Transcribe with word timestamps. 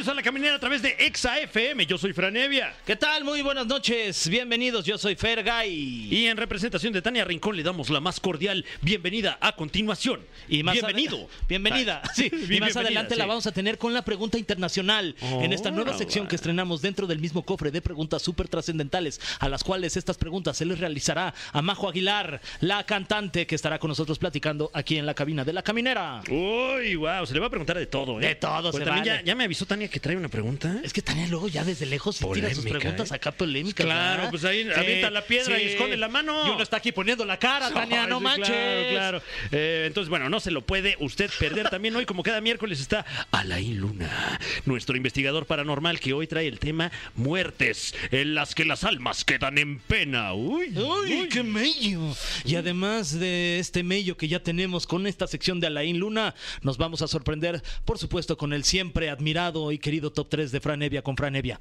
Bienvenidos 0.00 0.16
a 0.18 0.22
la 0.22 0.22
caminera 0.22 0.54
a 0.54 0.58
través 0.58 0.80
de 0.80 0.96
Exa 0.98 1.38
FM. 1.40 1.84
Yo 1.84 1.98
soy 1.98 2.14
Franevia. 2.14 2.74
¿Qué 2.86 2.96
tal? 2.96 3.22
Muy 3.22 3.42
buenas 3.42 3.66
noches. 3.66 4.30
Bienvenidos. 4.30 4.86
Yo 4.86 4.96
soy 4.96 5.14
Fergay. 5.14 6.08
Y 6.10 6.24
en 6.24 6.38
representación 6.38 6.94
de 6.94 7.02
Tania 7.02 7.22
Rincón 7.22 7.54
le 7.54 7.62
damos 7.62 7.90
la 7.90 8.00
más 8.00 8.18
cordial 8.18 8.64
bienvenida 8.80 9.36
a 9.42 9.54
continuación. 9.54 10.22
Y 10.48 10.62
más 10.62 10.72
Bienvenido. 10.72 11.28
Bienvenida. 11.46 12.00
Sí, 12.14 12.24
y 12.28 12.30
bienvenida, 12.30 12.66
más 12.66 12.76
adelante 12.78 13.14
la 13.14 13.26
vamos 13.26 13.46
a 13.46 13.52
tener 13.52 13.76
con 13.76 13.92
la 13.92 14.00
pregunta 14.00 14.38
internacional 14.38 15.14
en 15.20 15.52
esta 15.52 15.70
nueva 15.70 15.92
sección 15.92 16.26
que 16.26 16.36
estrenamos 16.36 16.80
dentro 16.80 17.06
del 17.06 17.18
mismo 17.18 17.44
cofre 17.44 17.70
de 17.70 17.82
preguntas 17.82 18.22
súper 18.22 18.48
trascendentales, 18.48 19.20
a 19.38 19.50
las 19.50 19.62
cuales 19.62 19.98
estas 19.98 20.16
preguntas 20.16 20.56
se 20.56 20.64
les 20.64 20.80
realizará 20.80 21.34
a 21.52 21.60
Majo 21.60 21.90
Aguilar, 21.90 22.40
la 22.60 22.84
cantante 22.84 23.46
que 23.46 23.54
estará 23.54 23.78
con 23.78 23.88
nosotros 23.88 24.18
platicando 24.18 24.70
aquí 24.72 24.96
en 24.96 25.04
la 25.04 25.12
cabina 25.12 25.44
de 25.44 25.52
la 25.52 25.62
caminera. 25.62 26.22
Uy, 26.30 26.94
wow, 26.94 27.26
se 27.26 27.34
le 27.34 27.40
va 27.40 27.48
a 27.48 27.50
preguntar 27.50 27.76
de 27.76 27.84
todo, 27.84 28.18
¿eh? 28.18 28.28
De 28.28 28.34
todo 28.36 28.70
Pues 28.70 28.82
se 28.82 28.84
también 28.86 29.04
vale. 29.06 29.20
ya, 29.20 29.24
ya 29.26 29.34
me 29.34 29.44
avisó 29.44 29.66
Tania 29.66 29.89
que 29.90 30.00
trae 30.00 30.16
una 30.16 30.28
pregunta. 30.28 30.80
Es 30.82 30.92
que 30.92 31.02
Tania 31.02 31.26
luego 31.26 31.48
ya 31.48 31.64
desde 31.64 31.86
lejos 31.86 32.16
sí 32.16 32.24
tira 32.32 32.54
sus 32.54 32.64
preguntas 32.64 33.10
¿eh? 33.10 33.14
acá 33.14 33.32
polémicas. 33.32 33.84
Claro, 33.84 34.16
¿verdad? 34.16 34.30
pues 34.30 34.44
ahí 34.44 34.68
avienta 34.74 35.10
la 35.10 35.22
piedra 35.22 35.60
y 35.60 35.66
esconde 35.66 35.96
la 35.96 36.08
mano. 36.08 36.46
Y 36.46 36.50
uno 36.50 36.62
está 36.62 36.78
aquí 36.78 36.92
poniendo 36.92 37.24
la 37.24 37.38
cara, 37.38 37.70
Tania, 37.74 38.06
no 38.06 38.18
sí, 38.18 38.24
manches. 38.24 38.48
Claro, 38.48 38.90
claro. 38.90 39.22
Eh, 39.52 39.84
entonces, 39.86 40.08
bueno, 40.08 40.28
no 40.28 40.40
se 40.40 40.50
lo 40.50 40.62
puede 40.62 40.96
usted 41.00 41.30
perder 41.38 41.68
también 41.68 41.94
hoy, 41.96 42.06
como 42.06 42.22
cada 42.22 42.40
miércoles 42.40 42.80
está 42.80 43.04
Alain 43.30 43.78
Luna, 43.78 44.40
nuestro 44.64 44.96
investigador 44.96 45.46
paranormal 45.46 46.00
que 46.00 46.12
hoy 46.12 46.26
trae 46.26 46.46
el 46.46 46.58
tema 46.58 46.90
muertes 47.14 47.94
en 48.10 48.34
las 48.34 48.54
que 48.54 48.64
las 48.64 48.84
almas 48.84 49.24
quedan 49.24 49.58
en 49.58 49.78
pena. 49.80 50.32
Uy, 50.32 50.72
¡Uy, 50.76 51.28
qué 51.28 51.42
mello! 51.42 52.14
Y 52.44 52.54
además 52.54 53.18
de 53.18 53.58
este 53.58 53.82
mello 53.82 54.16
que 54.16 54.28
ya 54.28 54.40
tenemos 54.42 54.86
con 54.86 55.06
esta 55.06 55.26
sección 55.26 55.60
de 55.60 55.66
Alain 55.66 55.98
Luna, 55.98 56.34
nos 56.62 56.78
vamos 56.78 57.02
a 57.02 57.08
sorprender, 57.08 57.62
por 57.84 57.98
supuesto, 57.98 58.36
con 58.36 58.52
el 58.52 58.64
siempre 58.64 59.10
admirado 59.10 59.72
y 59.72 59.78
querido 59.80 60.12
top 60.12 60.28
3 60.30 60.52
de 60.52 60.60
Fran 60.60 60.82
Evia 60.82 61.02
con 61.02 61.16
Fran 61.16 61.34
Evia. 61.36 61.58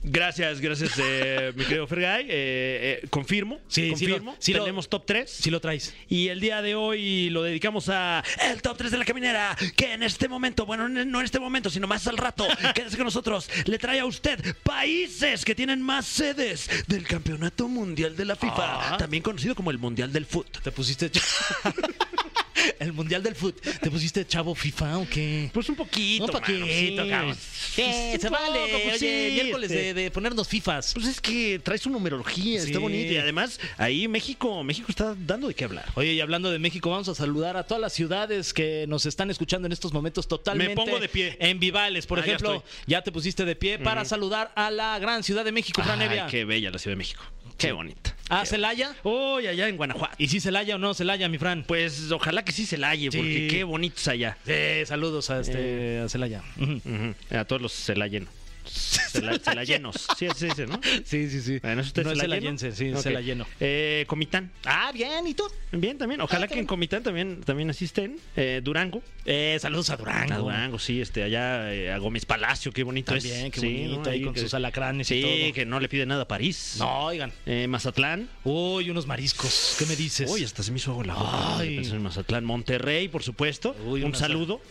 Gracias, 0.00 0.60
gracias, 0.60 0.92
eh, 1.02 1.52
mi 1.56 1.64
querido 1.64 1.84
Fergay. 1.88 2.22
Eh, 2.22 2.28
eh, 3.02 3.06
confirmo, 3.10 3.58
Sí, 3.66 3.92
sí 3.96 4.06
lo- 4.06 4.14
confirmo. 4.14 4.36
sí 4.38 4.52
lo- 4.52 4.60
Tenemos 4.60 4.88
top 4.88 5.04
3. 5.06 5.28
Si 5.28 5.50
lo 5.50 5.60
traes. 5.60 5.92
Y 6.08 6.28
el 6.28 6.38
día 6.38 6.62
de 6.62 6.76
hoy 6.76 7.30
lo 7.30 7.42
dedicamos 7.42 7.88
a 7.88 8.22
el 8.48 8.62
top 8.62 8.76
3 8.78 8.92
de 8.92 8.98
la 8.98 9.04
caminera, 9.04 9.56
que 9.76 9.94
en 9.94 10.04
este 10.04 10.28
momento, 10.28 10.66
bueno, 10.66 10.88
no 10.88 11.18
en 11.18 11.24
este 11.24 11.40
momento, 11.40 11.68
sino 11.68 11.88
más 11.88 12.06
al 12.06 12.16
rato, 12.16 12.46
quédese 12.76 12.96
con 12.96 13.06
nosotros, 13.06 13.50
le 13.64 13.76
trae 13.80 13.98
a 13.98 14.04
usted 14.06 14.38
países 14.62 15.44
que 15.44 15.56
tienen 15.56 15.82
más 15.82 16.06
sedes 16.06 16.70
del 16.86 17.04
Campeonato 17.04 17.66
Mundial 17.66 18.16
de 18.16 18.24
la 18.24 18.36
FIFA, 18.36 18.94
Ah. 18.94 18.96
también 18.98 19.24
conocido 19.24 19.56
como 19.56 19.72
el 19.72 19.78
Mundial 19.78 20.12
del 20.12 20.26
Foot. 20.26 20.62
¿Te 20.62 20.70
pusiste... 20.70 21.10
el 22.78 22.92
Mundial 22.92 23.22
del 23.22 23.34
Fútbol. 23.34 23.60
¿Te 23.80 23.90
pusiste 23.90 24.26
chavo 24.26 24.54
FIFA 24.54 24.98
o 24.98 25.08
qué? 25.08 25.50
Pues 25.52 25.68
un 25.68 25.76
poquito, 25.76 26.24
Un 26.24 26.30
poquito, 26.30 26.60
mano, 26.60 27.04
sí. 27.04 27.08
cabrón. 27.10 27.36
Sí, 27.74 27.82
Un 28.14 28.20
se 28.20 28.30
poco, 28.30 28.42
vale. 28.42 28.60
pues 28.84 29.02
Oye, 29.02 29.28
sí, 29.28 29.34
miércoles 29.34 29.70
este. 29.70 29.82
de, 29.94 29.94
de 30.02 30.10
ponernos 30.10 30.48
FIFAs. 30.48 30.94
Pues 30.94 31.06
es 31.06 31.20
que 31.20 31.60
trae 31.62 31.78
su 31.78 31.90
numerología, 31.90 32.60
Sí. 32.60 32.66
está 32.68 32.78
bonito. 32.78 33.12
Y 33.12 33.16
además, 33.16 33.60
ahí 33.76 34.08
México, 34.08 34.62
México 34.64 34.86
está 34.90 35.14
dando 35.18 35.48
de 35.48 35.54
qué 35.54 35.64
hablar. 35.64 35.86
Oye, 35.94 36.12
y 36.14 36.20
hablando 36.20 36.50
de 36.50 36.58
México, 36.58 36.90
vamos 36.90 37.08
a 37.08 37.14
saludar 37.14 37.56
a 37.56 37.64
todas 37.64 37.80
las 37.80 37.92
ciudades 37.92 38.52
que 38.52 38.86
nos 38.88 39.06
están 39.06 39.30
escuchando 39.30 39.66
en 39.66 39.72
estos 39.72 39.92
momentos 39.92 40.28
totalmente 40.28 40.74
Me 40.74 40.76
pongo 40.76 40.98
de 40.98 41.08
pie. 41.08 41.36
en 41.40 41.58
Vivales. 41.60 42.06
Por 42.06 42.18
Ah, 42.18 42.22
ejemplo, 42.22 42.64
ya, 42.86 43.02
te 43.02 43.12
pusiste 43.12 43.44
de 43.44 43.56
pie 43.56 43.78
para 43.78 44.04
saludar 44.04 44.52
a 44.56 44.70
la 44.70 44.98
gran 44.98 45.22
ciudad 45.22 45.44
de 45.44 45.52
México, 45.52 45.82
Fran 45.82 46.00
Ay, 46.00 46.20
qué 46.30 46.44
bella 46.44 46.70
la 46.70 46.78
Ciudad 46.78 46.92
de 46.92 46.98
México. 46.98 47.22
Qué 47.56 47.72
bonita. 47.72 48.14
¿A 48.28 48.44
Celaya? 48.44 48.94
Uy, 49.04 49.46
allá 49.46 49.68
en 49.68 49.76
Guanajuato. 49.76 50.14
¿Y 50.18 50.28
si 50.28 50.40
Celaya 50.40 50.74
o 50.76 50.78
no 50.78 50.92
Celaya, 50.94 51.28
mi 51.28 51.38
Fran? 51.38 51.64
Pues 51.66 52.10
ojalá 52.12 52.44
que 52.44 52.52
sí 52.52 52.66
halle, 52.76 53.10
porque 53.10 53.48
Sí. 53.48 53.48
qué 53.48 53.64
bonito 53.64 53.96
es 53.98 54.08
allá. 54.08 54.36
Sí, 54.46 54.52
saludos 54.86 55.30
a, 55.30 55.40
este, 55.40 56.00
a 56.00 56.08
Celaya. 56.08 56.42
Ujú. 56.60 56.72
Ujú. 56.84 57.14
A 57.36 57.44
todos 57.44 57.62
los 57.62 57.72
celayenos. 57.72 58.28
Cela- 58.68 59.38
Celayenos. 59.40 60.06
Sí, 60.18 60.26
así 60.26 60.40
se 60.40 60.46
dice, 60.46 60.66
¿no? 60.66 60.80
Sí, 61.04 61.28
sí, 61.30 61.40
sí. 61.40 61.58
Bueno, 61.60 61.80
¿es 61.80 61.88
usted 61.88 62.04
no 62.04 62.12
es 62.12 62.18
celayeno? 62.18 62.58
celayense, 62.58 62.72
sí, 62.76 62.92
Ok. 62.92 63.02
celayeno. 63.02 63.46
Eh, 63.60 64.04
Comitán. 64.06 64.50
Ah, 64.64 64.90
bien, 64.92 65.26
¿y 65.26 65.34
tú? 65.34 65.44
Bien, 65.72 65.98
también. 65.98 66.20
Ojalá 66.20 66.44
Ah, 66.44 66.48
que 66.48 66.58
en 66.58 66.66
Comitán 66.66 67.02
también, 67.02 67.40
también 67.42 67.70
asisten. 67.70 68.18
Eh, 68.36 68.60
Durango. 68.62 69.02
Eh, 69.24 69.58
saludos 69.60 69.90
a 69.90 69.96
Durango. 69.96 70.34
A 70.34 70.38
Durango, 70.38 70.78
sí, 70.78 71.00
este, 71.00 71.22
allá 71.22 71.72
eh, 71.72 71.92
a 71.92 71.98
Gómez 71.98 72.24
Palacio, 72.26 72.72
qué 72.72 72.82
bonito 72.82 73.14
es. 73.14 73.24
También, 73.24 73.50
qué 73.50 73.60
Sí, 73.60 73.66
bonito, 73.82 74.02
¿no? 74.04 74.10
ahí 74.10 74.22
con 74.22 74.34
que- 74.34 74.40
sus 74.40 74.54
alacranes 74.54 75.10
y 75.10 75.14
Sí, 75.16 75.22
todo. 75.22 75.54
que 75.54 75.66
no 75.66 75.80
le 75.80 75.88
pide 75.88 76.06
nada 76.06 76.22
a 76.22 76.28
París. 76.28 76.76
No, 76.78 77.04
oigan. 77.06 77.32
Eh, 77.46 77.66
Mazatlán. 77.68 78.28
Uy, 78.44 78.90
unos 78.90 79.06
mariscos. 79.06 79.76
¿Qué 79.78 79.86
me 79.86 79.96
dices? 79.96 80.30
Uy, 80.30 80.44
hasta 80.44 80.62
se 80.62 80.70
me 80.70 80.78
hizo 80.78 80.92
agua 80.92 81.04
la 81.04 81.14
boca. 81.14 81.58
Ay. 81.58 81.76
en 81.78 82.02
Mazatlán. 82.02 82.44
Monterrey, 82.44 83.08
por 83.08 83.22
supuesto. 83.22 83.76
Uy, 83.84 84.02
Un 84.02 84.14
saludo. 84.14 84.60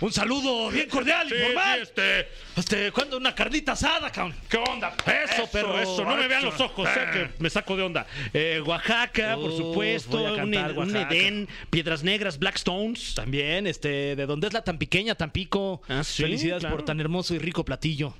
Un 0.00 0.12
saludo 0.12 0.70
bien 0.70 0.88
cordial, 0.88 1.28
Sí, 1.28 1.34
informal. 1.34 1.76
sí, 1.78 1.82
este. 1.82 2.28
Este, 2.56 2.92
¿cuándo 2.92 3.16
una 3.16 3.34
carnita 3.34 3.72
asada, 3.72 4.10
cabrón? 4.12 4.34
¿Qué 4.48 4.56
onda? 4.56 4.94
Eso, 5.24 5.50
perro. 5.50 5.76
Eso, 5.78 6.04
no 6.04 6.14
me 6.16 6.28
vean 6.28 6.44
los 6.44 6.60
ojos, 6.60 6.88
eh, 6.88 7.06
que 7.12 7.30
me 7.42 7.50
saco 7.50 7.76
de 7.76 7.82
onda. 7.82 8.06
Eh, 8.32 8.62
Oaxaca, 8.64 9.34
por 9.34 9.50
Uf, 9.50 9.56
supuesto. 9.56 10.22
un, 10.34 10.54
Oaxaca. 10.54 11.14
Edén, 11.14 11.48
Piedras 11.70 12.04
Negras, 12.04 12.38
Blackstones. 12.38 13.14
También, 13.14 13.66
este, 13.66 14.14
¿de 14.14 14.26
dónde 14.26 14.46
es 14.46 14.52
la 14.52 14.62
tan 14.62 14.78
pequeña, 14.78 15.16
Tampico? 15.16 15.82
Ah, 15.88 16.04
sí, 16.04 16.22
Felicidades 16.22 16.60
claro. 16.62 16.76
por 16.76 16.84
tan 16.84 17.00
hermoso 17.00 17.34
y 17.34 17.38
rico 17.38 17.64
platillo. 17.64 18.14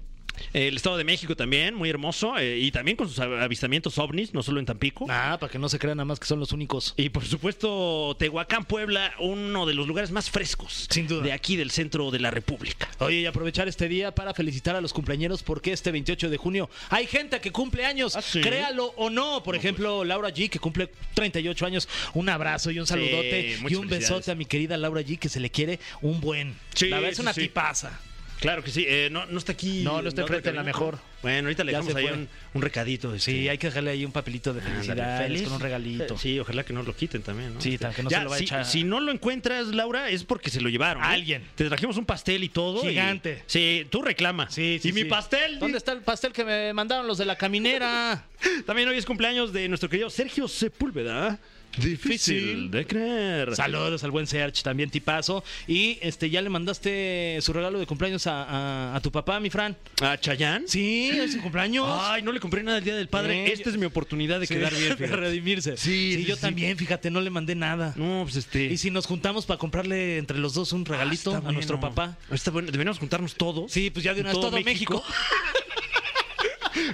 El 0.53 0.77
Estado 0.77 0.97
de 0.97 1.05
México 1.05 1.37
también, 1.37 1.75
muy 1.75 1.89
hermoso. 1.91 2.37
eh, 2.39 2.59
y 2.59 2.71
también 2.71 2.97
con 2.97 3.09
sus 3.09 3.19
av- 3.19 3.41
avistamientos 3.43 3.99
ovnis, 3.99 4.35
no 4.35 4.43
solo 4.43 4.61
en 4.61 4.67
Tampico. 4.67 5.07
Ah, 5.09 5.37
para 5.41 5.51
que 5.51 5.59
no 5.59 5.69
se 5.69 5.79
crean 5.79 5.97
nada 5.97 6.05
más 6.05 6.19
que 6.21 6.27
son 6.27 6.41
los 6.41 6.53
únicos. 6.53 6.95
Y 6.97 7.09
por 7.11 7.25
supuesto, 7.25 8.17
Tehuacán, 8.19 8.65
Puebla, 8.65 9.13
uno 9.21 9.67
de 9.67 9.75
los 9.75 9.87
lugares 9.87 10.11
más 10.11 10.31
frescos 10.31 10.87
Sin 10.91 11.07
duda. 11.07 11.23
de 11.23 11.33
aquí 11.33 11.57
del 11.57 11.71
centro 11.71 12.11
de 12.11 12.19
la 12.21 12.31
República. 12.31 12.89
Oye, 12.99 13.21
y 13.21 13.27
aprovechar 13.27 13.69
este 13.69 13.89
día 13.89 14.15
para 14.15 14.35
felicitar 14.35 14.77
a 14.77 14.81
los 14.81 14.93
cumpleañeros 14.93 15.43
porque 15.43 15.73
este 15.73 15.91
28 15.93 16.31
de 16.31 16.37
junio 16.37 16.69
hay 16.91 17.07
gente 17.07 17.41
que 17.41 17.51
cumple 17.53 17.85
años, 17.85 18.17
¿Ah, 18.17 18.23
sí? 18.23 18.41
créalo 18.41 18.93
o 18.97 19.11
no. 19.11 19.43
Por 19.43 19.57
ejemplo, 19.57 20.05
Laura 20.05 20.31
G, 20.31 20.49
que 20.51 20.59
cumple 20.59 20.91
38 21.15 21.67
años. 21.67 21.89
Un 22.15 22.29
abrazo 22.29 22.71
y 22.71 22.79
un 22.79 22.87
saludote 22.87 23.53
y 23.55 23.57
muchas 23.63 23.79
un 23.79 23.89
besote 23.89 24.31
a 24.31 24.35
mi 24.35 24.45
querida 24.45 24.77
Laura 24.77 25.01
G, 25.03 25.19
que 25.19 25.29
se 25.29 25.41
le 25.41 25.51
quiere 25.51 25.79
un 26.03 26.21
buen. 26.21 26.55
Sí, 26.75 26.89
la 26.89 26.97
verdad 26.97 27.11
es 27.11 27.17
sí, 27.17 27.23
una 27.23 27.33
sí. 27.33 27.43
tipaza. 27.43 27.99
Claro 28.41 28.63
que 28.63 28.71
sí. 28.71 28.85
eh, 28.89 29.09
no, 29.11 29.27
no 29.27 29.39
está 29.39 29.53
aquí. 29.53 29.83
No, 29.83 30.01
no 30.03 30.09
está 30.09 30.23
enfrente, 30.23 30.51
en 30.51 30.57
la 30.57 30.63
mejor. 30.63 30.99
Bueno, 31.23 31.49
ahorita 31.49 31.65
le 31.65 31.73
se 31.83 31.99
ahí 31.99 32.07
un, 32.07 32.29
un 32.55 32.63
recadito. 32.63 33.13
este. 33.15 33.33
Sí, 33.33 33.49
hay 33.49 33.59
que 33.59 33.67
dejarle 33.67 33.91
ahí 33.91 34.05
un 34.05 34.13
papelito 34.13 34.55
de 34.55 34.61
feliz. 34.61 35.43
con 35.43 35.55
un 35.55 35.61
regalito. 35.61 36.17
Sí, 36.17 36.39
ojalá 36.39 36.65
que 36.65 36.73
no 36.73 36.83
lo 36.83 36.95
quiten 36.95 37.23
también, 37.23 37.55
¿no? 37.55 37.61
Sí, 37.61 37.75
Este, 37.75 37.89
que 37.91 38.03
no 38.05 38.11
ya, 38.11 38.19
se 38.19 38.25
lo 38.25 38.31
vaya 38.31 38.37
a 38.37 38.39
si, 38.39 38.45
echar. 38.45 38.65
si 38.67 38.85
no 38.85 39.01
lo 39.01 39.11
encuentras, 39.11 39.67
Laura, 39.69 40.09
es 40.11 40.23
porque 40.25 40.51
se 40.51 40.61
lo 40.61 40.69
llevaron. 40.69 41.03
¿eh? 41.03 41.07
Alguien. 41.07 41.43
Te 41.57 41.65
trajimos 41.69 41.97
un 41.97 42.05
pastel 42.05 42.45
y 42.45 42.49
todo. 42.49 42.85
y- 42.85 42.91
Gigante. 42.91 43.43
sí, 43.47 43.87
tú 43.91 44.03
reclama. 44.03 44.49
Sí, 44.51 44.79
sí, 44.81 44.91
Y 44.91 44.93
mi 44.93 45.05
pastel. 45.05 45.59
¿Dónde 45.59 45.79
está 45.79 45.93
el 45.93 46.03
pastel 46.03 46.33
que 46.33 46.45
me 46.45 46.73
mandaron 46.73 47.07
los 47.07 47.19
de 47.19 47.25
la 47.25 47.37
caminera? 47.37 48.25
También 48.67 48.89
hoy 48.89 48.97
es 48.97 49.05
cumpleaños 49.07 49.53
de 49.53 49.69
nuestro 49.69 49.89
querido 49.89 50.11
Sergio 50.11 50.47
Sepúlveda. 50.49 51.39
Difícil 51.77 52.71
de 52.71 52.87
creer. 52.87 53.55
Saludos 53.55 54.03
al 54.03 54.11
buen 54.11 54.27
Serge, 54.27 54.63
también 54.63 54.91
tipazo. 54.91 55.45
Y 55.67 55.99
este, 56.03 56.29
¿ya 56.31 56.43
le 56.43 56.49
mandaste 56.51 57.39
su 57.41 57.53
regalo 57.53 57.79
de 57.79 57.87
cumpleaños 57.87 58.27
a, 58.27 58.45
a- 58.45 58.97
a 58.97 59.01
tu 59.01 59.13
papá, 59.13 59.39
mi 59.39 59.51
Fran? 59.51 59.77
¿A 60.01 60.17
Chayán? 60.19 60.65
Sí, 60.67 61.11
es 61.13 61.33
su 61.35 61.41
cumpleaños. 61.41 61.87
Ay, 61.89 62.23
no 62.23 62.33
le 62.33 62.41
compré 62.41 62.63
nada 62.63 62.79
el 62.79 62.85
día 62.85 62.97
del 62.97 63.09
padre. 63.09 63.47
Sí, 63.47 63.53
Esta 63.53 63.65
yo- 63.67 63.71
es 63.73 63.77
mi 63.79 63.87
oportunidad 63.87 64.41
de 64.41 64.47
Sí, 64.47 64.55
quedar 64.55 64.75
bien. 64.75 64.97
de 64.99 65.07
redimirse. 65.07 65.77
Sí, 65.77 66.15
sí, 66.17 66.25
yo 66.25 66.35
sí. 66.35 66.41
también, 66.41 66.77
fíjate, 66.77 67.11
no 67.11 67.21
le 67.21 67.31
mandé 67.31 67.55
nada. 67.55 67.93
No, 67.97 68.23
pues 68.25 68.37
este. 68.37 68.65
Y 68.65 68.77
si 68.79 68.91
nos 68.91 69.07
juntamos 69.07 69.47
para 69.47 69.59
comprarle 69.59 70.19
entre 70.19 70.39
los 70.39 70.55
dos 70.55 70.73
un 70.73 70.85
regalito 70.85 71.35
Ah, 71.35 71.43
a 71.49 71.53
nuestro 71.53 71.79
papá. 71.79 72.17
Está 72.31 72.51
bueno. 72.51 72.71
Deberíamos 72.73 72.99
juntarnos 72.99 73.35
todos. 73.35 73.71
Sí, 73.71 73.91
pues 73.91 74.05
ya 74.05 74.15
de 74.15 74.21
una 74.23 74.31
vez 74.31 74.41
todo, 74.41 74.61
México. 74.63 75.03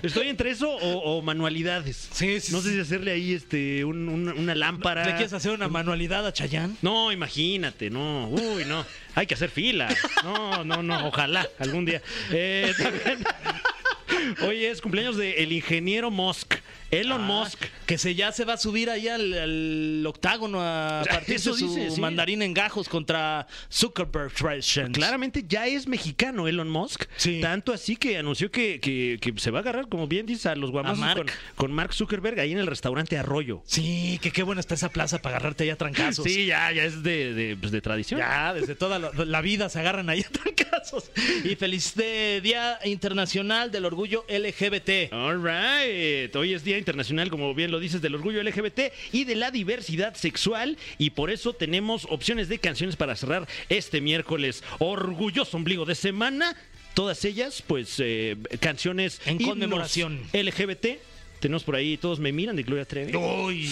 Estoy 0.02 0.28
entre 0.28 0.50
eso 0.50 0.70
o, 0.70 0.98
o 1.19 1.22
manualidades. 1.22 2.08
Sí, 2.12 2.40
sí, 2.40 2.52
No 2.52 2.60
sé 2.60 2.72
si 2.72 2.81
hacerle 2.81 3.12
ahí 3.12 3.32
este 3.34 3.84
un- 3.84 4.08
un- 4.08 4.28
una 4.28 4.54
lámpara. 4.54 5.04
¿Le 5.04 5.12
quieres 5.12 5.32
hacer 5.32 5.52
una 5.52 5.69
manualidad 5.69 6.26
a 6.26 6.32
Chayán? 6.32 6.76
No, 6.82 7.12
imagínate, 7.12 7.90
no. 7.90 8.28
Uy, 8.28 8.64
no. 8.66 8.84
Hay 9.14 9.26
que 9.26 9.34
hacer 9.34 9.50
fila. 9.50 9.94
No, 10.22 10.64
no, 10.64 10.82
no. 10.82 11.08
Ojalá 11.08 11.48
algún 11.58 11.84
día. 11.84 12.02
Eh, 12.31 12.72
también. 12.76 13.25
Hoy 14.46 14.64
es 14.64 14.81
cumpleaños 14.81 15.16
de 15.16 15.42
el 15.42 15.52
ingeniero 15.52 16.10
Musk. 16.10 16.54
Elon 16.90 17.20
Ah, 17.22 17.25
Musk. 17.26 17.64
Que 17.86 17.98
se 17.98 18.14
ya 18.14 18.32
se 18.32 18.44
va 18.44 18.54
a 18.54 18.56
subir 18.56 18.88
ahí 18.90 19.08
al, 19.08 19.32
al 19.34 20.06
octágono 20.06 20.60
a 20.62 21.02
partir 21.10 21.34
de 21.36 21.38
su 21.38 21.54
dice, 21.56 21.90
sí. 21.90 22.00
mandarín 22.00 22.42
en 22.42 22.54
gajos 22.54 22.88
contra 22.88 23.46
Zuckerberg. 23.70 24.32
Claramente 24.92 25.44
ya 25.48 25.66
es 25.66 25.86
mexicano 25.86 26.46
Elon 26.48 26.69
Musk. 26.69 27.04
Sí. 27.16 27.40
Tanto 27.40 27.72
así 27.72 27.96
que 27.96 28.16
anunció 28.19 28.50
que, 28.50 28.81
que- 28.81 29.19
que 29.20 29.32
se 29.40 29.50
va 29.50 29.58
a 29.58 29.62
agarrar, 29.62 29.88
como 29.88 30.06
bien 30.06 30.26
dices, 30.26 30.46
a 30.46 30.54
los 30.54 30.70
guamazos 30.70 30.98
A 30.98 31.00
Mark. 31.00 31.16
Con, 31.16 31.66
con 31.69 31.72
Mark 31.72 31.92
Zuckerberg 31.94 32.38
ahí 32.40 32.52
en 32.52 32.58
el 32.58 32.66
restaurante 32.66 33.19
Arroyo. 33.19 33.62
Sí, 33.66 34.19
que 34.22 34.31
qué 34.31 34.42
buena 34.42 34.60
está 34.60 34.75
esa 34.75 34.88
plaza 34.90 35.20
para 35.20 35.36
agarrarte 35.36 35.64
allá 35.64 35.75
a 35.75 35.76
trancazos. 35.76 36.25
Sí, 36.25 36.46
ya, 36.46 36.70
ya 36.72 36.84
es 36.84 37.02
de, 37.02 37.34
de, 37.34 37.56
pues, 37.56 37.72
de 37.72 37.81
tradición. 37.81 38.20
Ya, 38.20 38.54
desde 38.54 38.75
toda 38.75 38.98
la, 38.98 39.10
la 39.12 39.40
vida 39.40 39.69
se 39.69 39.78
agarran 39.81 40.08
ahí 40.10 40.20
a 40.20 40.28
trancazos. 40.28 41.10
Y 41.44 41.54
feliz 41.56 41.94
de 41.94 42.40
Día 42.42 42.78
Internacional 42.84 43.70
del 43.70 43.84
Orgullo 43.84 44.25
LGBT. 44.28 45.12
All 45.12 45.42
right. 45.42 46.34
Hoy 46.36 46.54
es 46.54 46.64
Día 46.64 46.78
Internacional, 46.84 47.31
como 47.31 47.54
bien 47.54 47.70
lo 47.70 47.81
dices, 47.81 48.02
del 48.02 48.14
orgullo 48.14 48.42
LGBT 48.42 48.92
y 49.12 49.25
de 49.25 49.34
la 49.36 49.50
diversidad 49.50 50.14
sexual. 50.14 50.76
Y 50.98 51.10
por 51.10 51.31
eso 51.31 51.54
tenemos 51.54 52.06
opciones 52.10 52.48
de 52.50 52.58
canciones 52.58 52.96
para 52.96 53.16
cerrar 53.16 53.48
este 53.70 54.00
miércoles. 54.02 54.62
Orgulloso 54.78 55.56
ombligo 55.56 55.86
de 55.86 55.94
semana. 55.94 56.54
Todas 56.92 57.25
ellas, 57.25 57.62
pues, 57.66 57.96
eh, 57.98 58.36
canciones 58.60 59.20
En 59.25 59.38
conmemoración. 59.38 60.20
LGBT. 60.32 60.98
Tenemos 61.40 61.64
por 61.64 61.75
ahí 61.76 61.96
Todos 61.98 62.20
me 62.20 62.32
miran 62.32 62.56
de 62.56 62.62
Gloria 62.62 62.84
Trevi. 62.84 63.14
Uy, 63.16 63.69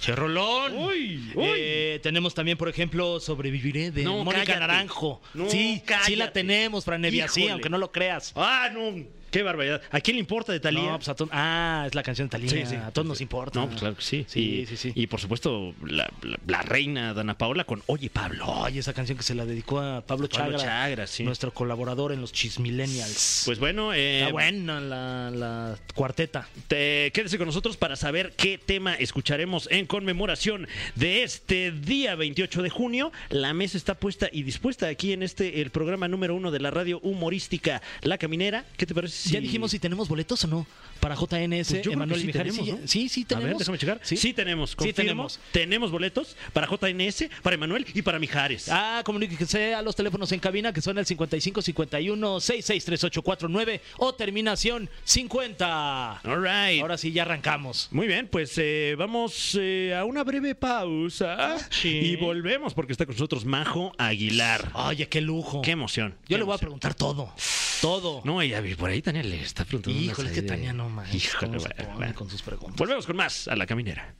Cherrolón. 0.00 0.76
Uy, 0.76 1.32
uy. 1.34 1.46
Eh, 1.56 2.00
tenemos 2.02 2.34
también, 2.34 2.56
por 2.58 2.68
ejemplo, 2.68 3.18
Sobreviviré 3.20 3.90
de 3.90 4.04
No, 4.04 4.24
Mónica 4.24 4.44
cállate. 4.44 4.60
Naranjo. 4.60 5.20
No, 5.34 5.48
sí, 5.48 5.82
sí 6.06 6.16
la 6.16 6.32
tenemos, 6.32 6.84
Fran 6.84 7.04
Evia, 7.04 7.26
sí, 7.28 7.48
aunque 7.48 7.68
no 7.70 7.78
lo 7.78 7.90
creas. 7.92 8.32
Ah, 8.36 8.70
no. 8.72 9.04
Qué 9.30 9.42
barbaridad. 9.42 9.82
¿A 9.90 10.00
quién 10.00 10.16
le 10.16 10.20
importa 10.20 10.52
de 10.52 10.60
Talía? 10.60 10.82
No, 10.90 10.96
pues 10.96 11.08
a 11.08 11.14
to- 11.14 11.28
ah, 11.32 11.84
es 11.86 11.94
la 11.94 12.02
canción 12.02 12.28
de 12.28 12.32
Talía. 12.32 12.50
Sí, 12.50 12.62
sí. 12.66 12.76
A 12.76 12.90
todos 12.90 13.06
nos 13.06 13.20
importa. 13.20 13.60
No, 13.60 13.66
pues 13.68 13.78
claro 13.80 13.96
que 13.96 14.02
sí. 14.02 14.24
Sí, 14.28 14.60
y, 14.62 14.66
sí, 14.66 14.76
sí. 14.76 14.92
Y 14.94 15.06
por 15.06 15.20
supuesto, 15.20 15.74
la, 15.84 16.08
la- 16.22 16.38
la 16.46 16.62
reina 16.62 17.12
Dana 17.14 17.36
Paola 17.36 17.64
con 17.64 17.82
Oye 17.86 18.10
Pablo. 18.10 18.64
Ay, 18.64 18.78
esa 18.78 18.92
canción 18.92 19.16
que 19.18 19.24
se 19.24 19.34
la 19.34 19.44
dedicó 19.44 19.80
a 19.80 20.00
Pablo 20.02 20.26
Chagra, 20.26 20.46
Pablo 20.52 20.58
Chagra, 20.58 21.06
sí. 21.06 21.24
nuestro 21.24 21.52
colaborador 21.52 22.12
en 22.12 22.20
los 22.20 22.32
Chismillennials. 22.32 23.42
Pues 23.44 23.58
bueno, 23.58 23.92
eh, 23.92 24.20
Está 24.20 24.32
buena 24.32 24.80
la, 24.80 25.30
la 25.30 25.78
cuarteta. 25.94 26.48
te- 26.68 27.10
quédese 27.12 27.38
con 27.38 27.46
nosotros 27.46 27.76
para 27.76 27.96
saber 27.96 28.32
qué 28.36 28.58
tema 28.58 28.94
escucharemos 28.94 29.68
en 29.70 29.86
conmemoración 29.86 30.68
de 30.94 31.22
este 31.22 31.70
día 31.72 32.14
28 32.14 32.62
de 32.62 32.70
junio. 32.70 33.12
La 33.30 33.52
mesa 33.54 33.76
está 33.76 33.94
puesta 33.94 34.28
y 34.32 34.42
dispuesta 34.42 34.88
aquí 34.88 35.12
en 35.12 35.22
este, 35.22 35.60
el 35.60 35.70
programa 35.70 36.08
número 36.08 36.34
uno 36.34 36.50
de 36.50 36.60
la 36.60 36.70
radio 36.70 36.98
humorística 37.00 37.82
La 38.02 38.18
Caminera. 38.18 38.64
¿Qué 38.76 38.86
te 38.86 38.94
parece? 38.94 39.17
Ya 39.24 39.40
dijimos 39.40 39.70
si 39.70 39.78
tenemos 39.78 40.08
boletos 40.08 40.44
o 40.44 40.48
no 40.48 40.66
para 41.00 41.14
JNS, 41.14 41.68
Pues 41.70 41.86
Emanuel 41.86 42.20
sí 42.20 42.26
Mijares. 42.26 42.54
tenemos, 42.56 42.66
sí, 42.66 42.82
¿no? 42.82 42.88
sí, 42.88 43.08
sí 43.08 43.22
A 43.22 43.28
tenemos. 43.28 43.48
ver, 43.50 43.56
déjame 43.58 43.78
checar. 43.78 44.00
Sí, 44.02 44.32
tenemos. 44.32 44.70
Sí 44.70 44.76
confirmo. 44.76 44.96
tenemos. 44.96 45.40
Tenemos 45.52 45.90
boletos 45.92 46.36
para 46.52 46.66
JNS, 46.66 47.28
para 47.42 47.54
Emanuel 47.54 47.86
y 47.94 48.02
para 48.02 48.18
Mijares. 48.18 48.68
Ah, 48.70 49.02
comuníquese 49.04 49.74
a 49.74 49.82
los 49.82 49.94
teléfonos 49.94 50.32
en 50.32 50.40
cabina 50.40 50.72
que 50.72 50.80
son 50.80 50.98
el 50.98 51.06
55 51.06 51.62
51 51.62 52.40
66 52.40 52.84
3849 52.84 53.80
o 53.98 54.14
terminación 54.14 54.90
50. 55.04 56.20
All 56.24 56.42
right. 56.42 56.80
Ahora 56.82 56.98
sí, 56.98 57.12
ya 57.12 57.22
arrancamos. 57.22 57.88
Muy 57.92 58.06
bien, 58.06 58.28
pues 58.28 58.52
eh, 58.58 58.94
vamos 58.98 59.56
eh, 59.60 59.94
a 59.96 60.04
una 60.04 60.24
breve 60.24 60.54
pausa 60.54 61.56
y 61.84 62.16
volvemos 62.16 62.74
porque 62.74 62.92
está 62.92 63.06
con 63.06 63.14
nosotros 63.14 63.44
Majo 63.44 63.92
Aguilar. 63.98 64.70
Oye, 64.74 65.08
qué 65.08 65.20
lujo. 65.20 65.62
Qué 65.62 65.70
emoción. 65.72 66.14
Yo 66.22 66.36
qué 66.36 66.38
le 66.38 66.44
voy 66.44 66.54
a 66.54 66.58
preguntar 66.58 66.94
todo. 66.94 67.32
Todo. 67.80 68.22
No, 68.24 68.42
ella 68.42 68.62
por 68.76 68.90
ahí 68.90 69.00
Tania 69.08 69.22
le 69.22 69.40
está 69.40 69.64
preguntando. 69.64 69.98
Híjole, 69.98 70.28
es 70.28 70.34
que 70.34 70.42
Tania 70.42 70.74
no 70.74 70.90
más. 70.90 71.14
Híjole, 71.14 71.56
bueno, 71.56 71.94
bueno. 71.96 72.14
con 72.14 72.28
sus 72.28 72.42
preguntas. 72.42 72.76
Volvemos 72.76 73.06
con 73.06 73.16
más 73.16 73.48
a 73.48 73.56
la 73.56 73.64
caminera. 73.64 74.14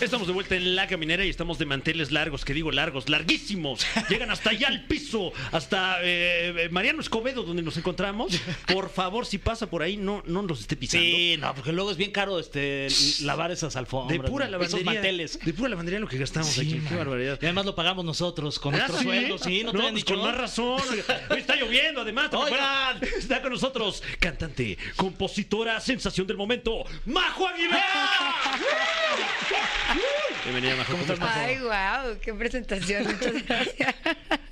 Estamos 0.00 0.26
de 0.26 0.32
vuelta 0.32 0.56
en 0.56 0.74
la 0.76 0.86
caminera 0.86 1.24
y 1.24 1.28
estamos 1.28 1.58
de 1.58 1.66
manteles 1.66 2.10
largos, 2.10 2.44
que 2.44 2.54
digo 2.54 2.72
largos, 2.72 3.08
larguísimos. 3.10 3.86
Llegan 4.08 4.30
hasta 4.30 4.50
allá 4.50 4.68
al 4.68 4.86
piso, 4.86 5.32
hasta 5.52 5.98
eh, 6.02 6.54
eh, 6.64 6.68
Mariano 6.70 7.00
Escobedo, 7.00 7.42
donde 7.42 7.62
nos 7.62 7.76
encontramos. 7.76 8.32
Por 8.72 8.90
favor, 8.90 9.26
si 9.26 9.36
pasa 9.38 9.68
por 9.68 9.82
ahí, 9.82 9.96
no, 9.98 10.22
no 10.26 10.42
nos 10.42 10.60
esté 10.60 10.76
pisando. 10.76 11.04
Sí, 11.04 11.36
no, 11.38 11.54
porque 11.54 11.72
luego 11.72 11.90
es 11.90 11.96
bien 11.98 12.12
caro 12.12 12.38
este 12.40 12.88
lavar 13.22 13.50
esas 13.50 13.76
alfombras. 13.76 14.20
De 14.20 14.26
pura 14.28 14.48
¿no? 14.48 14.56
Esos 14.58 14.80
lavandería. 14.80 14.92
manteles. 15.00 15.38
De 15.44 15.52
pura 15.52 15.68
lavandería 15.68 16.00
lo 16.00 16.08
que 16.08 16.16
gastamos 16.18 16.48
Sí, 16.50 16.60
aquí. 16.62 16.80
Qué 16.88 16.96
barbaridad. 16.96 17.38
Y 17.40 17.44
además 17.44 17.66
lo 17.66 17.74
pagamos 17.74 18.04
nosotros 18.04 18.58
con 18.58 18.74
¿Ah, 18.74 18.78
nuestro 18.78 18.98
sí? 18.98 19.04
sueldo, 19.04 19.38
sí, 19.38 19.62
no 19.64 19.72
te 19.72 19.76
No, 19.76 19.82
habían 19.84 19.94
pues 19.94 20.04
dicho. 20.04 20.14
con 20.14 20.24
más 20.26 20.36
razón. 20.36 20.80
Hoy 21.30 21.38
está 21.38 21.56
lloviendo, 21.56 22.00
además. 22.00 22.30
Oigan. 22.32 22.98
Está 23.18 23.42
con 23.42 23.52
nosotros 23.52 24.02
cantante, 24.18 24.78
compositora, 24.96 25.78
sensación 25.80 26.26
del 26.26 26.38
momento, 26.38 26.84
Majo 27.04 27.46
Aguilar. 27.46 27.82
Bienvenida, 30.44 30.76
Majo. 30.76 30.92
¿Cómo 30.92 31.02
estás, 31.02 31.20
Majo? 31.20 31.40
Ay, 31.40 31.58
wow, 31.58 32.18
qué 32.22 32.32
presentación, 32.34 33.04
muchas 33.04 33.44
gracias. 33.46 33.94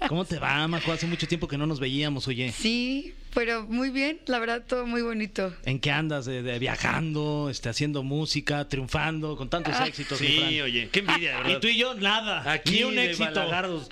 ¿Cómo 0.08 0.24
te 0.24 0.38
va, 0.38 0.66
Majo? 0.68 0.92
Hace 0.92 1.06
mucho 1.06 1.26
tiempo 1.26 1.48
que 1.48 1.56
no 1.58 1.66
nos 1.66 1.80
veíamos, 1.80 2.28
oye. 2.28 2.52
Sí, 2.52 3.14
pero 3.38 3.62
muy 3.68 3.90
bien, 3.90 4.18
la 4.26 4.40
verdad, 4.40 4.64
todo 4.66 4.84
muy 4.84 5.00
bonito. 5.00 5.54
¿En 5.64 5.78
qué 5.78 5.92
andas? 5.92 6.24
De, 6.24 6.42
de 6.42 6.58
viajando, 6.58 7.46
este, 7.48 7.68
haciendo 7.68 8.02
música, 8.02 8.68
triunfando, 8.68 9.36
con 9.36 9.48
tantos 9.48 9.76
Ah. 9.78 9.86
éxitos. 9.86 10.18
Sí, 10.18 10.60
oye, 10.60 10.88
qué 10.90 10.98
envidia, 10.98 11.30
de 11.36 11.36
verdad. 11.36 11.56
Y 11.56 11.60
tú 11.60 11.68
y 11.68 11.76
yo, 11.76 11.94
nada. 11.94 12.50
Aquí 12.50 12.78
ni 12.78 12.82
un 12.82 12.96
de 12.96 13.10
éxito. 13.12 13.26
balagardos. 13.32 13.88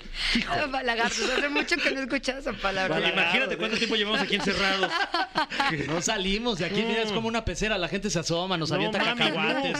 Balagardos, 0.69 1.29
hace 1.29 1.47
mucho 1.47 1.77
que 1.77 1.91
no 1.91 2.01
he 2.01 2.03
escuchado 2.03 2.39
esa 2.39 2.51
palabra. 2.51 2.95
Balagardos, 2.95 3.23
imagínate 3.23 3.53
¿eh? 3.53 3.57
cuánto 3.57 3.77
tiempo 3.77 3.95
llevamos 3.95 4.19
aquí 4.19 4.35
encerrados. 4.35 4.91
No 5.87 6.01
salimos 6.01 6.59
de 6.59 6.65
aquí, 6.65 6.83
mira, 6.85 7.03
es 7.03 7.13
como 7.13 7.29
una 7.29 7.45
pecera, 7.45 7.77
la 7.77 7.87
gente 7.87 8.09
se 8.09 8.19
asoma, 8.19 8.57
nos 8.57 8.69
No 8.69 8.75
avienta 8.75 8.97
mames, 8.99 9.31
cacahuates. 9.31 9.79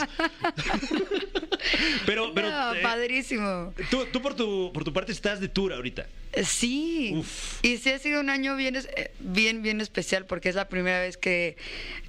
Pero, 2.06 2.32
pero 2.36 2.50
no, 2.50 2.74
eh, 2.74 2.80
padrísimo. 2.82 3.74
tú, 3.92 4.06
tú 4.14 4.22
por 4.22 4.34
tu 4.34 4.72
por 4.74 4.84
tu 4.86 4.94
parte 4.94 5.12
estás 5.12 5.42
de 5.42 5.50
tour 5.50 5.74
ahorita. 5.74 6.08
Eh, 6.34 6.44
Sí, 6.44 7.14
Uf. 7.16 7.64
y 7.64 7.78
sí 7.78 7.90
ha 7.90 8.00
sido 8.00 8.20
un 8.22 8.30
año 8.30 8.56
bien, 8.56 8.76
eh, 8.76 9.12
bien, 9.58 9.64
bien 9.64 9.82
especial 9.82 10.26
porque 10.26 10.50
es 10.50 10.56
la 10.56 10.70
primera 10.70 11.00
vez 11.00 11.18
que 11.18 11.58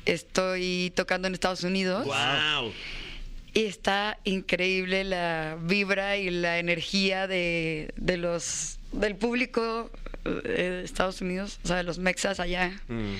estoy 0.04 0.92
tocando 0.94 1.28
en 1.28 1.34
Estados 1.34 1.64
Unidos. 1.64 2.06
Wow. 2.06 2.72
Y 3.54 3.64
está 3.64 4.18
increíble 4.24 5.04
la 5.04 5.56
vibra 5.60 6.16
y 6.16 6.30
la 6.30 6.58
energía 6.58 7.26
de, 7.26 7.92
de 7.96 8.16
los 8.16 8.78
del 8.92 9.16
público 9.16 9.90
eh, 10.24 10.30
de 10.80 10.84
Estados 10.84 11.20
Unidos, 11.20 11.58
o 11.64 11.68
sea, 11.68 11.76
de 11.76 11.82
los 11.82 11.98
mexas 11.98 12.40
allá. 12.40 12.80
Mm. 12.88 13.14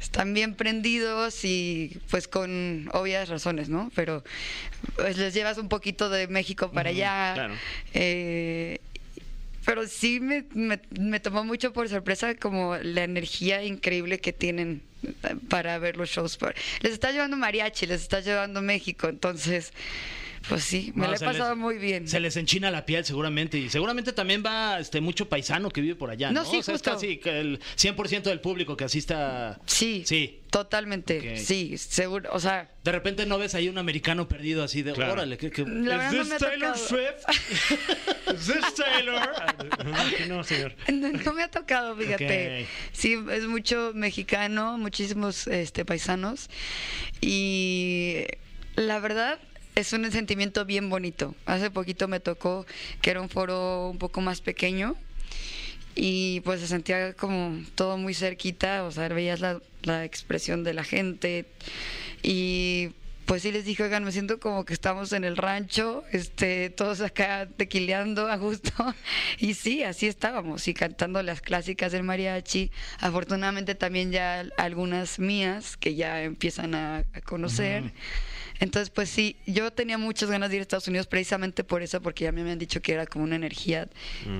Están 0.00 0.34
bien 0.34 0.54
prendidos 0.54 1.44
y 1.44 1.98
pues 2.10 2.28
con 2.28 2.90
obvias 2.92 3.28
razones, 3.30 3.68
¿no? 3.70 3.90
Pero 3.94 4.22
pues 4.96 5.16
les 5.16 5.32
llevas 5.32 5.56
un 5.56 5.68
poquito 5.68 6.10
de 6.10 6.28
México 6.28 6.70
para 6.70 6.90
allá. 6.90 7.32
claro. 7.34 7.54
Eh, 7.94 8.80
pero 9.64 9.86
sí 9.86 10.20
me, 10.20 10.44
me, 10.54 10.80
me 10.98 11.20
tomó 11.20 11.44
mucho 11.44 11.72
por 11.72 11.88
sorpresa 11.88 12.34
como 12.34 12.76
la 12.76 13.04
energía 13.04 13.62
increíble 13.62 14.20
que 14.20 14.32
tienen 14.32 14.82
eh, 15.02 15.36
para 15.48 15.78
ver 15.78 15.96
los 15.96 16.10
shows. 16.10 16.38
Les 16.80 16.92
está 16.92 17.12
llevando 17.12 17.36
mariachi, 17.36 17.86
les 17.86 18.02
está 18.02 18.20
llevando 18.20 18.62
México, 18.62 19.08
entonces, 19.08 19.72
pues 20.48 20.64
sí, 20.64 20.92
me 20.94 21.04
No, 21.06 21.10
la 21.12 21.16
he 21.16 21.20
pasado 21.20 21.50
les- 21.54 21.58
muy 21.58 21.78
bien. 21.78 22.06
Se 22.08 22.20
les 22.20 22.36
enchina 22.36 22.70
la 22.70 22.84
piel 22.86 23.04
seguramente 23.04 23.58
y 23.58 23.70
seguramente 23.70 24.12
también 24.12 24.42
va 24.44 24.78
este 24.78 25.00
mucho 25.00 25.28
paisano 25.28 25.70
que 25.70 25.80
vive 25.80 25.94
por 25.96 26.10
allá, 26.10 26.30
¿no? 26.30 26.42
No, 26.42 26.50
sí, 26.50 26.58
o 26.58 26.62
sea, 26.62 26.74
es 26.74 26.80
justo. 26.80 26.92
casi 26.92 27.16
que 27.18 27.40
el 27.40 27.60
100% 27.76 28.22
del 28.30 28.40
público 28.40 28.76
que 28.76 28.84
asista. 28.84 29.58
Sí, 29.66 30.02
Sí. 30.06 30.40
totalmente, 30.50 31.36
sí, 31.38 31.76
seguro, 31.78 32.30
o 32.32 32.38
sea, 32.40 32.70
De 32.84 32.92
repente 32.92 33.24
no 33.26 33.38
ves 33.38 33.54
ahí 33.54 33.68
un 33.68 33.78
americano 33.78 34.28
perdido 34.28 34.62
así 34.62 34.82
de, 34.82 34.92
Claro. 34.92 35.14
órale, 35.14 35.38
que, 35.38 35.50
que- 35.50 35.64
la 35.64 35.96
verdad 35.96 36.12
no 36.12 36.24
me 36.26 36.34
ha 36.34 36.38
tocado. 36.38 36.74
¿Es 38.26 38.46
this 38.46 38.74
Taylor? 38.76 39.20
No, 40.28 40.44
señor. 40.44 40.74
No, 40.92 41.10
no 41.10 41.32
me 41.32 41.42
ha 41.42 41.50
tocado, 41.50 41.96
fíjate. 41.96 42.66
Sí, 42.92 43.16
es 43.30 43.46
mucho 43.46 43.92
mexicano, 43.94 44.76
muchísimos 44.78 45.46
este, 45.46 45.84
paisanos. 45.84 46.48
Y 47.20 48.24
la 48.76 48.98
verdad 49.00 49.38
es 49.74 49.92
un 49.92 50.10
sentimiento 50.10 50.64
bien 50.64 50.88
bonito. 50.90 51.34
Hace 51.46 51.70
poquito 51.70 52.08
me 52.08 52.20
tocó 52.20 52.66
que 53.00 53.10
era 53.10 53.20
un 53.20 53.28
foro 53.28 53.90
un 53.90 53.98
poco 53.98 54.20
más 54.20 54.40
pequeño. 54.40 54.96
Y 55.96 56.40
pues 56.40 56.60
se 56.60 56.66
sentía 56.66 57.14
como 57.14 57.62
todo 57.76 57.96
muy 57.96 58.14
cerquita, 58.14 58.84
o 58.84 58.90
sea, 58.90 59.08
veías 59.08 59.40
la, 59.40 59.60
la 59.82 60.04
expresión 60.04 60.64
de 60.64 60.74
la 60.74 60.82
gente. 60.82 61.46
Y 62.22 62.90
pues 63.26 63.42
sí 63.42 63.52
les 63.52 63.64
dije, 63.64 63.82
oigan, 63.82 64.04
me 64.04 64.12
siento 64.12 64.38
como 64.38 64.64
que 64.64 64.74
estamos 64.74 65.12
en 65.12 65.24
el 65.24 65.36
rancho, 65.36 66.04
este, 66.12 66.70
todos 66.70 67.00
acá 67.00 67.48
tequileando 67.56 68.28
a 68.28 68.36
gusto. 68.36 68.72
Y 69.38 69.54
sí, 69.54 69.82
así 69.82 70.06
estábamos, 70.06 70.68
y 70.68 70.74
cantando 70.74 71.22
las 71.22 71.40
clásicas 71.40 71.92
del 71.92 72.02
mariachi. 72.02 72.70
Afortunadamente 73.00 73.74
también 73.74 74.12
ya 74.12 74.44
algunas 74.56 75.18
mías 75.18 75.76
que 75.76 75.94
ya 75.94 76.22
empiezan 76.22 76.74
a, 76.74 76.98
a 76.98 77.20
conocer. 77.24 77.92
Entonces, 78.64 78.88
pues 78.88 79.10
sí, 79.10 79.36
yo 79.44 79.70
tenía 79.70 79.98
muchas 79.98 80.30
ganas 80.30 80.48
de 80.48 80.56
ir 80.56 80.60
a 80.60 80.62
Estados 80.62 80.88
Unidos 80.88 81.06
precisamente 81.06 81.64
por 81.64 81.82
eso, 81.82 82.00
porque 82.00 82.24
ya 82.24 82.32
me 82.32 82.40
habían 82.40 82.58
dicho 82.58 82.80
que 82.80 82.94
era 82.94 83.04
como 83.06 83.22
una 83.24 83.36
energía. 83.36 83.88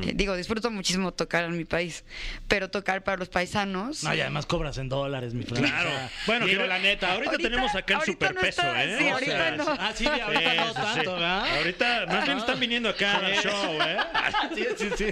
eh, 0.02 0.12
digo, 0.14 0.34
disfruto 0.34 0.70
muchísimo 0.70 1.12
tocar 1.12 1.44
en 1.44 1.54
mi 1.58 1.66
país, 1.66 2.04
pero 2.48 2.70
tocar 2.70 3.04
para 3.04 3.18
los 3.18 3.28
paisanos. 3.28 4.02
No, 4.02 4.14
y 4.14 4.20
además 4.22 4.46
cobras 4.46 4.78
en 4.78 4.88
dólares, 4.88 5.34
mi 5.34 5.42
Fran. 5.44 5.62
Claro. 5.62 5.90
Bueno, 6.26 6.46
que 6.46 6.54
la 6.56 6.78
neta. 6.78 7.12
Ahorita, 7.12 7.32
Ahorita- 7.32 7.50
tenemos 7.50 7.74
acá 7.74 7.92
el 7.94 7.98
no 7.98 8.04
superpeso, 8.06 8.62
está- 8.62 8.84
¿eh? 8.84 8.96
sí, 8.98 9.04
O 9.04 9.12
ahorita 9.12 9.32
sea, 9.36 9.50
no. 9.56 9.64
Ah, 9.68 9.92
sí, 9.94 10.06
ahorita 10.06 10.40
Sí, 10.50 10.56
no 10.56 10.64
sí, 10.64 10.68
sí. 10.70 10.74
tanto, 10.94 11.12
¿verdad? 11.12 11.56
Ahorita 11.58 12.06
más 12.06 12.24
bien 12.24 12.38
están 12.38 12.60
viniendo 12.60 12.88
acá 12.88 13.16
al 13.18 13.34
show, 13.42 13.78
¿eh? 13.82 13.96
Sí, 14.54 14.64
sí, 14.78 14.88
sí. 14.96 15.04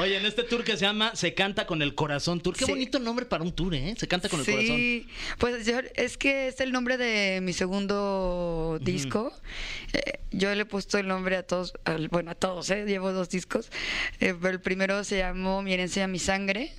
Oye, 0.00 0.16
en 0.16 0.24
este 0.24 0.42
tour 0.44 0.64
que 0.64 0.72
se 0.72 0.86
llama 0.86 1.14
Se 1.14 1.34
canta 1.34 1.66
con 1.66 1.82
el 1.82 1.94
corazón 1.94 2.40
tour. 2.40 2.56
Qué 2.56 2.64
Sí. 2.64 2.70
bonito 2.70 2.98
nombre 2.98 3.26
para 3.26 3.44
un 3.44 3.52
tour, 3.52 3.74
¿eh? 3.74 3.94
Se 3.98 4.08
canta 4.08 4.30
con 4.30 4.40
el 4.40 4.46
corazón. 4.46 4.66
Sí, 4.76 5.06
pues 5.38 5.66
yo- 5.66 5.80
es 5.96 6.16
que 6.16 6.48
es 6.48 6.60
el 6.60 6.72
nombre 6.72 6.96
de 6.96 7.40
mi 7.42 7.52
segundo 7.52 8.53
disco. 8.80 9.32
Eh, 9.92 10.18
yo 10.32 10.54
le 10.54 10.62
he 10.62 10.66
puesto 10.66 10.98
el 10.98 11.06
nombre 11.08 11.36
a 11.36 11.42
todos, 11.42 11.74
al- 11.84 12.08
bueno, 12.08 12.30
a 12.30 12.34
todos, 12.34 12.70
¿eh? 12.70 12.84
llevo 12.86 13.12
dos 13.12 13.28
discos. 13.28 13.70
Eh, 14.20 14.34
pero 14.40 14.54
el 14.54 14.60
primero 14.60 15.04
se 15.04 15.18
llamó 15.18 15.62
Mi 15.62 15.72
herencia, 15.72 16.06
mi 16.06 16.18
sangre. 16.18 16.72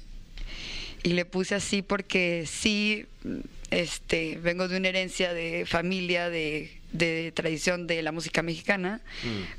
y 1.03 1.09
le 1.13 1.23
puse 1.25 1.53
así 1.55 1.81
porque 1.83 2.45
sí, 2.47 3.05
este, 3.69 4.37
vengo 4.41 4.67
de 4.67 4.77
una 4.77 4.87
herencia 4.89 5.33
de 5.33 5.65
familia, 5.67 6.29
de, 6.31 6.71
de 6.93 7.31
tradición 7.31 7.85
de 7.87 8.01
la 8.01 8.11
música 8.11 8.41
mexicana, 8.41 9.01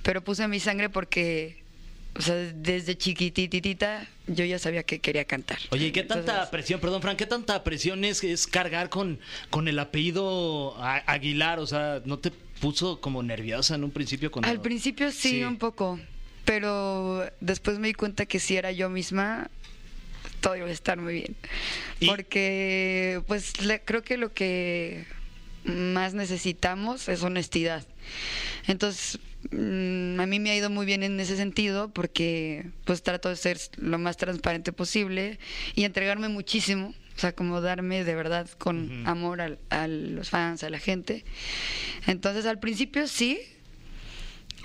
pero 0.03 0.23
puse 0.25 0.47
mi 0.49 0.59
sangre 0.59 0.89
porque, 0.91 1.63
o 2.19 2.23
sea, 2.23 2.35
desde 2.35 2.97
chiquititita 2.97 4.07
yo 4.27 4.45
ya 4.45 4.59
sabía 4.59 4.83
que 4.83 4.99
quería 5.01 5.25
cantar. 5.25 5.59
Oye, 5.71 5.87
¿y 5.89 5.93
qué 5.93 6.03
tanta 6.03 6.31
Entonces, 6.33 6.49
presión, 6.51 6.81
perdón, 6.81 7.03
Fran, 7.03 7.17
qué 7.17 7.27
tanta 7.27 7.63
presión 7.65 8.05
es, 8.05 8.23
es 8.25 8.47
cargar 8.47 8.89
con, 8.89 9.19
con 9.51 9.69
el 9.69 9.79
apellido 9.79 10.75
A- 10.79 11.03
Aguilar? 11.07 11.59
O 11.59 11.67
sea, 11.67 12.03
¿no 12.05 12.19
te 12.19 12.31
puso 12.61 13.01
como 13.01 13.23
nerviosa 13.23 13.75
en 13.75 13.85
un 13.85 13.91
principio? 13.91 14.31
Cuando... 14.31 14.49
Al 14.49 14.61
principio 14.61 15.11
sí, 15.13 15.29
Sí. 15.31 15.43
un 15.45 15.59
poco, 15.59 16.01
pero 16.45 17.25
después 17.41 17.79
me 17.79 17.89
di 17.89 17.95
cuenta 17.95 18.27
que 18.27 18.39
si 18.41 18.57
era 18.57 18.73
yo 18.73 18.89
misma, 18.89 19.51
todo 20.41 20.57
iba 20.57 20.67
a 20.67 20.71
estar 20.71 20.99
muy 20.99 21.15
bien. 21.15 21.37
Y- 22.01 22.07
Porque, 22.07 23.23
pues, 23.27 23.61
le- 23.61 23.81
creo 23.83 24.03
que 24.03 24.17
lo 24.17 24.33
que 24.33 25.05
más 25.65 26.15
necesitamos 26.15 27.09
es 27.09 27.23
honestidad. 27.23 27.85
Entonces, 28.67 29.19
mm, 29.51 30.21
a 30.21 30.27
mí 30.27 30.41
me 30.41 30.51
ha 30.51 30.57
ido 30.57 30.71
muy 30.71 30.87
bien 30.87 31.03
en 31.03 31.19
ese 31.21 31.37
sentido 31.37 31.91
porque, 31.93 32.67
pues, 32.85 33.03
trato 33.03 33.29
de 33.29 33.37
ser 33.37 33.59
lo 33.77 33.99
más 33.99 34.17
transparente 34.17 34.73
posible 34.73 35.39
y 35.75 35.85
entregarme 35.85 36.29
muchísimo. 36.29 36.95
O 37.17 37.19
sea, 37.19 37.33
como 37.33 37.61
darme 37.63 38.05
de 38.05 38.15
verdad 38.15 38.49
con 38.59 39.07
amor 39.07 39.41
al- 39.41 39.59
a 39.71 39.89
los 39.89 40.29
fans, 40.29 40.63
a 40.65 40.69
la 40.71 40.79
gente. 40.79 41.25
Entonces, 42.07 42.45
al 42.47 42.59
principio 42.61 43.07
sí, 43.09 43.39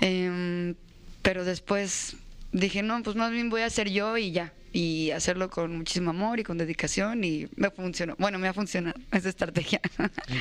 Em, 0.00 0.74
pero 1.22 1.44
después 1.44 2.16
dije, 2.52 2.82
no, 2.82 3.02
pues 3.02 3.14
más 3.16 3.30
bien 3.30 3.50
voy 3.50 3.60
a 3.62 3.66
hacer 3.66 3.88
yo 3.90 4.16
y 4.18 4.32
ya. 4.32 4.52
Y 4.72 5.10
hacerlo 5.10 5.50
con 5.50 5.76
muchísimo 5.76 6.10
amor 6.10 6.40
y 6.40 6.44
con 6.44 6.56
dedicación 6.56 7.24
y 7.24 7.46
me 7.56 7.70
funcionó. 7.70 8.16
Bueno, 8.18 8.38
me 8.38 8.48
ha 8.48 8.54
funcionado 8.54 8.98
esa 9.12 9.28
estrategia. 9.28 9.80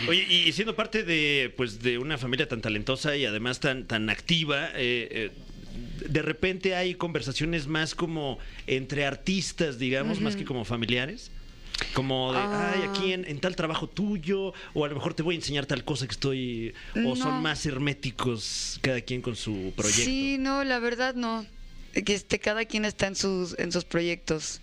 Oye, 0.07 0.25
y 0.29 0.51
siendo 0.53 0.75
parte 0.75 1.03
de, 1.03 1.53
pues, 1.57 1.81
de 1.81 1.97
una 1.97 2.17
familia 2.17 2.47
tan 2.47 2.61
talentosa 2.61 3.15
y 3.17 3.25
además 3.25 3.59
tan, 3.59 3.85
tan 3.88 4.09
activa, 4.09 4.69
eh, 4.75 5.07
eh, 5.11 5.31
de 6.09 6.21
repente 6.21 6.75
hay 6.75 6.95
conversaciones 6.95 7.67
más 7.67 7.93
como 7.93 8.39
entre 8.67 9.05
artistas, 9.05 9.79
digamos, 9.79 10.21
más 10.21 10.35
que 10.35 10.45
como 10.45 10.63
familiares. 10.65 11.31
Como 11.93 12.31
de, 12.31 12.38
Ah. 12.39 12.73
ay, 12.75 12.83
aquí 12.89 13.11
en, 13.11 13.25
en 13.25 13.39
tal 13.39 13.55
trabajo 13.55 13.89
tuyo, 13.89 14.53
o 14.73 14.85
a 14.85 14.88
lo 14.88 14.93
mejor 14.95 15.13
te 15.15 15.23
voy 15.23 15.33
a 15.35 15.38
enseñar 15.39 15.65
tal 15.65 15.83
cosa 15.83 16.05
que 16.05 16.11
estoy, 16.11 16.73
o 17.05 17.15
son 17.15 17.41
más 17.41 17.65
herméticos 17.65 18.77
cada 18.83 19.01
quien 19.01 19.21
con 19.21 19.35
su 19.35 19.73
proyecto. 19.75 20.03
Sí, 20.05 20.38
no, 20.39 20.63
la 20.63 20.77
verdad 20.79 21.15
no. 21.15 21.45
Que 21.93 22.13
este, 22.13 22.39
cada 22.39 22.65
quien 22.65 22.86
está 22.86 23.07
en 23.07 23.15
sus, 23.15 23.57
en 23.60 23.71
sus 23.71 23.86
proyectos. 23.86 24.62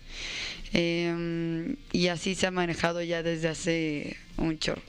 Em, 0.73 1.75
y 1.91 2.07
así 2.07 2.35
se 2.35 2.47
ha 2.47 2.51
manejado 2.51 3.01
ya 3.01 3.23
desde 3.23 3.47
hace 3.47 4.17
un 4.37 4.57
chorro. 4.59 4.81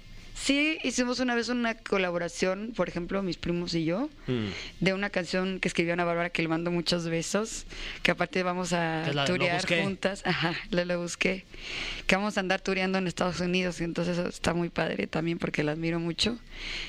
Sí, 0.43 0.79
hicimos 0.83 1.21
una 1.21 1.35
vez 1.35 1.51
una 1.51 1.75
colaboración, 1.75 2.73
por 2.75 2.89
ejemplo, 2.89 3.23
mis 3.23 3.37
primos 3.37 3.75
y 3.75 3.85
yo, 3.85 4.09
Mm. 4.27 4.47
de 4.81 4.95
una 4.95 5.11
canción 5.11 5.61
que 5.61 5.69
escribió 5.69 5.93
Ana 5.93 6.05
Bárbara 6.05 6.31
que 6.31 6.41
le 6.41 6.49
mando 6.49 6.71
muchos 6.71 7.05
besos, 7.07 7.67
que 8.03 8.11
aparte 8.11 8.43
vamos 8.43 8.73
a 8.73 9.03
Que 9.07 9.13
la 9.13 9.27
turear 9.27 9.65
juntas, 9.83 10.23
ajá, 10.25 10.55
la 10.71 10.85
lo 10.87 10.99
busqué, 11.01 11.45
que 12.07 12.17
vamos 12.17 12.39
a 12.39 12.41
andar 12.41 12.61
tureando 12.63 12.97
en 12.97 13.07
Estados 13.07 13.41
Unidos 13.41 13.81
y 13.83 13.85
entonces 13.85 14.17
eso 14.17 14.29
está 14.29 14.55
muy 14.55 14.71
padre 14.71 15.07
también 15.07 15.39
porque 15.39 15.63
la 15.63 15.73
admiro 15.73 16.01
mucho 16.01 16.39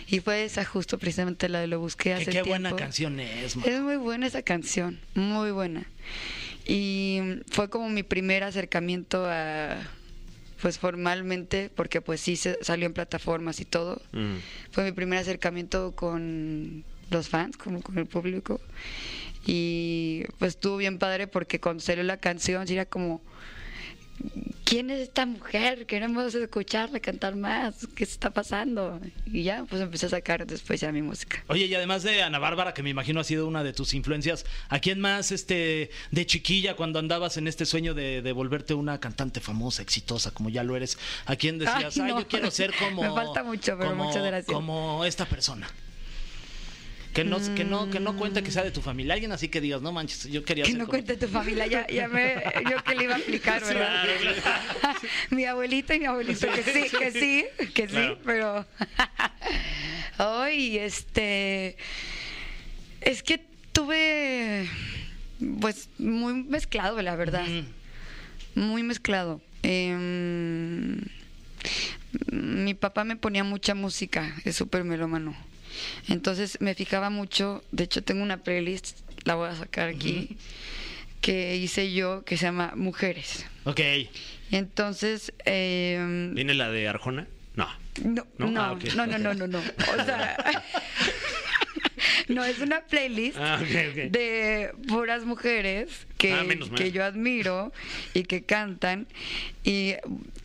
y 0.07 0.21
fue 0.21 0.45
esa 0.45 0.63
justo 0.63 0.97
precisamente 0.97 1.49
la 1.49 1.59
de 1.59 1.67
lo 1.67 1.79
busqué 1.79 2.09
Que 2.09 2.13
hace 2.13 2.31
qué 2.31 2.43
buena 2.43 2.73
canción 2.75 3.19
es, 3.19 3.57
man. 3.57 3.67
Es 3.67 3.81
muy 3.81 3.97
buena 3.97 4.27
esa 4.27 4.43
canción, 4.43 4.97
muy 5.13 5.51
buena. 5.51 5.85
Y 6.65 7.19
fue 7.49 7.69
como 7.69 7.89
mi 7.89 8.03
primer 8.03 8.43
acercamiento 8.43 9.25
a, 9.27 9.77
pues 10.61 10.77
formalmente, 10.77 11.71
porque 11.75 12.01
pues 12.01 12.21
sí 12.21 12.35
se 12.35 12.57
salió 12.61 12.85
en 12.85 12.93
plataformas 12.93 13.59
y 13.59 13.65
todo. 13.65 14.01
Mm. 14.11 14.35
Fue 14.71 14.83
mi 14.83 14.91
primer 14.91 15.19
acercamiento 15.19 15.93
con 15.93 16.83
los 17.09 17.29
fans, 17.29 17.57
como 17.57 17.81
con 17.81 17.97
el 17.97 18.05
público. 18.05 18.61
Y 19.45 20.23
pues 20.37 20.53
estuvo 20.53 20.77
bien 20.77 20.99
padre 20.99 21.27
porque 21.27 21.59
cuando 21.59 21.81
salió 21.81 22.03
la 22.03 22.17
canción 22.17 22.67
sí 22.67 22.75
era 22.75 22.85
como, 22.85 23.21
¿quién 24.65 24.89
es 24.89 24.99
esta 25.01 25.25
mujer? 25.25 25.85
Queremos 25.85 26.33
escucharla 26.35 26.99
cantar 26.99 27.35
más. 27.35 27.87
¿Qué 27.95 28.03
está 28.03 28.29
pasando? 28.31 28.99
Y 29.25 29.43
ya, 29.43 29.65
pues 29.69 29.81
empecé 29.81 30.05
a 30.05 30.09
sacar 30.09 30.45
después 30.47 30.79
ya 30.81 30.91
mi 30.91 31.01
música. 31.01 31.43
Oye, 31.47 31.65
y 31.65 31.75
además 31.75 32.03
de 32.03 32.23
Ana 32.23 32.39
Bárbara, 32.39 32.73
que 32.73 32.83
me 32.83 32.89
imagino 32.89 33.19
ha 33.19 33.23
sido 33.23 33.47
una 33.47 33.63
de 33.63 33.73
tus 33.73 33.93
influencias, 33.93 34.45
¿a 34.69 34.79
quién 34.79 34.99
más 34.99 35.31
este 35.31 35.89
de 36.11 36.25
chiquilla 36.25 36.75
cuando 36.75 36.99
andabas 36.99 37.37
en 37.37 37.47
este 37.47 37.65
sueño 37.65 37.93
de, 37.93 38.21
de 38.21 38.31
volverte 38.31 38.73
una 38.73 38.99
cantante 38.99 39.39
famosa, 39.41 39.81
exitosa, 39.81 40.31
como 40.31 40.49
ya 40.49 40.63
lo 40.63 40.75
eres? 40.75 40.97
¿A 41.25 41.35
quién 41.35 41.57
decías, 41.59 41.97
Ay, 41.97 42.11
yo 42.11 42.27
quiero 42.27 42.49
ser 42.51 42.73
como 42.79 43.01
Me 43.01 43.09
falta 43.09 43.43
mucho, 43.43 43.77
pero 43.77 43.89
como- 43.91 44.05
muchas 44.05 44.23
gracias. 44.25 44.53
Como 44.53 45.03
esta 45.05 45.25
persona. 45.25 45.67
Que 47.13 47.25
no, 47.25 47.39
que 47.55 47.65
no, 47.65 47.89
que 47.89 47.99
no 47.99 48.15
cuenta 48.15 48.41
que 48.41 48.51
sea 48.51 48.63
de 48.63 48.71
tu 48.71 48.81
familia. 48.81 49.13
Alguien 49.15 49.33
así 49.33 49.49
que 49.49 49.59
digas, 49.59 49.81
no 49.81 49.91
manches, 49.91 50.25
yo 50.31 50.45
quería 50.45 50.63
Que 50.63 50.71
no 50.71 50.79
como- 50.85 50.89
cuente 50.91 51.17
tu 51.17 51.27
familia, 51.27 51.67
ya, 51.67 51.85
ya 51.87 52.07
me, 52.07 52.35
yo 52.69 52.81
que 52.83 52.95
le 52.95 53.03
iba 53.03 53.15
a 53.15 53.17
explicar, 53.17 53.61
¿verdad? 53.65 54.05
mi 55.29 55.43
abuelita 55.45 55.93
y 55.95 55.99
mi 55.99 56.05
abuelito, 56.05 56.47
que 56.49 56.63
sí, 56.63 56.97
que 56.97 57.11
sí, 57.11 57.45
que 57.73 57.87
sí, 57.87 57.93
Claro. 57.93 58.17
pero 58.25 58.65
hoy, 60.19 60.77
este, 60.77 61.75
es 63.01 63.23
que 63.23 63.43
tuve, 63.73 64.69
pues, 65.59 65.89
muy 65.97 66.33
mezclado, 66.45 67.01
la 67.01 67.15
verdad, 67.17 67.45
muy 68.55 68.83
mezclado. 68.83 69.41
Em, 69.63 71.01
mi 72.31 72.73
papá 72.73 73.03
me 73.03 73.15
ponía 73.17 73.43
mucha 73.43 73.75
música, 73.75 74.33
es 74.45 74.55
súper 74.55 74.83
melómano. 74.85 75.35
Entonces 76.07 76.57
me 76.61 76.75
fijaba 76.75 77.09
mucho, 77.09 77.63
de 77.71 77.83
hecho 77.85 78.03
tengo 78.03 78.23
una 78.23 78.37
playlist, 78.37 78.99
la 79.23 79.35
voy 79.35 79.49
a 79.49 79.55
sacar 79.55 79.89
aquí, 79.89 80.37
que 81.21 81.55
hice 81.55 81.93
yo, 81.93 82.23
que 82.25 82.37
se 82.37 82.45
llama 82.45 82.73
Mujeres. 82.75 83.45
Ok. 83.65 83.79
Y 83.79 84.55
entonces, 84.55 85.33
em, 85.45 86.33
¿Viene 86.35 86.53
la 86.53 86.69
de 86.69 86.87
Arjona? 86.87 87.27
No. 87.55 87.67
no, 88.03 88.25
¿No? 88.37 88.47
no, 88.51 88.61
Ah, 88.63 88.77
no, 88.95 89.05
no, 89.05 89.17
no, 89.17 89.33
no, 89.33 89.47
no. 89.47 89.59
O 89.59 90.05
sea, 90.05 90.37
no, 92.27 92.43
es 92.43 92.59
una 92.59 92.81
playlist 92.81 93.37
Ah, 93.39 93.57
de 93.59 94.71
puras 94.87 95.25
mujeres 95.25 96.07
que, 96.17 96.33
Ah, 96.33 96.43
menos 96.43 96.69
que 96.69 96.91
yo 96.91 97.03
admiro 97.03 97.71
y 98.13 98.23
que 98.23 98.43
cantan. 98.43 99.07
Y, 99.63 99.95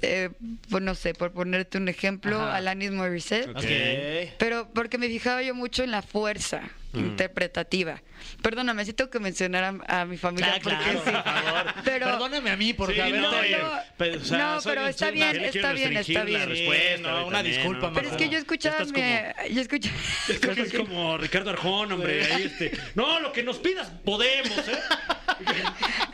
eh, 0.03 0.31
pues 0.71 0.83
no 0.83 0.95
sé, 0.95 1.15
por 1.15 1.33
ponerte 1.33 1.79
un 1.79 1.89
ejemplo, 1.89 2.41
Ajá. 2.41 2.57
Alanis 2.57 2.91
Morissette. 2.93 3.49
Ok. 3.51 3.57
Ok. 3.57 4.35
Pero 4.39 4.69
porque 4.75 4.99
me 4.99 5.09
fijaba 5.09 5.43
yo 5.43 5.55
mucho 5.55 5.83
en 5.85 5.91
la 5.91 6.03
fuerza 6.03 6.63
interpretativa. 7.01 8.03
Perdóname, 8.43 8.85
sí 8.85 8.93
tengo 8.93 9.11
que 9.11 9.19
mencionar 9.21 9.65
a, 9.87 10.01
a 10.01 10.05
mi 10.05 10.17
familia 10.17 10.55
Ah, 10.57 10.61
porque 10.63 10.79
claro, 10.79 11.01
sí. 11.05 11.11
por 11.11 11.23
favor. 11.25 11.75
Pero, 11.85 12.07
Perdóname 12.07 12.51
a 12.51 12.57
mí 12.57 12.73
por 12.75 12.93
Sí, 12.93 13.01
haberte- 13.01 13.21
no, 13.21 13.31
no. 13.33 13.73
Pe- 13.97 14.17
o 14.17 14.25
sea, 14.25 14.39
No, 14.39 14.61
soy 14.61 14.75
pero 14.75 14.87
está 14.89 15.11
bien, 15.11 15.37
está 15.45 15.73
bien, 15.73 15.97
está 15.97 16.25
bien. 16.25 16.49
respuesta, 16.49 17.09
No, 17.11 17.27
una 17.27 17.37
también, 17.39 17.57
disculpa, 17.57 17.89
¿no? 17.89 17.93
pero 17.95 18.09
es 18.11 18.17
que 18.17 18.29
yo 18.29 18.39
escuchaba, 18.39 18.85
mi- 18.85 19.53
yo 19.55 19.61
escuchaba, 19.61 19.97
que 20.55 20.61
es 20.63 20.73
como 20.77 21.19
Ricardo 21.19 21.51
Arjón, 21.51 21.93
hombre. 21.93 22.25
Ahí 22.33 22.43
este. 22.45 22.73
No, 22.95 23.21
lo 23.21 23.33
que 23.33 23.43
nos 23.43 23.59
pidas 23.59 23.89
podemos, 24.05 24.59
¿eh? 24.69 24.79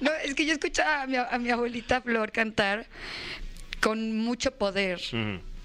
no, 0.01 0.11
es 0.25 0.35
que 0.35 0.45
yo 0.47 0.53
escuchaba 0.53 1.03
a 1.03 1.07
mi, 1.07 1.17
a 1.17 1.39
mi 1.39 1.51
abuelita 1.51 2.01
Flor 2.03 2.33
cantar 2.33 2.87
con 3.81 4.17
mucho 4.19 4.53
poder, 4.53 5.01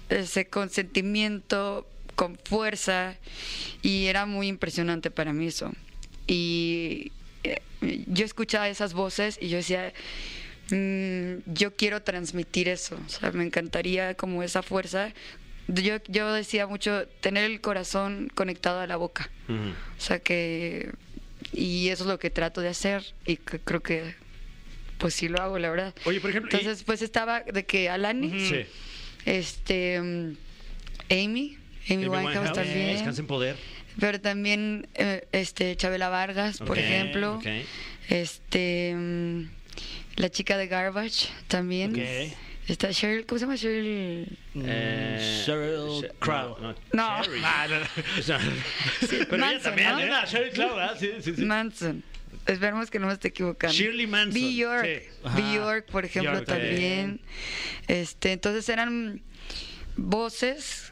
ese 0.08 0.46
con 0.48 0.70
sentimiento, 0.70 1.86
con 2.18 2.36
fuerza, 2.36 3.14
y 3.80 4.06
era 4.06 4.26
muy 4.26 4.48
impresionante 4.48 5.08
para 5.12 5.32
mí 5.32 5.46
eso. 5.46 5.72
Y 6.26 7.12
eh, 7.44 7.60
yo 8.08 8.24
escuchaba 8.24 8.68
esas 8.68 8.92
voces 8.92 9.38
y 9.40 9.48
yo 9.48 9.58
decía, 9.58 9.92
mm, 10.72 11.34
yo 11.54 11.76
quiero 11.76 12.02
transmitir 12.02 12.68
eso, 12.68 12.98
o 13.06 13.08
sea, 13.08 13.30
me 13.30 13.44
encantaría 13.44 14.14
como 14.14 14.42
esa 14.42 14.62
fuerza. 14.64 15.12
Yo, 15.68 15.98
yo 16.08 16.32
decía 16.32 16.66
mucho, 16.66 17.06
tener 17.20 17.44
el 17.44 17.60
corazón 17.60 18.32
conectado 18.34 18.80
a 18.80 18.86
la 18.88 18.96
boca. 18.96 19.30
O 19.48 20.00
sea 20.00 20.18
que. 20.18 20.90
Y 21.52 21.88
eso 21.90 22.02
es 22.04 22.08
lo 22.08 22.18
que 22.18 22.30
trato 22.30 22.60
de 22.62 22.68
hacer. 22.68 23.04
Y 23.26 23.36
que 23.36 23.60
creo 23.60 23.80
que. 23.82 24.14
Pues 24.96 25.12
sí 25.14 25.28
lo 25.28 25.40
hago, 25.42 25.58
la 25.58 25.68
verdad. 25.70 25.94
Oye, 26.06 26.20
por 26.20 26.30
ejemplo. 26.30 26.50
y- 26.52 26.56
Entonces, 26.60 26.82
pues 26.84 27.02
estaba 27.02 27.40
de 27.42 27.64
que 27.66 27.90
Alani, 27.90 28.48
Sí. 28.48 28.64
este. 29.26 30.00
mm, 30.00 30.36
Amy, 31.10 31.57
Amy, 31.90 32.04
Amy 32.04 32.08
Winehouse 32.08 32.36
Winehouse, 32.36 32.52
también. 32.52 32.92
Descansa 32.94 33.20
en 33.20 33.26
poder. 33.26 33.56
Pero 33.98 34.20
también, 34.20 34.86
eh, 34.94 35.26
este, 35.32 35.76
Chabela 35.76 36.08
Vargas, 36.08 36.58
por 36.58 36.78
ejemplo. 36.78 37.40
Este. 38.08 38.94
mm, 38.96 39.42
la 40.16 40.30
chica 40.30 40.56
de 40.56 40.66
Garbage 40.66 41.28
también. 41.48 41.92
Ok. 41.92 42.32
Está 42.68 42.92
Cheryl, 42.92 43.24
¿cómo 43.24 43.38
se 43.38 43.46
llama 43.46 43.56
Cheryl? 43.56 44.36
Eh, 44.56 45.42
Sheryl 45.46 46.02
She- 46.02 46.10
Crow. 46.18 46.58
No. 46.60 46.72
No. 46.92 47.22
Ah, 47.42 47.66
no, 47.68 47.76
pero 49.08 49.36
ella 49.36 49.36
Manson, 49.38 49.62
también, 49.62 49.88
¿no? 49.92 50.00
¿eh? 50.00 50.10
Ah, 50.12 50.24
Crow, 50.52 50.74
¿verdad? 50.76 50.96
Sí, 50.98 51.10
sí, 51.20 51.32
sí. 51.34 51.42
Manson. 51.44 52.02
Esperemos 52.46 52.90
que 52.90 52.98
no 52.98 53.06
me 53.06 53.14
esté 53.14 53.28
equivocando. 53.28 53.74
Shirley 53.74 54.06
Manson, 54.06 54.40
New 54.42 54.50
York. 54.52 54.86
sí. 54.86 55.40
New 55.42 55.54
York, 55.54 55.86
por 55.90 56.04
ejemplo, 56.04 56.34
York, 56.34 56.46
también. 56.46 57.20
Este, 57.86 58.32
entonces 58.32 58.68
eran 58.68 59.22
voces 59.96 60.87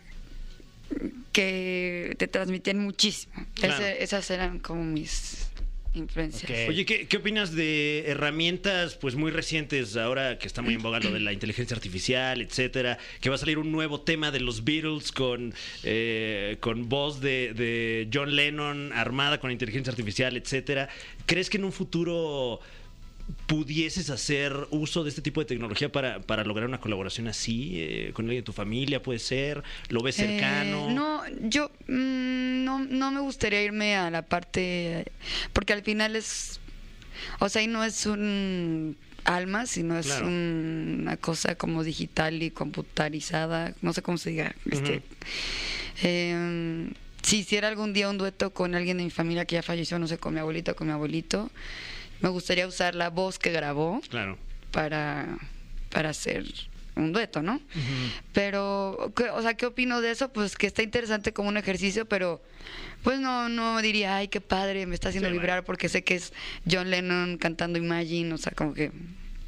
que 1.32 2.14
te 2.18 2.28
transmitían 2.28 2.78
muchísimo. 2.78 3.34
Claro. 3.54 3.74
Ese- 3.74 4.02
esas 4.02 4.30
eran 4.30 4.58
como 4.58 4.84
mis 4.84 5.48
influencias. 5.94 6.68
Oye, 6.68 6.84
¿qué, 6.84 7.06
qué 7.08 7.16
opinas 7.16 7.54
de 7.54 8.04
herramientas 8.06 8.96
pues 8.96 9.14
muy 9.14 9.30
recientes 9.30 9.96
ahora 9.96 10.38
que 10.38 10.46
está 10.46 10.60
muy 10.60 10.74
en 10.74 10.82
boga 10.82 11.00
lo 11.00 11.10
de 11.10 11.20
la 11.20 11.32
inteligencia 11.32 11.74
artificial, 11.74 12.42
etcétera? 12.42 12.98
Que 13.20 13.30
va 13.30 13.36
a 13.36 13.38
salir 13.38 13.56
un 13.58 13.72
nuevo 13.72 14.00
tema 14.02 14.30
de 14.30 14.40
los 14.40 14.62
Beatles 14.64 15.10
con, 15.10 15.54
eh, 15.84 16.58
con 16.60 16.88
voz 16.90 17.20
de, 17.20 17.54
de 17.54 18.08
John 18.12 18.36
Lennon 18.36 18.92
armada 18.92 19.40
con 19.40 19.50
inteligencia 19.50 19.90
artificial, 19.90 20.36
etcétera. 20.36 20.88
¿Crees 21.24 21.48
que 21.48 21.56
en 21.56 21.64
un 21.64 21.72
futuro 21.72 22.60
pudieses 23.46 24.10
hacer 24.10 24.52
uso 24.70 25.04
de 25.04 25.10
este 25.10 25.22
tipo 25.22 25.40
de 25.40 25.46
tecnología 25.46 25.90
para, 25.90 26.20
para 26.20 26.42
lograr 26.44 26.68
una 26.68 26.80
colaboración 26.80 27.28
así 27.28 27.74
eh, 27.76 28.10
con 28.12 28.24
alguien 28.26 28.42
de 28.42 28.46
tu 28.46 28.52
familia? 28.52 29.02
¿Puede 29.02 29.18
ser? 29.20 29.62
¿Lo 29.88 30.02
ves 30.02 30.16
cercano? 30.16 30.88
Eh, 30.90 30.94
no, 30.94 31.22
yo 31.48 31.70
mm, 31.86 32.64
no, 32.64 32.80
no 32.80 33.10
me 33.12 33.20
gustaría 33.20 33.62
irme 33.62 33.96
a 33.96 34.10
la 34.10 34.22
parte, 34.22 35.06
porque 35.52 35.72
al 35.72 35.82
final 35.82 36.16
es, 36.16 36.58
o 37.38 37.48
sea, 37.48 37.60
ahí 37.60 37.68
no 37.68 37.84
es 37.84 38.04
un 38.06 38.96
alma, 39.24 39.66
sino 39.66 39.98
es 39.98 40.06
Claro. 40.06 40.26
un- 40.26 40.98
una 41.02 41.16
cosa 41.16 41.54
como 41.56 41.82
digital 41.84 42.42
y 42.42 42.50
computarizada, 42.50 43.74
no 43.82 43.92
sé 43.92 44.02
cómo 44.02 44.18
se 44.18 44.30
diga. 44.30 44.54
Este, 44.70 45.02
eh, 46.02 46.90
si 47.22 47.38
hiciera 47.38 47.68
algún 47.68 47.92
día 47.92 48.08
un 48.08 48.18
dueto 48.18 48.50
con 48.52 48.74
alguien 48.74 48.98
de 48.98 49.04
mi 49.04 49.10
familia 49.10 49.44
que 49.44 49.54
ya 49.56 49.62
falleció, 49.62 49.98
no 49.98 50.06
sé, 50.06 50.18
con 50.18 50.34
mi 50.34 50.40
abuelita 50.40 50.74
con 50.74 50.86
mi 50.86 50.92
abuelito, 50.92 51.50
me 52.20 52.28
gustaría 52.28 52.66
usar 52.66 52.94
la 52.94 53.10
voz 53.10 53.38
que 53.38 53.50
grabó 53.52 54.00
Claro. 54.08 54.38
para, 54.72 55.38
para 55.90 56.10
hacer 56.10 56.44
un 56.96 57.12
dueto, 57.12 57.42
¿no? 57.42 57.60
Pero, 58.32 59.12
¿qué- 59.16 59.30
o 59.30 59.42
sea, 59.42 59.54
¿qué 59.54 59.66
opino 59.66 60.00
de 60.00 60.10
eso? 60.10 60.32
Pues 60.32 60.56
que 60.56 60.66
está 60.66 60.82
interesante 60.82 61.32
como 61.32 61.48
un 61.48 61.56
ejercicio, 61.56 62.06
pero 62.06 62.42
pues 63.02 63.20
no, 63.20 63.48
no 63.48 63.80
diría, 63.82 64.16
ay, 64.16 64.28
qué 64.28 64.40
padre, 64.40 64.86
me 64.86 64.94
está 64.94 65.08
haciendo 65.10 65.28
Sí, 65.28 65.32
vibrar 65.34 65.64
porque 65.64 65.88
sé 65.88 66.02
que 66.02 66.14
es 66.16 66.32
John 66.70 66.90
Lennon 66.90 67.36
cantando 67.38 67.78
Imagine, 67.78 68.32
o 68.34 68.38
sea, 68.38 68.52
como 68.52 68.74
que, 68.74 68.90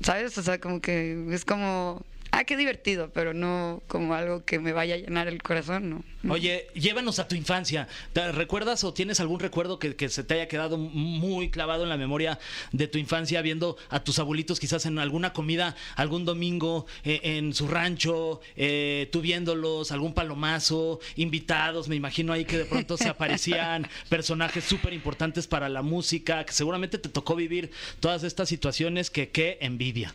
¿sabes? 0.02 0.36
O 0.38 0.42
sea, 0.42 0.58
como 0.60 0.80
que 0.80 1.26
es 1.30 1.44
como, 1.44 2.04
ah, 2.30 2.44
qué 2.44 2.56
divertido, 2.56 3.10
pero 3.12 3.34
no 3.34 3.82
como 3.86 4.14
algo 4.14 4.44
que 4.44 4.58
me 4.58 4.72
vaya 4.72 4.94
a 4.94 4.98
llenar 4.98 5.28
el 5.28 5.42
corazón, 5.42 5.90
¿no? 5.90 6.04
Oye, 6.28 6.66
llévanos 6.74 7.20
a 7.20 7.28
tu 7.28 7.36
infancia. 7.36 7.86
¿Te 8.12 8.32
recuerdas 8.32 8.82
o 8.82 8.92
tienes 8.92 9.20
algún 9.20 9.38
recuerdo 9.38 9.78
que, 9.78 9.94
que 9.94 10.08
se 10.08 10.24
te 10.24 10.34
haya 10.34 10.48
quedado 10.48 10.76
muy 10.76 11.50
clavado 11.50 11.84
en 11.84 11.88
la 11.88 11.96
memoria 11.96 12.38
de 12.72 12.88
tu 12.88 12.98
infancia 12.98 13.40
viendo 13.40 13.76
a 13.88 14.02
tus 14.02 14.18
abuelitos 14.18 14.58
quizás 14.58 14.86
en 14.86 14.98
alguna 14.98 15.32
comida, 15.32 15.76
algún 15.94 16.24
domingo 16.24 16.86
eh, 17.04 17.20
en 17.22 17.54
su 17.54 17.68
rancho, 17.68 18.40
eh, 18.56 19.08
tú 19.12 19.20
viéndolos, 19.20 19.92
algún 19.92 20.12
palomazo, 20.12 21.00
invitados, 21.16 21.88
me 21.88 21.96
imagino 21.96 22.32
ahí 22.32 22.44
que 22.44 22.58
de 22.58 22.64
pronto 22.64 22.96
se 22.96 23.08
aparecían 23.08 23.88
personajes 24.08 24.64
súper 24.64 24.92
importantes 24.92 25.46
para 25.46 25.68
la 25.68 25.82
música, 25.82 26.44
que 26.44 26.52
seguramente 26.52 26.98
te 26.98 27.08
tocó 27.08 27.36
vivir 27.36 27.70
todas 28.00 28.24
estas 28.24 28.48
situaciones 28.48 29.10
que 29.10 29.28
qué 29.30 29.58
envidia. 29.60 30.14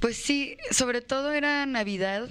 Pues 0.00 0.16
sí, 0.16 0.56
sobre 0.70 1.00
todo 1.00 1.32
era 1.32 1.66
Navidad, 1.66 2.28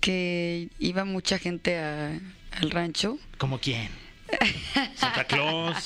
que 0.00 0.68
iba 0.78 1.04
mucha 1.04 1.38
gente 1.38 1.76
a- 1.78 2.18
al 2.52 2.70
rancho. 2.70 3.18
¿Como 3.38 3.58
quién? 3.58 3.88
Santa 4.94 5.24
Claus. 5.24 5.76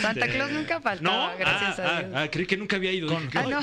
Santa 0.00 0.26
Este, 0.26 0.36
Claus 0.36 0.50
nunca 0.52 0.80
faltaba, 0.80 1.32
¿No? 1.32 1.38
gracias 1.38 1.78
ah, 1.80 1.82
a 1.82 1.96
ah, 1.96 2.00
Dios. 2.02 2.12
ah, 2.14 2.28
creí 2.30 2.46
que 2.46 2.56
nunca 2.56 2.76
había 2.76 2.92
ido. 2.92 3.08
Con- 3.08 3.28
Ah, 3.34 3.42
no. 3.42 3.60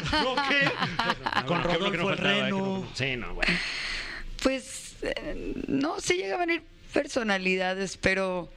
¿qué? 0.49 1.45
Con 1.47 1.61
qué 1.61 1.67
que 1.69 1.73
Rodolfo 1.77 2.07
faltaba, 2.09 2.33
que 2.33 2.41
Reno. 2.43 2.57
no- 2.57 2.87
Sí, 2.95 3.15
no, 3.15 3.33
bueno. 3.35 3.53
Pues 4.43 4.95
eh, 5.01 5.53
no, 5.67 5.99
sí 6.01 6.15
llegaban 6.15 6.49
a 6.49 6.53
ir 6.55 6.63
personalidades, 6.93 7.97
pero, 7.97 8.51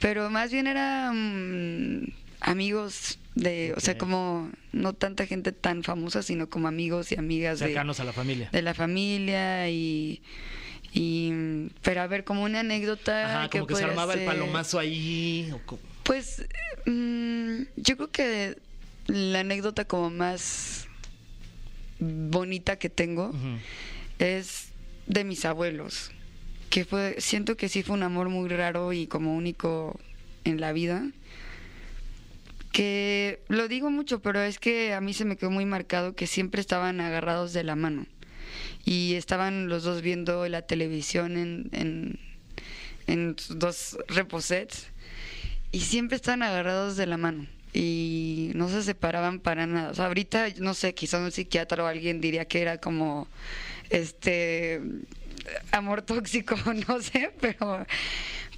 pero 0.00 0.30
más 0.30 0.50
bien 0.52 0.66
eran 0.66 2.12
amigos 2.40 3.18
de, 3.34 3.72
o 3.76 3.80
sea, 3.80 3.96
como 3.96 4.50
no 4.72 4.92
tanta 4.92 5.26
gente 5.26 5.52
tan 5.52 5.82
famosa, 5.82 6.22
sino 6.22 6.50
como 6.50 6.68
amigos 6.68 7.12
y 7.12 7.18
amigas 7.18 7.60
de, 7.60 7.66
Cercanos 7.66 8.00
a 8.00 8.04
la 8.04 8.12
familia. 8.12 8.48
de 8.52 8.62
la 8.62 8.74
familia 8.74 9.68
y, 9.70 10.22
y 10.92 11.32
pero 11.82 12.02
a 12.02 12.06
ver, 12.06 12.24
como 12.24 12.44
una 12.44 12.60
anécdota 12.60 13.38
Ajá, 13.40 13.50
que 13.50 13.58
como 13.58 13.68
que 13.68 13.76
se 13.76 13.84
armaba 13.84 14.14
el 14.14 14.24
palomazo 14.24 14.78
ahí. 14.78 15.50
o 15.52 15.78
Pues 16.02 16.44
mm, 16.86 17.62
yo 17.76 17.96
creo 17.96 18.10
que 18.10 18.58
la 19.06 19.40
anécdota 19.40 19.84
como 19.84 20.10
más 20.10 20.88
bonita 21.98 22.76
que 22.76 22.90
tengo 22.90 23.32
es 24.18 24.68
de 25.06 25.24
mis 25.24 25.44
abuelos, 25.44 26.10
que 26.70 26.84
fue, 26.84 27.16
siento 27.18 27.56
que 27.56 27.68
sí 27.68 27.82
fue 27.82 27.94
un 27.94 28.02
amor 28.02 28.28
muy 28.28 28.48
raro 28.48 28.92
y 28.92 29.06
como 29.06 29.34
único 29.34 29.98
en 30.44 30.60
la 30.60 30.72
vida. 30.72 31.06
Que 32.72 33.42
lo 33.48 33.68
digo 33.68 33.90
mucho, 33.90 34.20
pero 34.20 34.40
es 34.40 34.58
que 34.58 34.94
a 34.94 35.00
mí 35.00 35.12
se 35.12 35.24
me 35.24 35.36
quedó 35.36 35.50
muy 35.50 35.66
marcado 35.66 36.14
que 36.14 36.26
siempre 36.26 36.60
estaban 36.60 37.00
agarrados 37.00 37.52
de 37.52 37.64
la 37.64 37.76
mano. 37.76 38.06
Y 38.84 39.14
estaban 39.14 39.68
los 39.68 39.84
dos 39.84 40.02
viendo 40.02 40.48
la 40.48 40.62
televisión 40.62 41.36
en, 41.36 42.18
en, 43.06 43.36
dos 43.50 43.98
reposets. 44.08 44.88
Y 45.70 45.80
siempre 45.80 46.16
estaban 46.16 46.42
agarrados 46.42 46.96
de 46.96 47.06
la 47.06 47.16
mano. 47.16 47.46
Y 47.74 48.50
no 48.54 48.68
se 48.68 48.82
separaban 48.82 49.38
para 49.38 49.66
nada. 49.66 49.90
O 49.90 49.94
sea, 49.94 50.06
ahorita, 50.06 50.48
no 50.58 50.74
sé, 50.74 50.94
quizás 50.94 51.20
un 51.20 51.30
psiquiatra 51.30 51.84
o 51.84 51.86
alguien 51.86 52.20
diría 52.20 52.46
que 52.46 52.60
era 52.60 52.78
como 52.78 53.28
este 53.90 54.80
amor 55.70 56.02
tóxico, 56.02 56.56
no 56.88 57.00
sé, 57.00 57.32
pero 57.40 57.86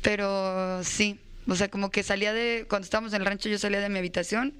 pero 0.05 0.85
sí, 0.85 1.18
o 1.46 1.54
sea, 1.57 1.68
como 1.68 1.90
que 1.90 2.02
salía 2.02 2.33
de 2.33 2.66
cuando 2.68 2.85
estábamos 2.85 3.12
en 3.12 3.20
el 3.20 3.26
rancho 3.26 3.48
yo 3.48 3.59
salía 3.59 3.80
de 3.80 3.88
mi 3.88 3.98
habitación 3.98 4.54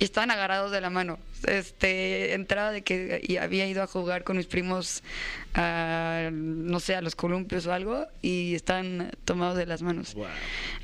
y 0.00 0.04
estaban 0.04 0.30
agarrados 0.30 0.72
de 0.72 0.80
la 0.80 0.88
mano. 0.88 1.18
Este, 1.46 2.32
entraba 2.32 2.72
de 2.72 2.82
que 2.82 3.20
y 3.22 3.36
había 3.36 3.66
ido 3.66 3.82
a 3.82 3.86
jugar 3.86 4.24
con 4.24 4.38
mis 4.38 4.46
primos 4.46 5.02
a 5.54 6.30
no 6.32 6.80
sé, 6.80 6.94
a 6.94 7.02
los 7.02 7.14
columpios 7.14 7.66
o 7.66 7.72
algo 7.72 8.06
y 8.22 8.54
estaban 8.54 9.10
tomados 9.26 9.58
de 9.58 9.66
las 9.66 9.82
manos. 9.82 10.14
Wow. 10.14 10.26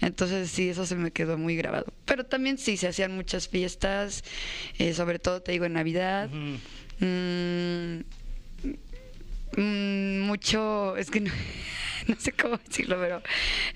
Entonces 0.02 0.50
sí, 0.50 0.68
eso 0.68 0.84
se 0.84 0.96
me 0.96 1.12
quedó 1.12 1.38
muy 1.38 1.56
grabado. 1.56 1.86
Pero 2.04 2.26
también 2.26 2.58
sí, 2.58 2.76
se 2.76 2.88
hacían 2.88 3.16
muchas 3.16 3.48
fiestas, 3.48 4.22
eh, 4.78 4.92
sobre 4.92 5.18
todo 5.18 5.40
te 5.40 5.52
digo 5.52 5.64
en 5.64 5.72
Navidad. 5.72 6.28
Mm, 7.00 8.00
mm, 9.56 10.20
mucho, 10.20 10.94
es 10.98 11.10
que 11.10 11.20
no, 11.20 11.32
no 12.08 12.16
sé 12.18 12.32
cómo 12.32 12.56
decirlo, 12.58 12.98
pero 13.00 13.22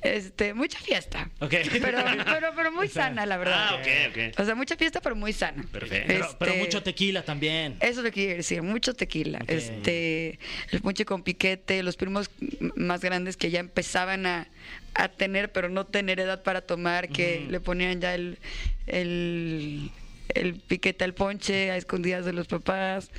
este, 0.03 0.55
mucha 0.55 0.79
fiesta. 0.79 1.31
Ok. 1.41 1.55
Pero, 1.73 1.99
pero, 2.25 2.53
pero 2.55 2.73
muy 2.73 2.89
sana, 3.01 3.27
la 3.27 3.37
verdad. 3.37 3.69
Ah, 3.71 3.75
ok, 3.75 3.89
ok. 4.11 4.41
O 4.41 4.45
sea, 4.45 4.55
mucha 4.55 4.77
fiesta, 4.77 5.01
pero 5.01 5.17
muy 5.17 5.33
sana. 5.33 5.65
Perfecto. 5.71 6.07
Pero, 6.07 6.37
pero 6.39 6.53
Este, 6.53 6.65
mucho 6.65 6.83
tequila 6.83 7.23
también. 7.23 7.77
Eso 7.81 8.03
lo 8.03 8.11
quiero 8.11 8.37
decir, 8.37 8.63
mucho 8.63 8.95
tequila. 8.95 9.41
Este, 9.47 10.39
el 10.71 10.81
ponche 10.81 11.05
con 11.05 11.23
piquete, 11.23 11.83
los 11.83 11.97
primos 11.97 12.31
más 12.77 13.01
grandes 13.01 13.37
que 13.37 13.51
ya 13.51 13.61
empezaban 13.61 14.27
a, 14.27 14.49
a 14.95 15.09
tener, 15.09 15.51
pero 15.53 15.69
no 15.69 15.87
tener 15.87 16.21
edad 16.21 16.43
para 16.43 16.61
tomar, 16.61 17.09
que 17.09 17.47
le 17.49 17.61
ponían 17.61 18.01
ya 18.01 18.15
el, 18.15 18.39
el, 18.87 19.91
el 20.35 20.55
piquete 20.55 21.05
al 21.05 21.15
ponche 21.15 21.71
a 21.71 21.77
escondidas 21.77 22.25
de 22.25 22.33
los 22.33 22.47
papás. 22.47 23.11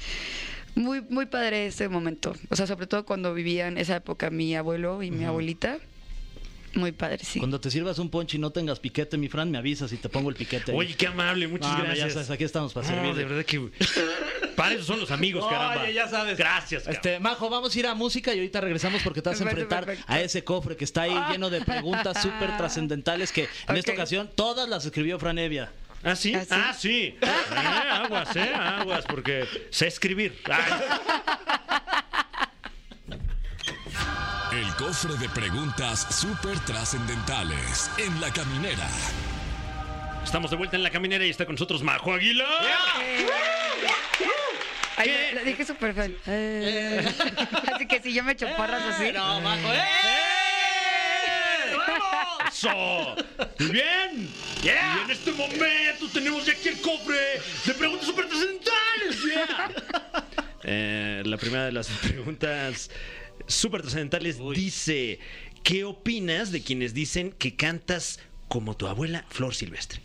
Muy, 0.76 1.02
muy 1.02 1.26
padre 1.26 1.68
ese 1.68 1.90
momento. 1.90 2.34
O 2.50 2.56
sea, 2.56 2.66
sobre 2.68 2.88
todo 2.88 3.06
cuando 3.06 3.34
vivían 3.34 3.78
esa 3.78 3.96
época 3.98 4.30
mi 4.30 4.56
abuelo 4.56 5.04
y 5.04 5.12
mi 5.12 5.26
abuelita. 5.26 5.78
Muy 6.74 6.94
padre, 6.94 7.20
sí. 7.26 7.40
Cuando 7.40 7.60
te 7.60 7.70
sirvas 7.70 8.00
un 8.00 8.10
ponche 8.10 8.38
y 8.38 8.40
no 8.40 8.52
tengas 8.52 8.80
piquete, 8.80 9.18
mi 9.18 9.28
Fran, 9.28 9.52
me 9.52 9.58
avisas 9.58 9.92
y 9.92 9.98
te 9.98 10.08
pongo 10.08 10.30
el 10.30 10.36
piquete. 10.38 10.72
Oye, 10.74 10.96
qué 10.96 11.08
amable, 11.08 11.46
muchas 11.50 11.78
No, 11.78 11.84
gracias. 11.84 12.08
Ya 12.08 12.14
sabes, 12.14 12.30
aquí 12.30 12.46
estamos 12.46 12.72
para 12.72 12.88
No, 12.88 12.94
servir. 12.96 13.14
de 13.16 13.26
verdad 13.26 13.44
que. 13.46 13.70
Para 14.56 14.76
eso 14.76 14.84
son 14.84 15.00
los 15.00 15.10
amigos, 15.12 15.46
caramba. 15.50 15.84
Oye, 15.84 15.94
ya 15.94 16.08
sabes. 16.08 16.38
Gracias. 16.38 16.88
Este, 16.88 17.20
Majo, 17.20 17.50
vamos 17.50 17.76
a 17.76 17.80
ir 17.80 17.88
a 17.88 17.96
música 17.96 18.34
y 18.34 18.38
ahorita 18.38 18.62
regresamos 18.62 19.02
porque 19.02 19.22
te 19.22 19.30
vas 19.30 19.40
a 19.42 19.44
enfrentar 19.44 19.86
perfecto. 19.86 20.12
a 20.12 20.22
ese 20.22 20.44
cofre 20.44 20.76
que 20.78 20.84
está 20.86 21.04
ahí 21.04 21.16
lleno 21.32 21.50
de 21.50 21.62
preguntas 21.62 22.22
súper 22.22 22.56
trascendentales 22.58 23.32
que 23.32 23.48
en 23.68 23.78
esta 23.78 23.92
ocasión 23.94 24.30
todas 24.34 24.70
las 24.70 24.86
escribió 24.86 25.18
Fran 25.20 25.40
Evia. 25.40 25.72
¿Ah, 26.04 26.16
sí? 26.16 26.34
¿Ah, 26.36 26.42
sí? 26.44 26.48
Ah, 26.52 26.74
sí. 26.78 27.18
Eh, 27.22 27.28
aguas, 27.92 28.36
eh, 28.36 28.54
aguas, 28.56 29.06
porque 29.06 29.48
sé 29.70 29.88
escribir. 29.88 30.42
Ay. 30.50 30.74
El 34.52 34.76
cofre 34.76 35.16
de 35.16 35.30
preguntas 35.30 36.08
súper 36.10 36.60
trascendentales 36.62 37.90
en 37.98 38.20
la 38.20 38.32
caminera. 38.34 38.88
Estamos 40.24 40.52
de 40.52 40.58
vuelta 40.58 40.76
en 40.76 40.84
la 40.84 40.90
caminera 40.90 41.26
y 41.26 41.30
está 41.30 41.46
con 41.46 41.56
nosotros 41.56 41.84
Majo 41.84 42.14
Aguilar. 42.14 42.48
Ay, 44.98 45.08
¿Qué? 45.08 45.32
lo, 45.34 45.40
lo 45.40 45.46
dije 45.46 45.66
súper 45.66 45.94
feo. 45.94 46.12
Eh. 46.28 47.06
así 47.74 47.88
que 47.88 48.02
si 48.02 48.14
yo 48.14 48.24
me 48.24 48.34
echo 48.34 48.48
porras 48.58 48.82
así. 48.84 49.12
No, 49.12 49.40
Majo, 49.42 49.74
¡eh! 49.74 49.84
¡Eso! 52.62 53.16
Muy 53.60 53.72
bien. 53.72 54.30
Y 54.64 54.68
en 54.68 55.10
este 55.10 55.32
momento 55.32 56.08
tenemos 56.14 56.46
ya 56.46 56.54
aquí 56.54 56.70
el 56.70 56.80
cofre 56.80 57.42
de 57.66 57.74
preguntas 57.74 58.06
súper 58.06 58.28
trascendentales. 58.28 59.24
Yeah. 59.26 60.28
Eh, 60.64 61.24
la 61.26 61.38
primera 61.38 61.66
de 61.66 61.72
las 61.72 61.88
preguntas 61.88 62.92
súper 63.48 63.82
trascendentales 63.82 64.38
dice: 64.54 65.20
¿Qué 65.64 65.86
opinas 65.86 66.52
de 66.52 66.62
quienes 66.62 66.94
dicen 66.94 67.32
que 67.32 67.56
cantas 67.56 68.20
como 68.48 68.78
tu 68.78 68.86
abuela 68.86 69.26
Flor 69.30 69.56
Silvestre? 69.56 70.00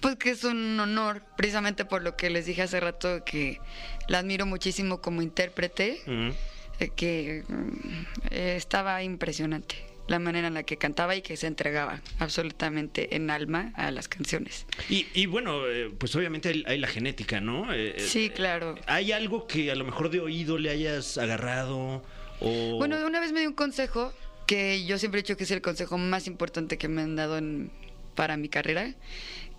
Pues 0.00 0.16
que 0.16 0.30
es 0.30 0.44
un 0.44 0.80
honor, 0.80 1.22
precisamente 1.36 1.84
por 1.84 2.02
lo 2.02 2.16
que 2.16 2.30
les 2.30 2.46
dije 2.46 2.62
hace 2.62 2.80
rato, 2.80 3.24
que 3.26 3.60
la 4.08 4.20
admiro 4.20 4.46
muchísimo 4.46 5.02
como 5.02 5.20
intérprete, 5.20 6.00
eh, 6.06 6.90
que 6.96 7.44
mm, 7.46 8.06
eh, 8.30 8.54
estaba 8.56 9.02
impresionante 9.02 9.89
la 10.10 10.18
manera 10.18 10.48
en 10.48 10.54
la 10.54 10.64
que 10.64 10.76
cantaba 10.76 11.14
y 11.14 11.22
que 11.22 11.36
se 11.36 11.46
entregaba 11.46 12.00
absolutamente 12.18 13.14
en 13.14 13.30
alma 13.30 13.72
a 13.76 13.90
las 13.92 14.08
canciones. 14.08 14.66
Y, 14.88 15.06
y 15.14 15.26
bueno, 15.26 15.66
eh, 15.68 15.88
pues 15.96 16.14
obviamente 16.16 16.48
hay, 16.48 16.64
hay 16.66 16.78
la 16.78 16.88
genética, 16.88 17.40
¿no? 17.40 17.72
Eh, 17.72 17.94
eh, 17.96 18.00
Sí, 18.00 18.28
claro. 18.30 18.74
¿Hay 18.86 19.12
algo 19.12 19.46
que 19.46 19.70
a 19.70 19.74
lo 19.76 19.84
mejor 19.84 20.10
de 20.10 20.18
oído 20.20 20.58
le 20.58 20.70
hayas 20.70 21.16
agarrado? 21.16 22.02
O... 22.40 22.76
Bueno, 22.78 22.96
una 23.06 23.20
vez 23.20 23.30
me 23.32 23.40
dio 23.40 23.48
un 23.50 23.54
consejo 23.54 24.12
que 24.48 24.84
yo 24.84 24.98
siempre 24.98 25.20
he 25.20 25.22
dicho 25.22 25.36
que 25.36 25.44
es 25.44 25.50
el 25.52 25.62
consejo 25.62 25.96
más 25.96 26.26
importante 26.26 26.76
que 26.76 26.88
me 26.88 27.02
han 27.02 27.14
dado 27.14 27.38
en- 27.38 27.70
para 28.16 28.36
mi 28.36 28.48
carrera, 28.48 28.94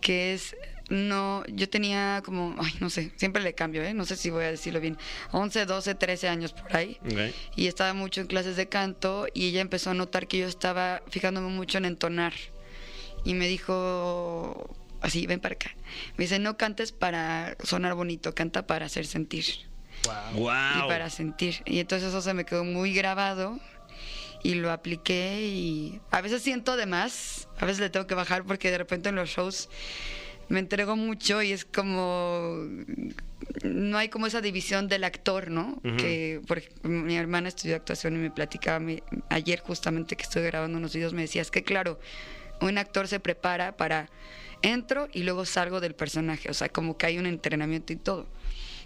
que 0.01 0.33
es 0.33 0.57
no, 0.91 1.43
yo 1.47 1.69
tenía 1.69 2.21
como, 2.25 2.53
ay, 2.59 2.73
no 2.81 2.89
sé, 2.89 3.13
siempre 3.15 3.41
le 3.41 3.53
cambio, 3.55 3.81
¿eh? 3.81 3.93
no 3.93 4.05
sé 4.05 4.17
si 4.17 4.29
voy 4.29 4.43
a 4.43 4.51
decirlo 4.51 4.81
bien, 4.81 4.97
11, 5.31 5.65
12, 5.65 5.95
13 5.95 6.27
años 6.27 6.51
por 6.51 6.75
ahí. 6.75 6.99
Y 7.55 7.67
estaba 7.67 7.93
mucho 7.93 8.19
en 8.19 8.27
clases 8.27 8.57
de 8.57 8.67
canto 8.67 9.25
y 9.33 9.47
ella 9.47 9.61
empezó 9.61 9.91
a 9.91 9.93
notar 9.93 10.27
que 10.27 10.39
yo 10.39 10.47
estaba 10.47 11.01
fijándome 11.09 11.47
mucho 11.47 11.77
en 11.77 11.85
entonar. 11.85 12.33
Y 13.23 13.35
me 13.35 13.47
dijo, 13.47 14.75
así, 14.99 15.27
ven 15.27 15.39
para 15.39 15.53
acá. 15.53 15.71
Me 16.17 16.25
dice, 16.25 16.39
no 16.39 16.57
cantes 16.57 16.91
para 16.91 17.55
sonar 17.63 17.93
bonito, 17.93 18.35
canta 18.35 18.67
para 18.67 18.87
hacer 18.87 19.05
sentir 19.07 19.45
Wow. 20.33 20.51
y 20.83 20.87
para 20.89 21.09
sentir. 21.09 21.61
Y 21.65 21.79
entonces 21.79 22.09
eso 22.09 22.21
se 22.21 22.33
me 22.33 22.43
quedó 22.43 22.65
muy 22.65 22.93
grabado 22.93 23.59
y 24.43 24.55
lo 24.55 24.71
apliqué 24.71 25.41
y 25.43 26.01
a 26.09 26.19
veces 26.19 26.41
siento 26.41 26.75
de 26.75 26.85
más, 26.85 27.47
a 27.59 27.65
veces 27.65 27.79
le 27.79 27.89
tengo 27.89 28.07
que 28.07 28.15
bajar 28.15 28.43
porque 28.43 28.71
de 28.71 28.79
repente 28.79 29.09
en 29.09 29.15
los 29.15 29.29
shows 29.29 29.69
me 30.51 30.59
entrego 30.59 30.95
mucho 30.95 31.41
y 31.41 31.51
es 31.51 31.65
como 31.65 32.57
no 33.63 33.97
hay 33.97 34.09
como 34.09 34.27
esa 34.27 34.41
división 34.41 34.87
del 34.87 35.03
actor, 35.03 35.49
¿no? 35.49 35.79
Que 35.97 36.41
por 36.47 36.59
ej- 36.59 36.71
mi 36.83 37.15
hermana 37.17 37.47
estudió 37.49 37.75
actuación 37.75 38.15
y 38.15 38.19
me 38.19 38.31
platicaba 38.31 38.79
me- 38.79 39.03
ayer 39.29 39.59
justamente 39.59 40.15
que 40.15 40.23
estoy 40.23 40.43
grabando 40.43 40.77
unos 40.77 40.93
videos 40.93 41.13
me 41.13 41.21
decía, 41.23 41.41
es 41.41 41.51
que 41.51 41.63
claro, 41.63 41.99
un 42.61 42.77
actor 42.77 43.07
se 43.07 43.19
prepara 43.19 43.75
para 43.77 44.09
entro 44.61 45.09
y 45.11 45.23
luego 45.23 45.45
salgo 45.45 45.79
del 45.79 45.95
personaje, 45.95 46.49
o 46.49 46.53
sea, 46.53 46.69
como 46.69 46.97
que 46.97 47.07
hay 47.07 47.17
un 47.17 47.25
entrenamiento 47.25 47.93
y 47.93 47.95
todo. 47.95 48.27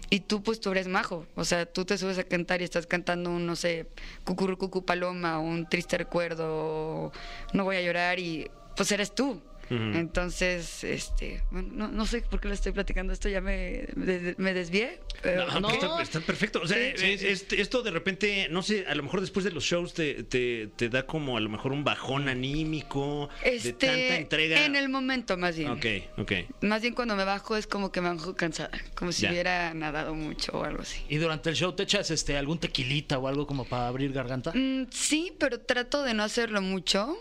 Y 0.08 0.20
tú, 0.20 0.40
pues 0.42 0.60
tú 0.60 0.70
eres 0.70 0.86
majo. 0.86 1.26
O 1.34 1.44
sea, 1.44 1.66
tú 1.66 1.84
te 1.84 1.98
subes 1.98 2.16
a 2.18 2.22
cantar 2.24 2.60
y 2.60 2.64
estás 2.64 2.86
cantando 2.86 3.28
un, 3.28 3.44
no 3.44 3.56
sé, 3.56 3.86
cucurrucucu 4.24 4.84
paloma 4.84 5.38
o 5.40 5.42
un 5.42 5.68
triste 5.68 5.98
recuerdo, 5.98 6.46
o 6.48 7.12
no 7.52 7.64
voy 7.64 7.76
a 7.76 7.82
llorar 7.82 8.18
y 8.20 8.48
pues 8.76 8.90
eres 8.92 9.14
tú. 9.14 9.42
Entonces, 9.70 10.84
este, 10.84 11.42
bueno, 11.50 11.68
no, 11.72 11.88
no 11.88 12.06
sé 12.06 12.20
por 12.22 12.40
qué 12.40 12.48
le 12.48 12.54
estoy 12.54 12.72
platicando 12.72 13.12
esto, 13.12 13.28
ya 13.28 13.40
me, 13.40 13.86
me, 13.94 14.34
me 14.38 14.54
desvié. 14.54 15.00
pero- 15.22 15.46
No, 15.48 15.60
No. 15.60 15.70
Está, 15.70 16.02
está 16.02 16.20
perfecto. 16.20 16.60
O 16.62 16.66
sea, 16.68 16.76
Sí, 16.96 17.04
eh, 17.06 17.18
este- 17.32 17.60
esto 17.60 17.82
de 17.82 17.90
repente, 17.90 18.48
no 18.50 18.62
sé, 18.62 18.86
a 18.86 18.94
lo 18.94 19.02
mejor 19.02 19.20
después 19.20 19.44
de 19.44 19.50
los 19.50 19.64
shows 19.64 19.94
te, 19.94 20.22
te, 20.24 20.68
te 20.76 20.88
da 20.88 21.04
como 21.06 21.36
a 21.36 21.40
lo 21.40 21.48
mejor 21.48 21.72
un 21.72 21.84
bajón 21.84 22.28
anímico 22.28 23.28
de 23.42 23.56
este, 23.56 23.72
tanta 23.72 24.16
entrega. 24.16 24.64
En 24.64 24.76
el 24.76 24.88
momento, 24.88 25.36
más 25.36 25.56
bien. 25.56 25.70
Ok, 25.70 25.86
ok. 26.18 26.32
Más 26.62 26.82
bien 26.82 26.94
cuando 26.94 27.16
me 27.16 27.24
bajo 27.24 27.56
es 27.56 27.66
como 27.66 27.90
que 27.92 28.00
me 28.00 28.08
bajo 28.10 28.34
cansada, 28.34 28.70
como 28.94 29.12
si 29.12 29.22
Ya. 29.22 29.30
hubiera 29.30 29.74
nadado 29.74 30.14
mucho 30.14 30.52
o 30.52 30.64
algo 30.64 30.82
así. 30.82 31.02
¿Y 31.08 31.16
durante 31.16 31.50
el 31.50 31.56
show 31.56 31.72
te 31.72 31.82
echas 31.84 32.10
este 32.10 32.36
algún 32.36 32.58
tequilita 32.58 33.18
o 33.18 33.26
algo 33.28 33.46
como 33.46 33.64
para 33.64 33.88
abrir 33.88 34.12
garganta? 34.12 34.52
Mm, 34.54 34.86
sí, 34.90 35.32
pero 35.38 35.60
trato 35.60 36.02
de 36.02 36.14
no 36.14 36.22
hacerlo 36.22 36.62
mucho 36.62 37.16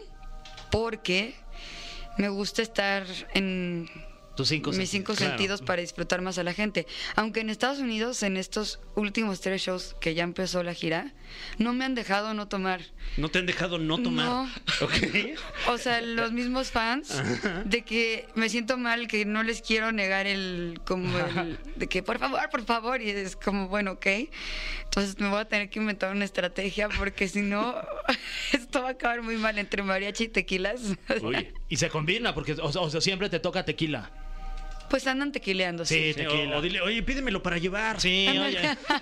porque 0.72 1.36
me 2.18 2.30
gusta 2.30 2.62
estar 2.62 3.04
en 3.34 3.90
Tus 4.36 4.50
cinco 4.50 4.72
mis 4.74 4.90
cinco 4.90 5.14
claro. 5.14 5.32
sentidos 5.32 5.62
para 5.62 5.82
disfrutar 5.82 6.22
más 6.22 6.38
a 6.38 6.44
la 6.44 6.54
gente. 6.54 6.88
Aunque 7.16 7.40
en 7.40 7.50
Estados 7.50 7.80
Unidos, 7.80 8.22
en 8.24 8.38
estos 8.38 8.80
últimos 8.96 9.40
tres 9.42 9.62
shows 9.62 9.96
que 10.02 10.14
ya 10.14 10.24
empezó 10.24 10.62
la 10.64 10.74
gira, 10.74 11.14
no 11.58 11.74
me 11.74 11.86
han 11.86 11.96
dejado 11.96 12.34
no 12.34 12.48
tomar. 12.48 12.82
No 13.18 13.30
te 13.30 13.40
han 13.40 13.46
dejado 13.46 13.78
no 13.78 14.02
tomar. 14.02 14.26
No. 14.26 14.50
Ok. 14.82 14.92
O 15.70 15.78
sea, 15.78 16.02
los 16.02 16.34
mismos 16.34 16.70
fans 16.70 17.22
de 17.64 17.84
que 17.84 18.28
me 18.36 18.50
siento 18.50 18.78
mal, 18.78 19.08
que 19.08 19.26
no 19.26 19.42
les 19.42 19.62
quiero 19.62 19.92
negar 19.92 20.28
el 20.28 20.82
como 20.86 21.18
el 21.18 21.58
de 21.78 21.88
que 21.88 22.04
por 22.04 22.20
favor, 22.20 22.42
por 22.50 22.66
favor 22.66 23.02
y 23.02 23.10
es 23.10 23.36
como 23.38 23.70
bueno, 23.70 23.94
ok. 23.94 24.08
Entonces 24.84 25.18
me 25.20 25.30
voy 25.30 25.40
a 25.40 25.46
tener 25.46 25.70
que 25.70 25.80
inventar 25.80 26.12
una 26.12 26.26
estrategia 26.26 26.90
porque 26.90 27.28
si 27.28 27.42
no 27.42 27.76
esto 28.52 28.82
va 28.82 28.90
a 28.90 28.92
acabar 28.92 29.22
muy 29.22 29.38
mal 29.38 29.58
entre 29.58 29.82
mariachi 29.82 30.26
y 30.26 30.28
tequilas. 30.30 30.82
Oye. 31.22 31.54
Y 31.70 31.78
se 31.78 31.90
combina, 31.90 32.34
porque 32.36 32.54
o, 32.54 32.72
sea, 32.72 32.82
o 32.82 32.90
sea, 32.90 33.02
siempre 33.02 33.30
te 33.30 33.40
toca 33.40 33.66
tequila. 33.66 34.12
Pues 34.90 35.08
andan 35.08 35.32
tequileando, 35.32 35.84
Sí, 35.86 36.14
sí. 36.14 36.22
O, 36.26 36.30
tequila. 36.30 36.58
o 36.58 36.62
dile, 36.62 36.82
oye, 36.82 37.02
pídemelo 37.04 37.42
para 37.42 37.58
llevar. 37.58 38.00
Sí, 38.00 38.28
oye. 38.30 38.60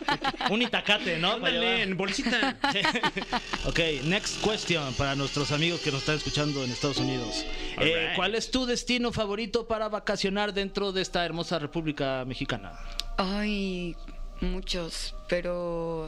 Un 0.49 0.61
itacate, 0.61 1.17
¿no? 1.19 1.39
Para 1.39 1.47
Ándale, 1.55 1.59
llevar. 1.59 1.79
en 1.81 1.97
bolsita. 1.97 2.57
Sí. 2.71 2.79
ok, 3.67 3.79
next 4.05 4.41
question 4.43 4.93
para 4.93 5.15
nuestros 5.15 5.51
amigos 5.51 5.81
que 5.81 5.91
nos 5.91 5.99
están 6.01 6.15
escuchando 6.15 6.63
en 6.63 6.71
Estados 6.71 6.97
Unidos. 6.97 7.45
Eh, 7.79 8.05
right. 8.07 8.15
¿Cuál 8.15 8.35
es 8.35 8.49
tu 8.49 8.65
destino 8.65 9.11
favorito 9.11 9.67
para 9.67 9.89
vacacionar 9.89 10.53
dentro 10.53 10.91
de 10.91 11.01
esta 11.01 11.25
hermosa 11.25 11.59
República 11.59 12.23
Mexicana? 12.25 12.71
Ay, 13.17 13.95
muchos, 14.41 15.15
pero 15.27 16.05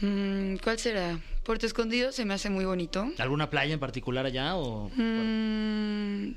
mm, 0.00 0.56
¿cuál 0.56 0.78
será? 0.78 1.18
Puerto 1.44 1.66
Escondido 1.66 2.12
se 2.12 2.24
me 2.24 2.34
hace 2.34 2.50
muy 2.50 2.64
bonito. 2.64 3.08
¿Alguna 3.18 3.50
playa 3.50 3.74
en 3.74 3.80
particular 3.80 4.26
allá 4.26 4.56
o 4.56 4.90
Mm, 4.94 6.32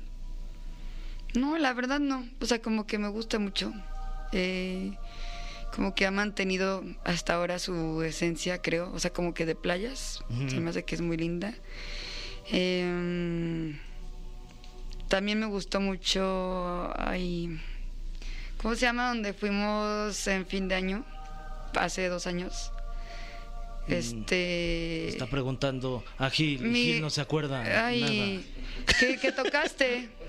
no, 1.36 1.56
la 1.58 1.72
verdad 1.74 2.00
no. 2.00 2.26
O 2.40 2.46
sea, 2.46 2.60
como 2.60 2.86
que 2.86 2.98
me 2.98 3.08
gusta 3.08 3.38
mucho. 3.38 3.72
Eh, 4.32 4.92
como 5.74 5.94
que 5.94 6.06
ha 6.06 6.10
mantenido 6.10 6.82
hasta 7.04 7.34
ahora 7.34 7.58
su 7.58 8.02
esencia, 8.02 8.60
creo. 8.62 8.90
O 8.92 8.98
sea, 8.98 9.12
como 9.12 9.34
que 9.34 9.46
de 9.46 9.54
playas. 9.54 10.20
Ujú. 10.30 10.50
Se 10.50 10.56
me 10.60 10.70
hace 10.70 10.84
que 10.84 10.94
es 10.94 11.00
muy 11.00 11.16
linda. 11.16 11.54
Eh, 12.50 13.76
también 15.08 15.38
me 15.38 15.46
gustó 15.46 15.80
mucho. 15.80 16.92
Ay, 16.98 17.60
¿Cómo 18.62 18.74
se 18.74 18.80
llama? 18.82 19.08
Donde 19.08 19.32
fuimos 19.34 20.26
en 20.26 20.46
fin 20.46 20.68
de 20.68 20.74
año. 20.74 21.04
Hace 21.74 22.08
dos 22.08 22.26
años. 22.26 22.72
Este. 23.88 25.06
está 25.08 25.26
preguntando 25.26 26.02
a 26.18 26.28
Gil? 26.30 26.60
y 26.60 26.68
mi- 26.68 26.82
Gil 26.82 27.00
no 27.00 27.08
se 27.08 27.20
acuerda 27.20 27.86
Ay, 27.86 28.44
¿qué, 28.98 29.16
qué 29.20 29.30
tocaste? 29.30 30.08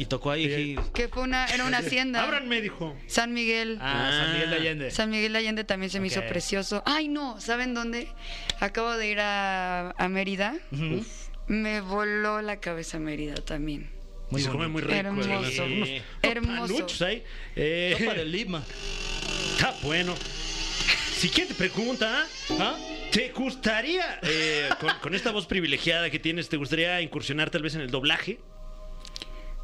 Y 0.00 0.06
tocó 0.06 0.30
ahí. 0.30 0.78
Que 0.94 1.08
fue 1.08 1.24
una, 1.24 1.44
era 1.44 1.66
una 1.66 1.76
hacienda. 1.76 2.22
Ábranme, 2.24 2.62
dijo. 2.62 2.96
San 3.06 3.34
Miguel. 3.34 3.76
Ah, 3.82 4.10
San 4.10 4.32
Miguel 4.32 4.48
de 4.48 4.56
Allende. 4.56 4.90
San 4.90 5.10
Miguel 5.10 5.32
de 5.34 5.38
Allende 5.40 5.64
también 5.64 5.90
se 5.90 6.00
me 6.00 6.06
hizo 6.06 6.22
precioso. 6.26 6.82
Ay, 6.86 7.08
no, 7.08 7.38
¿saben 7.38 7.74
dónde? 7.74 8.08
Acabo 8.60 8.96
de 8.96 9.10
ir 9.10 9.20
a, 9.20 9.90
a 9.90 10.08
Mérida. 10.08 10.54
Me 11.48 11.82
voló 11.82 12.40
la 12.40 12.60
cabeza 12.60 12.98
Mérida 12.98 13.34
también. 13.34 13.90
Muy 14.30 14.40
se 14.40 14.48
come 14.48 14.68
muy 14.68 14.80
rico. 14.80 14.94
Hermoso. 14.94 15.64
unos 15.66 15.88
Hermoso. 16.22 17.04
ahí. 17.04 17.22
Eh, 17.54 17.94
Sopa 17.98 18.14
de 18.14 18.24
Lima. 18.24 18.64
está 19.52 19.74
bueno. 19.82 20.14
Siguiente 21.12 21.52
pregunta. 21.52 22.24
¿Ah? 22.58 22.74
¿Te 23.12 23.32
gustaría, 23.32 24.18
eh, 24.22 24.70
con, 24.80 24.94
con 25.02 25.14
esta 25.14 25.30
voz 25.30 25.46
privilegiada 25.46 26.08
que 26.08 26.18
tienes, 26.18 26.48
te 26.48 26.56
gustaría 26.56 27.02
incursionar 27.02 27.50
tal 27.50 27.60
vez 27.60 27.74
en 27.74 27.82
el 27.82 27.90
doblaje? 27.90 28.38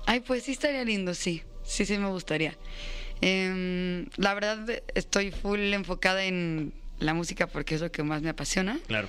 Ay, 0.07 0.21
pues 0.21 0.45
sí 0.45 0.53
estaría 0.53 0.85
lindo, 0.85 1.15
sí. 1.15 1.43
Sí, 1.65 1.85
sí 1.85 1.99
me 1.99 2.09
gustaría. 2.09 2.57
Em, 3.21 4.07
la 4.17 4.35
verdad, 4.35 4.83
estoy 4.95 5.33
full 5.33 5.61
enfocada 5.73 6.25
en 6.25 6.73
la 6.99 7.13
música 7.13 7.47
porque 7.47 7.75
es 7.75 7.81
lo 7.81 7.91
que 7.91 8.03
más 8.03 8.23
me 8.23 8.31
apasiona. 8.31 8.79
Claro. 8.87 9.09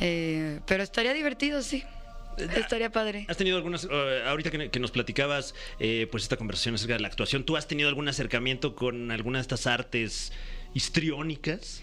Eh, 0.00 0.60
pero 0.66 0.82
estaría 0.82 1.12
divertido, 1.12 1.62
sí. 1.62 1.84
Estaría 2.38 2.90
padre. 2.90 3.26
¿Has 3.28 3.36
tenido 3.36 3.58
algunas, 3.58 3.86
eh, 3.90 4.22
ahorita 4.26 4.50
que, 4.50 4.70
que 4.70 4.80
nos 4.80 4.90
platicabas, 4.90 5.54
eh, 5.78 6.08
pues 6.10 6.22
esta 6.22 6.38
conversación 6.38 6.74
acerca 6.74 6.94
de 6.94 7.00
la 7.00 7.08
actuación, 7.08 7.44
¿tú 7.44 7.58
has 7.58 7.68
tenido 7.68 7.90
algún 7.90 8.08
acercamiento 8.08 8.74
con 8.74 9.10
alguna 9.10 9.38
de 9.38 9.42
estas 9.42 9.66
artes 9.66 10.32
histriónicas? 10.72 11.82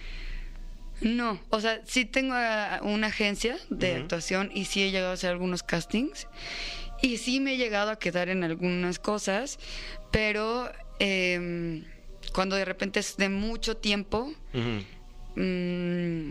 No, 1.02 1.40
o 1.50 1.62
sea, 1.62 1.82
sí 1.86 2.04
tengo 2.04 2.34
ah, 2.34 2.80
una 2.82 3.08
agencia 3.08 3.58
de 3.70 3.96
actuación 3.96 4.52
y 4.54 4.66
sí 4.66 4.82
he 4.82 4.92
llegado 4.92 5.12
a 5.12 5.14
hacer 5.14 5.30
algunos 5.30 5.64
castings 5.64 6.28
y 7.02 7.18
sí 7.18 7.40
me 7.40 7.54
he 7.54 7.58
llegado 7.58 7.92
a 7.92 7.98
quedar 8.00 8.30
en 8.30 8.44
algunas 8.44 9.00
cosas, 9.00 9.60
pero 10.12 10.72
em, 11.00 11.84
cuando 12.34 12.56
de 12.56 12.66
repente 12.66 13.00
es 13.00 13.18
de 13.18 13.30
mucho 13.30 13.78
tiempo, 13.78 14.32
mm, 15.36 16.30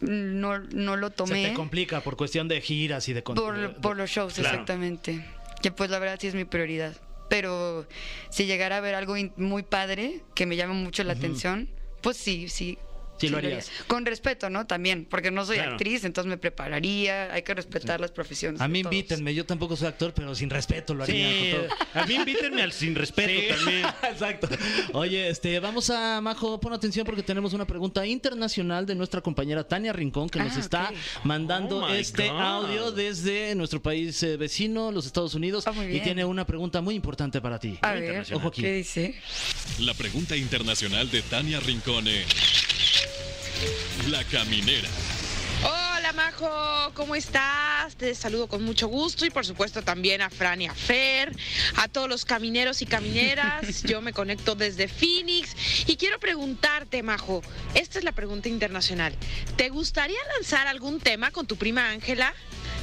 no, 0.00 0.58
no 0.58 0.96
lo 0.96 1.08
Se 1.08 1.14
tomé 1.14 1.42
te 1.48 1.54
complica 1.54 2.00
por 2.00 2.16
cuestión 2.16 2.48
de 2.48 2.60
giras 2.60 3.08
y 3.08 3.12
de 3.12 3.22
por, 3.22 3.74
por 3.80 3.96
los 3.96 4.10
shows, 4.10 4.34
Claro. 4.34 4.48
exactamente. 4.48 5.24
Que 5.62 5.70
pues 5.70 5.90
la 5.90 5.98
verdad 5.98 6.18
sí 6.20 6.26
es 6.28 6.34
mi 6.34 6.44
prioridad. 6.44 6.94
pero 7.28 7.86
si 8.30 8.46
llegara 8.46 8.78
a 8.78 8.80
ver 8.80 8.94
algo 8.94 9.14
muy 9.36 9.62
padre 9.62 10.22
que 10.34 10.46
me 10.46 10.56
llame 10.56 10.72
mucho 10.72 11.04
la 11.04 11.12
atención, 11.12 11.68
pues 12.00 12.16
sí, 12.16 12.48
sí. 12.48 12.78
Sí, 13.26 13.28
lo 13.28 13.38
haría. 13.38 13.50
harías. 13.50 13.70
Con 13.86 14.04
respeto, 14.06 14.50
¿no? 14.50 14.66
También, 14.66 15.06
porque 15.08 15.30
no 15.30 15.44
soy 15.44 15.56
Claro. 15.56 15.72
actriz, 15.72 16.04
entonces 16.04 16.28
me 16.28 16.38
prepararía, 16.38 17.32
hay 17.32 17.42
que 17.42 17.54
respetar 17.54 18.00
las 18.00 18.10
profesiones. 18.12 18.60
A 18.60 18.68
mí 18.68 18.80
invítenme, 18.80 19.34
yo 19.34 19.44
tampoco 19.46 19.76
soy 19.76 19.88
actor, 19.88 20.12
pero 20.14 20.34
sin 20.34 20.50
respeto 20.50 20.94
lo 20.94 21.04
haría. 21.04 21.28
Sí, 21.28 21.50
con 21.52 21.66
todo. 21.66 21.76
a 21.94 22.06
mí 22.06 22.14
invítenme 22.14 22.62
al 22.62 22.72
sin 22.72 22.94
respeto 22.94 23.28
Sí, 23.28 23.54
también. 23.64 23.86
Exacto. 24.12 24.48
Oye, 24.92 25.28
este, 25.28 25.58
vamos 25.60 25.90
a 25.90 26.20
Majo, 26.20 26.60
pon 26.60 26.72
atención 26.72 27.04
porque 27.06 27.22
tenemos 27.22 27.52
una 27.52 27.66
pregunta 27.66 28.06
internacional 28.06 28.86
de 28.86 28.94
nuestra 28.94 29.20
compañera 29.20 29.64
Tania 29.66 29.92
Rincón 29.92 30.28
que 30.28 30.38
nos 30.38 30.56
Ah, 30.56 30.60
está 30.60 30.92
mandando 31.24 31.78
Oh, 31.84 31.88
este 31.88 32.28
God. 32.28 32.40
audio 32.40 32.92
desde 32.92 33.54
nuestro 33.54 33.80
país 33.82 34.22
eh, 34.22 34.36
vecino, 34.36 34.90
los 34.90 35.06
Estados 35.06 35.34
Unidos, 35.34 35.66
Ah, 35.66 35.72
muy 35.72 35.86
y 35.96 36.00
tiene 36.00 36.24
una 36.24 36.46
pregunta 36.46 36.80
muy 36.80 36.94
importante 36.94 37.40
para 37.40 37.58
ti. 37.58 37.78
A 37.82 37.92
ver, 37.92 38.26
Ojo 38.32 38.48
aquí. 38.48 38.62
¿qué 38.62 38.72
dice? 38.74 39.14
La 39.80 39.94
pregunta 39.94 40.36
internacional 40.36 41.10
de 41.10 41.22
Tania 41.22 41.60
Rincone. 41.60 42.24
La 44.08 44.22
caminera. 44.24 44.88
Hola 45.64 46.12
Majo, 46.12 46.92
¿cómo 46.94 47.16
estás? 47.16 47.96
Te 47.96 48.14
saludo 48.14 48.46
con 48.46 48.62
mucho 48.62 48.86
gusto 48.86 49.26
y 49.26 49.30
por 49.30 49.44
supuesto 49.44 49.82
también 49.82 50.22
a 50.22 50.30
Fran 50.30 50.62
y 50.62 50.66
a 50.66 50.74
Fer, 50.74 51.34
a 51.76 51.88
todos 51.88 52.08
los 52.08 52.24
camineros 52.24 52.82
y 52.82 52.86
camineras. 52.86 53.82
Yo 53.84 54.00
me 54.00 54.12
conecto 54.12 54.54
desde 54.54 54.86
Phoenix 54.86 55.56
y 55.88 55.96
quiero 55.96 56.20
preguntarte, 56.20 57.02
Majo, 57.02 57.42
esta 57.74 57.98
es 57.98 58.04
la 58.04 58.12
pregunta 58.12 58.48
internacional. 58.48 59.12
¿Te 59.56 59.70
gustaría 59.70 60.20
lanzar 60.36 60.68
algún 60.68 61.00
tema 61.00 61.32
con 61.32 61.48
tu 61.48 61.56
prima 61.56 61.90
Ángela? 61.90 62.34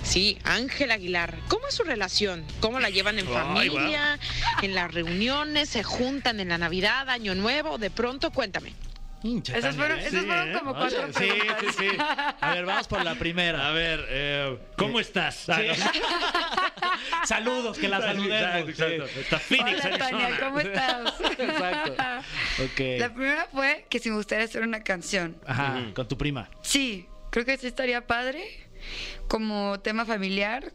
Sí, 0.04 0.38
Ángela 0.44 0.96
Aguilar. 0.96 1.40
¿Cómo 1.48 1.68
es 1.70 1.76
su 1.76 1.84
relación? 1.84 2.46
¿Cómo 2.60 2.82
la 2.82 2.90
llevan 2.90 3.18
en 3.18 3.28
familia? 3.28 4.20
¿En 4.62 4.76
las 4.76 4.94
reuniones? 4.94 5.70
¿Se 5.70 5.84
juntan 5.84 6.42
en 6.42 6.50
la 6.50 6.58
Navidad, 6.58 7.10
Año 7.10 7.34
Nuevo? 7.34 7.78
De 7.78 7.90
pronto, 7.90 8.32
cuéntame. 8.32 8.74
Hinche, 9.26 9.58
Esas 9.58 9.76
fueron, 9.76 9.98
¿eh? 9.98 10.06
esas 10.06 10.22
Sí, 10.22 10.28
fueron 10.28 10.50
¿eh? 10.50 10.54
como 10.54 10.72
Oye, 10.72 10.80
cuatro 10.80 11.08
sí, 11.08 11.28
preguntas. 11.30 11.76
sí, 11.78 11.90
sí. 11.90 11.98
A 12.42 12.54
ver, 12.54 12.66
vamos 12.66 12.88
por 12.88 13.04
la 13.04 13.16
primera. 13.16 13.68
A 13.68 13.72
ver, 13.72 14.06
eh, 14.10 14.58
¿cómo 14.78 15.00
estás? 15.00 15.50
Ah, 15.50 15.60
no. 15.66 17.26
Saludos, 17.26 17.78
que 17.80 17.88
la 17.88 18.02
saludemos. 18.02 18.70
Exacto, 18.70 19.04
exacto. 19.06 19.20
Está 19.20 19.40
Phoenix, 19.40 19.84
Hola 19.86 19.98
Tania. 19.98 20.40
¿cómo 20.40 20.60
estás? 20.60 21.14
Exacto. 21.40 21.92
Ok. 22.64 22.80
La 23.00 23.14
primera 23.14 23.48
fue 23.52 23.88
que 23.90 23.98
si 24.00 24.10
me 24.12 24.16
gustaría 24.18 24.46
hacer 24.46 24.62
una 24.62 24.84
canción. 24.84 25.38
Ajá, 25.48 25.92
con 25.96 26.08
tu 26.08 26.18
prima. 26.18 26.48
Sí, 26.62 27.08
creo 27.32 27.46
que 27.46 27.58
sí 27.58 27.66
estaría 27.68 28.06
padre 28.06 28.44
como 29.28 29.80
tema 29.80 30.06
familiar 30.06 30.72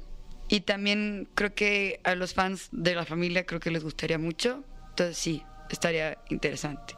y 0.48 0.62
también 0.62 1.28
creo 1.36 1.54
que 1.54 2.00
a 2.02 2.16
los 2.16 2.34
fans 2.34 2.68
de 2.72 2.96
la 2.96 3.04
familia 3.04 3.46
creo 3.46 3.60
que 3.60 3.70
les 3.70 3.84
gustaría 3.84 4.18
mucho. 4.18 4.64
Entonces 4.88 5.16
sí, 5.16 5.44
estaría 5.70 6.18
interesante. 6.30 6.94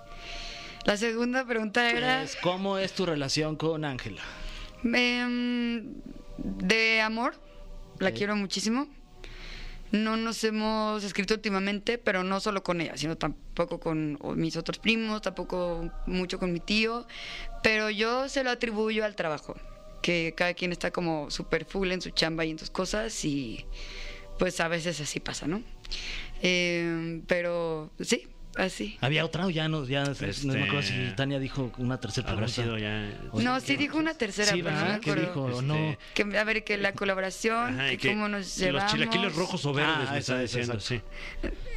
La 0.85 0.97
segunda 0.97 1.45
pregunta 1.47 1.91
era 1.91 2.23
Es, 2.23 2.37
¿Cómo 2.37 2.79
es 2.79 2.93
tu 2.93 3.07
relación 3.07 3.57
con 3.57 3.85
Ángela? 3.85 4.23
em, 4.83 5.95
de 6.39 7.01
amor. 7.01 7.35
La 7.99 8.11
quiero 8.11 8.35
muchísimo. 8.35 8.89
No 9.93 10.17
nos 10.17 10.43
hemos 10.43 11.05
escrito 11.05 11.35
últimamente, 11.35 11.99
pero 11.99 12.25
no 12.25 12.41
solo 12.41 12.63
con 12.63 12.81
ella, 12.81 12.97
sino 12.97 13.17
tampoco 13.17 13.79
con 13.79 14.19
mis 14.37 14.57
otros 14.57 14.79
primos, 14.79 15.21
tampoco 15.23 15.91
mucho 16.07 16.39
con 16.39 16.53
mi 16.53 16.61
tío. 16.61 17.07
Pero 17.63 17.91
yo 17.91 18.29
se 18.29 18.43
lo 18.43 18.51
atribuyo 18.51 19.05
al 19.05 19.15
trabajo, 19.15 19.55
que 20.01 20.33
cada 20.37 20.55
quien 20.55 20.73
está 20.73 20.91
como 20.91 21.31
súper 21.31 21.65
full 21.67 21.93
en 21.93 22.01
su 22.01 22.11
chamba 22.11 22.45
y 22.45 22.51
en 22.51 22.59
sus 22.59 22.71
cosas 22.71 23.25
y 23.25 23.67
pues 24.39 24.59
a 24.61 24.69
veces 24.69 24.99
así 25.01 25.21
pasa, 25.21 25.47
¿no? 25.47 25.63
Em, 26.41 27.23
pero 27.27 27.93
sí, 28.01 28.27
así. 28.57 28.97
¿Había 29.01 29.25
otra 29.25 29.47
o 29.47 29.51
ya 29.51 29.69
no? 29.69 29.85
Ya, 29.87 30.05
no 30.05 30.11
me 30.55 30.63
acuerdo 30.63 30.83
si 30.83 30.93
Este- 30.95 31.13
Tania 31.17 31.39
dijo 31.39 31.73
una 31.79 31.99
tercera 32.01 32.31
Habrá 32.31 32.47
pregunta. 32.47 32.63
sido 32.63 32.79
ya. 32.79 33.11
No, 33.43 33.61
sí 33.61 33.77
dijo 33.77 33.99
una 33.99 34.15
tercera, 34.15 34.53
Sí, 34.53 34.63
pero 34.63 34.75
no 34.75 34.81
me 34.81 34.83
¿verdad? 34.87 35.01
¿Qué 35.01 35.11
acuerdo. 35.11 35.29
dijo? 35.29 35.51
Este, 35.51 35.63
No. 35.63 35.97
Que, 36.33 36.39
a 36.39 36.45
ver, 36.45 36.65
que 36.65 36.77
la 36.79 36.93
colaboración, 36.93 37.75
Ajá, 37.75 37.89
y 37.93 37.97
que 37.97 38.09
que 38.09 38.09
cómo 38.15 38.29
nos 38.29 38.41
los 38.41 38.57
llevamos. 38.59 38.93
chilaquiles 38.93 39.35
rojos 39.35 39.65
o 39.67 39.73
verdes 39.73 39.95
Ah, 40.09 40.13
me 40.13 40.19
eso, 40.19 40.33
está 40.37 40.41
diciendo, 40.41 40.81
sí. 40.81 41.01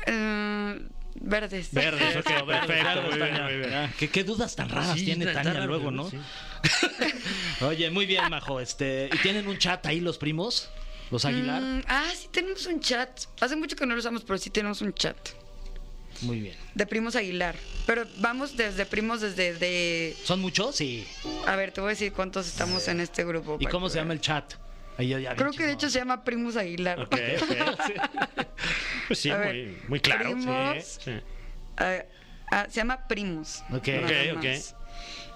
Eh, 0.08 0.82
verdes. 1.22 1.74
Verdes, 1.74 2.16
ok, 2.18 2.26
perfecto. 2.48 3.02
muy 3.02 3.18
bien, 3.18 3.20
Tania. 3.20 3.44
muy 3.44 3.58
bien. 3.58 3.74
Ah, 3.74 3.94
¿Qué, 3.98 4.10
qué 4.10 4.24
dudas 4.24 4.56
tan 4.56 4.70
raras 4.70 4.98
Sí, 4.98 5.06
tiene 5.06 5.26
tan- 5.26 5.36
Tania 5.44 5.54
tan 5.54 5.68
luego, 5.68 5.92
¿no? 5.92 6.10
sí. 6.10 6.18
Oye, 7.62 7.90
muy 7.90 8.06
bien, 8.06 8.30
Majo. 8.30 8.60
Este, 8.60 9.10
¿Y 9.14 9.18
tienen 9.20 9.48
un 9.48 9.58
chat 9.58 9.86
ahí 9.86 10.00
los 10.02 10.18
primos? 10.18 10.70
¿Los 11.12 11.24
Aguilar? 11.26 11.62
Mm, 11.62 11.82
ah, 11.88 12.08
sí 12.16 12.28
tenemos 12.32 12.66
un 12.66 12.80
chat. 12.80 13.10
Hace 13.40 13.56
mucho 13.56 13.76
que 13.76 13.86
no 13.86 13.94
lo 13.94 14.00
usamos, 14.00 14.24
pero 14.24 14.38
sí 14.40 14.50
tenemos 14.50 14.82
un 14.82 14.94
chat. 14.94 15.16
Muy 16.26 16.40
bien. 16.40 16.56
De 16.74 16.86
primos 16.86 17.16
Aguilar. 17.16 17.56
Pero 17.86 18.06
vamos 18.18 18.58
desde 18.58 18.86
primos 18.86 19.22
desde 19.22 19.54
de... 19.54 20.16
¿Son 20.24 20.42
muchos? 20.42 20.76
Sí. 20.76 21.06
A 21.48 21.56
ver, 21.56 21.72
te 21.72 21.82
voy 21.82 21.90
a 21.90 21.92
decir 21.92 22.12
cuántos 22.14 22.48
estamos 22.48 22.88
en 22.88 23.00
este 23.00 23.24
grupo. 23.24 23.58
¿Y 23.60 23.66
cómo 23.68 23.90
se 23.90 24.00
llama 24.00 24.14
el 24.14 24.22
chat? 24.22 24.54
Ahí 24.98 25.10
ya- 25.10 25.20
ya 25.20 25.36
Creo 25.36 25.52
que 25.52 25.66
de 25.66 25.74
hecho 25.74 25.90
se 25.90 26.00
llama 26.00 26.24
Primos 26.24 26.56
Aguilar. 26.56 27.00
Ok, 27.02 27.16
ok. 27.42 28.46
Pues 29.08 29.20
sí, 29.20 29.30
A 29.30 29.38
ver, 29.38 29.54
muy, 29.68 29.78
muy 29.88 30.00
claro. 30.00 30.32
primos. 30.32 30.84
Sí, 30.84 31.12
sí. 31.12 31.12
Ah, 31.78 32.66
se 32.70 32.76
llama 32.78 33.08
Primos. 33.08 33.62
Ok. 33.72 33.88
Ok, 34.04 34.38
ok. 34.38 34.46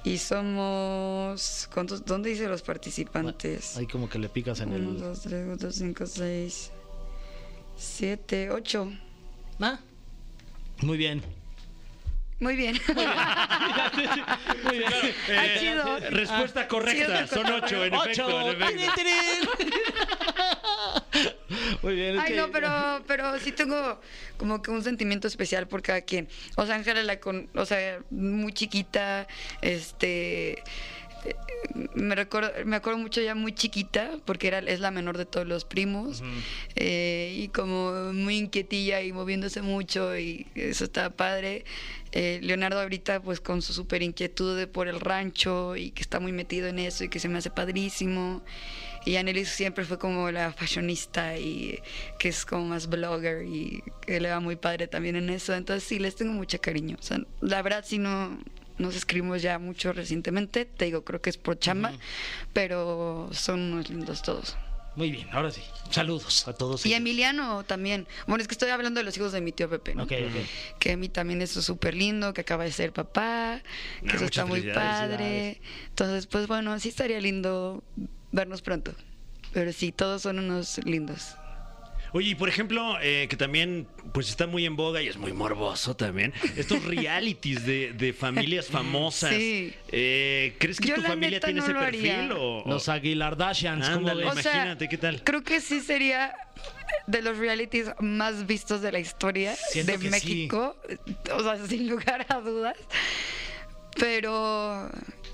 Y 0.06 0.17
somos... 0.17 1.69
¿cuántos? 1.73 2.04
¿Dónde 2.06 2.30
dice 2.30 2.47
los 2.47 2.62
participantes? 2.63 3.78
Ahí 3.78 3.86
como 3.86 4.10
que 4.10 4.17
le 4.17 4.30
picas 4.30 4.60
en 4.62 4.69
1, 4.69 4.78
el... 4.78 4.99
2, 4.99 5.21
3, 5.21 5.45
4, 5.47 5.71
5, 5.71 6.06
6, 6.08 6.71
7, 7.78 8.49
8. 8.52 8.91
Ah, 9.60 9.80
muy 10.82 10.98
bien. 10.98 11.22
Muy 12.39 12.56
bien. 12.56 12.80
Muy 12.88 12.96
bien. 14.78 14.94
Ah, 15.32 15.46
chido. 15.60 15.98
Eh, 15.98 16.10
Respuesta 16.10 16.68
correcta. 16.68 17.28
Sí, 17.28 17.36
Son 17.36 17.46
ocho, 17.52 17.86
en 17.86 17.94
efecto. 17.94 18.26
¡Ocho! 18.26 18.52
en 18.52 18.62
efecto. 18.62 18.74
¡Tirín, 18.76 18.89
tirín! 18.96 19.50
Muy 21.82 21.96
bien. 21.96 22.20
Ay, 22.20 22.34
no, 22.36 22.52
pero, 22.52 23.04
pero 23.08 23.38
sí 23.39 23.52
tengo 23.52 24.00
como 24.38 24.62
que 24.62 24.72
un 24.72 24.84
sentimiento 24.84 25.28
especial 25.28 25.68
por 25.68 25.82
cada 25.82 26.02
quien. 26.02 26.28
O 26.56 26.65
sea, 26.65 26.76
Ángela, 26.76 27.04
la 27.04 27.20
con, 27.20 27.50
o 27.56 27.65
sea, 27.65 28.00
muy 28.10 28.54
chiquita, 28.54 29.28
este... 29.62 30.63
eh, 31.25 31.36
Me 31.95 32.15
recuerdo, 32.15 32.51
me 32.65 32.75
acuerdo 32.75 32.99
mucho 32.99 33.21
ya 33.21 33.36
muy 33.36 33.53
chiquita, 33.53 34.19
porque 34.25 34.47
era, 34.47 34.60
es 34.60 34.79
la 34.79 34.91
menor 34.91 35.17
de 35.17 35.25
todos 35.25 35.47
los 35.47 35.65
primos, 35.65 36.23
eh, 36.75 37.34
y 37.36 37.47
como 37.49 38.13
muy 38.13 38.38
inquietilla 38.38 39.01
y 39.01 39.12
moviéndose 39.12 39.62
mucho, 39.62 40.17
y 40.17 40.47
eso 40.55 40.86
estaba 40.86 41.10
padre. 41.10 41.65
Eh, 42.12 42.39
Leonardo 42.41 42.82
ahorita 42.82 43.21
pues 43.21 43.39
con 43.39 43.62
su 43.62 43.71
súper 43.71 44.01
inquietud 44.01 44.58
de 44.58 44.65
por 44.65 44.88
el 44.88 44.99
rancho 44.99 45.75
y 45.75 45.91
que 45.91 46.01
está 46.01 46.19
muy 46.19 46.32
metido 46.32 46.67
en 46.67 46.79
eso 46.79 47.03
y 47.03 47.10
que 47.10 47.19
se 47.19 47.29
me 47.29 47.38
hace 47.38 47.51
padrísimo. 47.51 48.41
Y 49.05 49.15
Annelies 49.15 49.49
siempre 49.49 49.86
fue 49.86 49.97
como 49.97 50.29
la 50.32 50.51
fashionista 50.51 51.38
y 51.38 51.79
que 52.17 52.29
es 52.29 52.45
como 52.45 52.65
más 52.65 52.89
blogger 52.89 53.45
y 53.45 53.82
que 54.01 54.19
le 54.19 54.29
va 54.29 54.39
muy 54.39 54.55
padre 54.55 54.88
también 54.88 55.15
en 55.15 55.29
eso. 55.29 55.53
Entonces 55.53 55.88
sí, 55.88 55.99
les 55.99 56.15
tengo 56.15 56.34
mucho 56.34 56.60
cariño. 56.60 56.97
O 56.99 57.03
sea, 57.03 57.19
la 57.41 57.62
verdad 57.62 57.84
sí 57.88 57.97
no 57.97 58.39
nos 58.80 58.96
escribimos 58.96 59.42
ya 59.42 59.60
mucho 59.60 59.94
recientemente. 59.94 60.65
Te 60.65 60.86
digo, 60.86 61.04
creo 61.04 61.22
que 61.22 61.30
es 61.30 61.38
por 61.38 61.60
chamba, 61.60 61.92
pero 62.54 63.30
son 63.32 63.74
unos 63.74 63.89
lindos 63.89 64.22
todos. 64.24 64.58
Muy 64.96 65.12
bien, 65.12 65.28
ahora 65.32 65.52
sí. 65.52 65.62
Saludos 65.92 66.48
a 66.48 66.54
todos. 66.54 66.86
Y. 66.86 66.94
Emiliano 66.94 67.63
también. 67.63 68.08
Bueno, 68.28 68.42
es 68.42 68.48
que 68.48 68.54
estoy 68.54 68.70
hablando 68.70 69.00
de 69.00 69.06
los 69.06 69.15
hijos 69.15 69.32
de 69.32 69.39
mi 69.39 69.52
tío 69.52 69.70
Pepe, 69.70 69.96
¿no? 69.96 70.04
Ok, 70.04 70.12
ok. 70.12 70.78
Que 70.80 70.94
a 70.94 70.98
mí 70.98 71.08
también 71.10 71.42
es 71.42 71.52
súper 71.52 71.94
lindo, 71.94 72.34
que 72.34 72.42
acaba 72.42 72.63
de 72.63 72.72
ser 72.72 72.92
papá, 72.92 73.62
que 74.02 74.10
Ah, 74.10 74.15
eso 74.15 74.26
está 74.26 74.46
muy 74.46 74.62
padre. 74.62 75.62
Entonces, 75.89 76.26
pues 76.28 76.48
bueno, 76.48 76.78
sí 76.80 76.89
estaría 76.89 77.22
lindo 77.22 77.84
vernos 78.32 78.62
pronto. 78.62 78.94
Pero 79.54 79.72
sí, 79.74 79.92
todos 79.92 80.24
son 80.24 80.39
unos 80.39 80.84
lindos. 80.86 81.36
Oye, 82.13 82.30
y 82.32 82.36
por 82.36 82.50
ejemplo, 82.50 82.98
eh, 83.02 83.28
que 83.30 83.38
también 83.38 83.88
pues 84.13 84.30
está 84.30 84.48
muy 84.48 84.65
en 84.65 84.76
boga 84.76 85.02
y 85.02 85.08
es 85.08 85.17
muy 85.17 85.32
morboso 85.34 85.95
también, 85.95 86.34
estos 86.58 86.84
realities 86.86 87.65
de, 87.65 87.93
de 87.93 88.13
familias 88.13 88.67
famosas. 88.72 89.32
Sí. 89.32 89.74
Eh, 89.91 90.56
¿Crees 90.60 90.80
que 90.80 90.89
Yo 90.89 90.95
tu 90.95 91.02
la 91.02 91.10
familia 91.10 91.38
neta 91.38 91.48
tiene 91.48 91.60
no 91.60 91.65
ese 91.65 91.74
lo 91.74 91.80
haría. 91.82 92.15
perfil? 92.17 92.32
O, 92.34 92.63
o- 92.63 92.69
Los 92.69 92.89
Aguilardashians, 92.89 93.86
¿cómo 93.89 94.00
Ándale. 94.10 94.26
ves? 94.26 94.38
O 94.38 94.41
sea, 94.41 94.54
Imagínate, 94.54 94.89
¿qué 94.89 94.98
tal? 94.98 95.24
Creo 95.24 95.43
que 95.43 95.62
sí 95.62 95.82
sería 95.82 96.34
de 97.08 97.22
los 97.22 97.38
realities 97.38 97.91
más 98.00 98.45
vistos 98.48 98.82
de 98.82 98.91
la 98.91 99.00
historia 99.00 99.56
Siento 99.56 99.91
de 99.91 99.98
que 100.00 100.06
sí. 100.06 100.10
México. 100.10 100.76
O 101.34 101.43
sea, 101.43 101.65
sin 101.67 101.88
lugar 101.89 102.26
a 102.30 102.39
dudas. 102.39 102.76
Pero. 104.00 104.89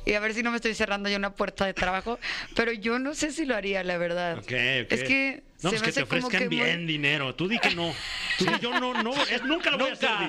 Y 0.06 0.14
a 0.14 0.20
ver 0.20 0.34
si 0.34 0.44
no 0.44 0.52
me 0.52 0.58
estoy 0.58 0.74
cerrando 0.76 1.10
yo 1.10 1.18
una 1.18 1.34
puerta 1.34 1.66
de 1.66 1.74
trabajo. 1.74 2.20
Pero 2.56 2.72
yo 2.72 3.00
no 3.00 3.16
sé 3.16 3.32
si 3.32 3.46
lo 3.46 3.56
haría, 3.56 3.84
la 3.84 3.98
verdad. 3.98 4.38
Ok, 4.38 4.44
ok. 4.44 4.52
Es 4.92 5.04
que. 5.04 5.44
No, 5.64 5.72
se 5.72 5.78
pues 5.78 5.82
me 5.82 5.86
que 5.88 5.94
te 5.94 6.04
ofrezcan 6.04 6.32
que 6.42 6.48
muy- 6.48 6.56
bien 6.58 6.86
dinero. 6.86 7.34
Tú 7.34 7.48
di 7.48 7.58
que 7.58 7.74
no. 7.74 7.92
Tú 8.38 8.46
di, 8.46 8.52
yo 8.62 8.80
no, 8.80 9.02
no, 9.02 9.14
es- 9.26 9.44
nunca 9.44 9.72
lo 9.72 9.78
voy 9.80 9.90
a 9.90 9.94
hacer. 9.94 10.10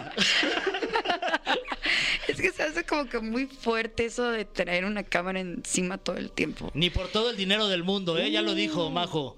Es 2.29 2.41
que 2.41 2.51
se 2.51 2.65
hace 2.65 2.85
como 2.85 3.07
que 3.09 3.21
muy 3.21 3.47
fuerte 3.47 4.05
eso 4.07 4.31
de 4.31 4.45
traer 4.45 4.85
una 4.85 5.05
cámara 5.05 5.39
encima 5.41 5.97
todo 5.97 6.17
el 6.17 6.31
tiempo. 6.33 6.71
Ni 6.75 6.91
por 6.91 7.09
todo 7.09 7.31
el 7.31 7.37
dinero 7.37 7.69
del 7.69 7.85
mundo, 7.85 8.19
¿eh? 8.19 8.31
Ya 8.33 8.43
lo 8.43 8.55
dijo, 8.55 8.91
Majo. 8.91 9.37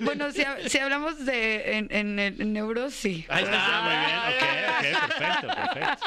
Bueno, 0.00 0.30
si, 0.30 0.42
si 0.68 0.78
hablamos 0.78 1.26
de 1.26 1.78
en, 1.78 1.88
en, 1.90 2.18
en 2.20 2.56
euros, 2.56 2.94
sí. 2.94 3.26
Ahí 3.28 3.42
está. 3.44 3.58
Ah, 3.60 3.82
muy 3.82 3.96
bien, 4.06 4.18
ok, 4.36 5.02
ok, 5.02 5.08
perfecto, 5.08 5.46
perfecto. 5.74 6.06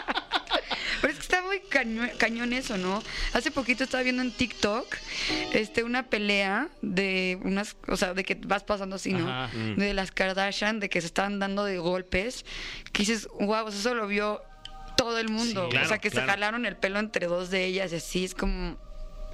Pero 1.02 1.14
es 1.14 1.20
que 1.20 1.24
está 1.24 1.42
muy 1.44 1.60
caño- 1.70 2.10
cañón 2.18 2.54
eso, 2.54 2.78
¿no? 2.78 3.02
Hace 3.34 3.52
poquito 3.52 3.84
estaba 3.84 4.04
viendo 4.04 4.22
en 4.22 4.32
TikTok 4.32 4.96
este, 5.54 5.84
una 5.84 6.04
pelea 6.04 6.70
de 6.82 7.40
unas, 7.44 7.76
o 7.88 7.98
sea, 7.98 8.14
de 8.14 8.24
que 8.24 8.36
vas 8.36 8.64
pasando 8.64 8.96
así, 8.98 9.14
¿no? 9.14 9.30
Ajá. 9.30 9.50
De 9.78 9.94
las 9.94 10.12
Kardashian, 10.12 10.80
de 10.80 10.90
que 10.90 11.02
se 11.02 11.08
estaban 11.08 11.40
dando 11.40 11.64
de 11.66 11.78
golpes, 11.78 12.46
que 12.92 13.04
dices, 13.04 13.28
wow, 13.40 13.68
eso 13.68 13.94
lo 13.96 14.08
vio 14.08 14.42
todo 14.98 15.18
el 15.20 15.30
mundo. 15.30 15.70
Sí, 15.72 15.78
o 15.78 15.86
sea, 15.88 15.98
que 16.00 16.10
claro. 16.12 16.28
se 16.28 16.32
jalaron 16.32 16.66
el 16.66 16.76
pelo 16.76 17.00
entre 17.00 17.28
dos 17.28 17.50
de 17.50 17.66
ellas 17.66 17.92
y 17.94 17.96
así, 17.96 18.26
es 18.26 18.34
como... 18.36 18.78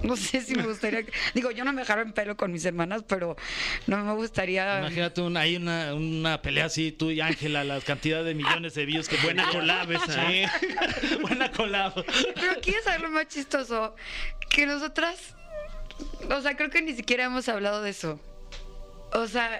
No 0.02 0.16
sé 0.16 0.42
si 0.42 0.54
me 0.54 0.62
gustaría... 0.64 1.04
Digo, 1.34 1.50
yo 1.50 1.64
no 1.64 1.72
me 1.72 1.82
el 1.82 2.12
pelo 2.12 2.36
con 2.36 2.52
mis 2.52 2.64
hermanas, 2.64 3.02
pero 3.06 3.36
no 3.86 4.04
me 4.04 4.12
gustaría... 4.14 4.80
Imagínate 4.80 5.20
un, 5.22 5.36
hay 5.36 5.56
una, 5.56 5.94
una 5.94 6.42
pelea 6.42 6.66
así, 6.66 6.92
tú 6.92 7.10
y 7.10 7.20
Ángela, 7.20 7.64
la 7.64 7.80
cantidad 7.80 8.22
de 8.22 8.34
millones 8.34 8.74
de 8.74 8.84
views 8.84 9.08
que 9.08 9.16
Buena 9.18 9.48
collab 9.50 9.90
esa. 9.92 10.32
¿eh? 10.32 10.48
Sí. 11.00 11.16
Buena 11.22 11.50
collab. 11.50 11.94
Pero 12.34 12.60
¿quieres 12.60 12.84
saber 12.84 13.00
lo 13.00 13.10
más 13.10 13.28
chistoso? 13.28 13.96
Que 14.50 14.66
nosotras, 14.66 15.34
o 16.30 16.40
sea, 16.40 16.56
creo 16.56 16.70
que 16.70 16.82
ni 16.82 16.94
siquiera 16.94 17.24
hemos 17.24 17.48
hablado 17.48 17.82
de 17.82 17.90
eso. 17.90 18.20
O 19.12 19.26
sea, 19.26 19.58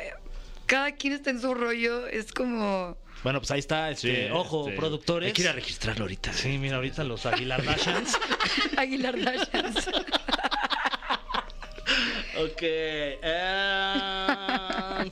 cada 0.67 0.93
quien 0.93 1.15
está 1.15 1.31
en 1.31 1.41
su 1.41 1.55
rollo, 1.55 2.07
es 2.07 2.33
como... 2.33 2.99
Bueno, 3.23 3.41
pues 3.41 3.51
ahí 3.51 3.61
está, 3.61 3.91
este, 3.91 4.27
Sí, 4.27 4.33
ojo, 4.33 4.67
este, 4.69 4.77
productores. 4.77 5.29
Hay 5.29 5.33
que 5.33 5.43
ir 5.43 5.49
a 5.49 5.53
registrarlo 5.53 6.05
ahorita. 6.05 6.33
Sí, 6.33 6.59
mira, 6.59 6.77
ahorita 6.77 7.03
los 7.03 7.25
Aguilar 7.27 7.65
Dashans. 7.65 8.17
Aguilar 8.77 9.19
Dashans. 9.21 9.89
Ok. 12.39 12.63
eh, 12.63 13.17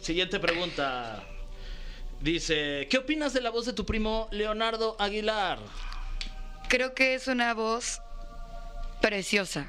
siguiente 0.00 0.38
pregunta. 0.40 1.22
Dice, 2.20 2.86
¿qué 2.90 2.98
opinas 2.98 3.32
de 3.34 3.40
la 3.40 3.50
voz 3.50 3.66
de 3.66 3.72
tu 3.72 3.84
primo 3.84 4.28
Leonardo 4.30 4.96
Aguilar? 4.98 5.58
Creo 6.68 6.94
que 6.94 7.14
es 7.14 7.28
una 7.28 7.52
voz 7.54 8.00
preciosa. 9.00 9.68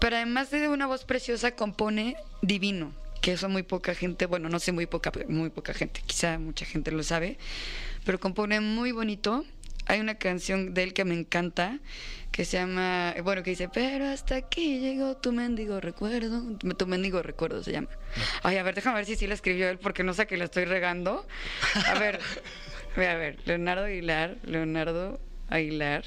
Pero 0.00 0.16
además 0.16 0.50
de 0.50 0.68
una 0.68 0.86
voz 0.86 1.04
preciosa, 1.04 1.52
compone 1.52 2.16
divino. 2.42 2.92
Que 3.20 3.32
eso 3.32 3.48
muy 3.48 3.62
poca 3.62 3.94
gente, 3.94 4.26
bueno, 4.26 4.48
no 4.48 4.58
sé 4.58 4.72
muy 4.72 4.86
poca, 4.86 5.12
muy 5.28 5.50
poca 5.50 5.74
gente, 5.74 6.02
quizá 6.06 6.38
mucha 6.38 6.64
gente 6.64 6.92
lo 6.92 7.02
sabe, 7.02 7.36
pero 8.04 8.20
compone 8.20 8.60
muy 8.60 8.92
bonito. 8.92 9.44
Hay 9.88 10.00
una 10.00 10.16
canción 10.16 10.74
de 10.74 10.82
él 10.82 10.92
que 10.92 11.04
me 11.04 11.14
encanta, 11.14 11.78
que 12.30 12.44
se 12.44 12.58
llama, 12.58 13.14
bueno, 13.24 13.42
que 13.42 13.50
dice, 13.50 13.70
pero 13.70 14.06
hasta 14.06 14.36
aquí 14.36 14.78
llegó 14.80 15.16
tu 15.16 15.32
mendigo 15.32 15.80
recuerdo, 15.80 16.56
tu 16.58 16.86
mendigo 16.86 17.22
recuerdo 17.22 17.62
se 17.64 17.72
llama. 17.72 17.88
Ay, 18.42 18.58
a 18.58 18.62
ver, 18.62 18.74
déjame 18.74 18.96
ver 18.96 19.06
si 19.06 19.16
sí 19.16 19.26
la 19.26 19.32
escribió 19.32 19.68
él, 19.70 19.78
porque 19.78 20.04
no 20.04 20.12
sé 20.12 20.26
que 20.26 20.36
la 20.36 20.44
estoy 20.44 20.66
regando. 20.66 21.26
A 21.86 21.98
ver, 21.98 22.20
a 22.96 22.98
ver, 22.98 23.38
Leonardo 23.46 23.86
Aguilar, 23.86 24.36
Leonardo 24.44 25.20
Aguilar, 25.48 26.04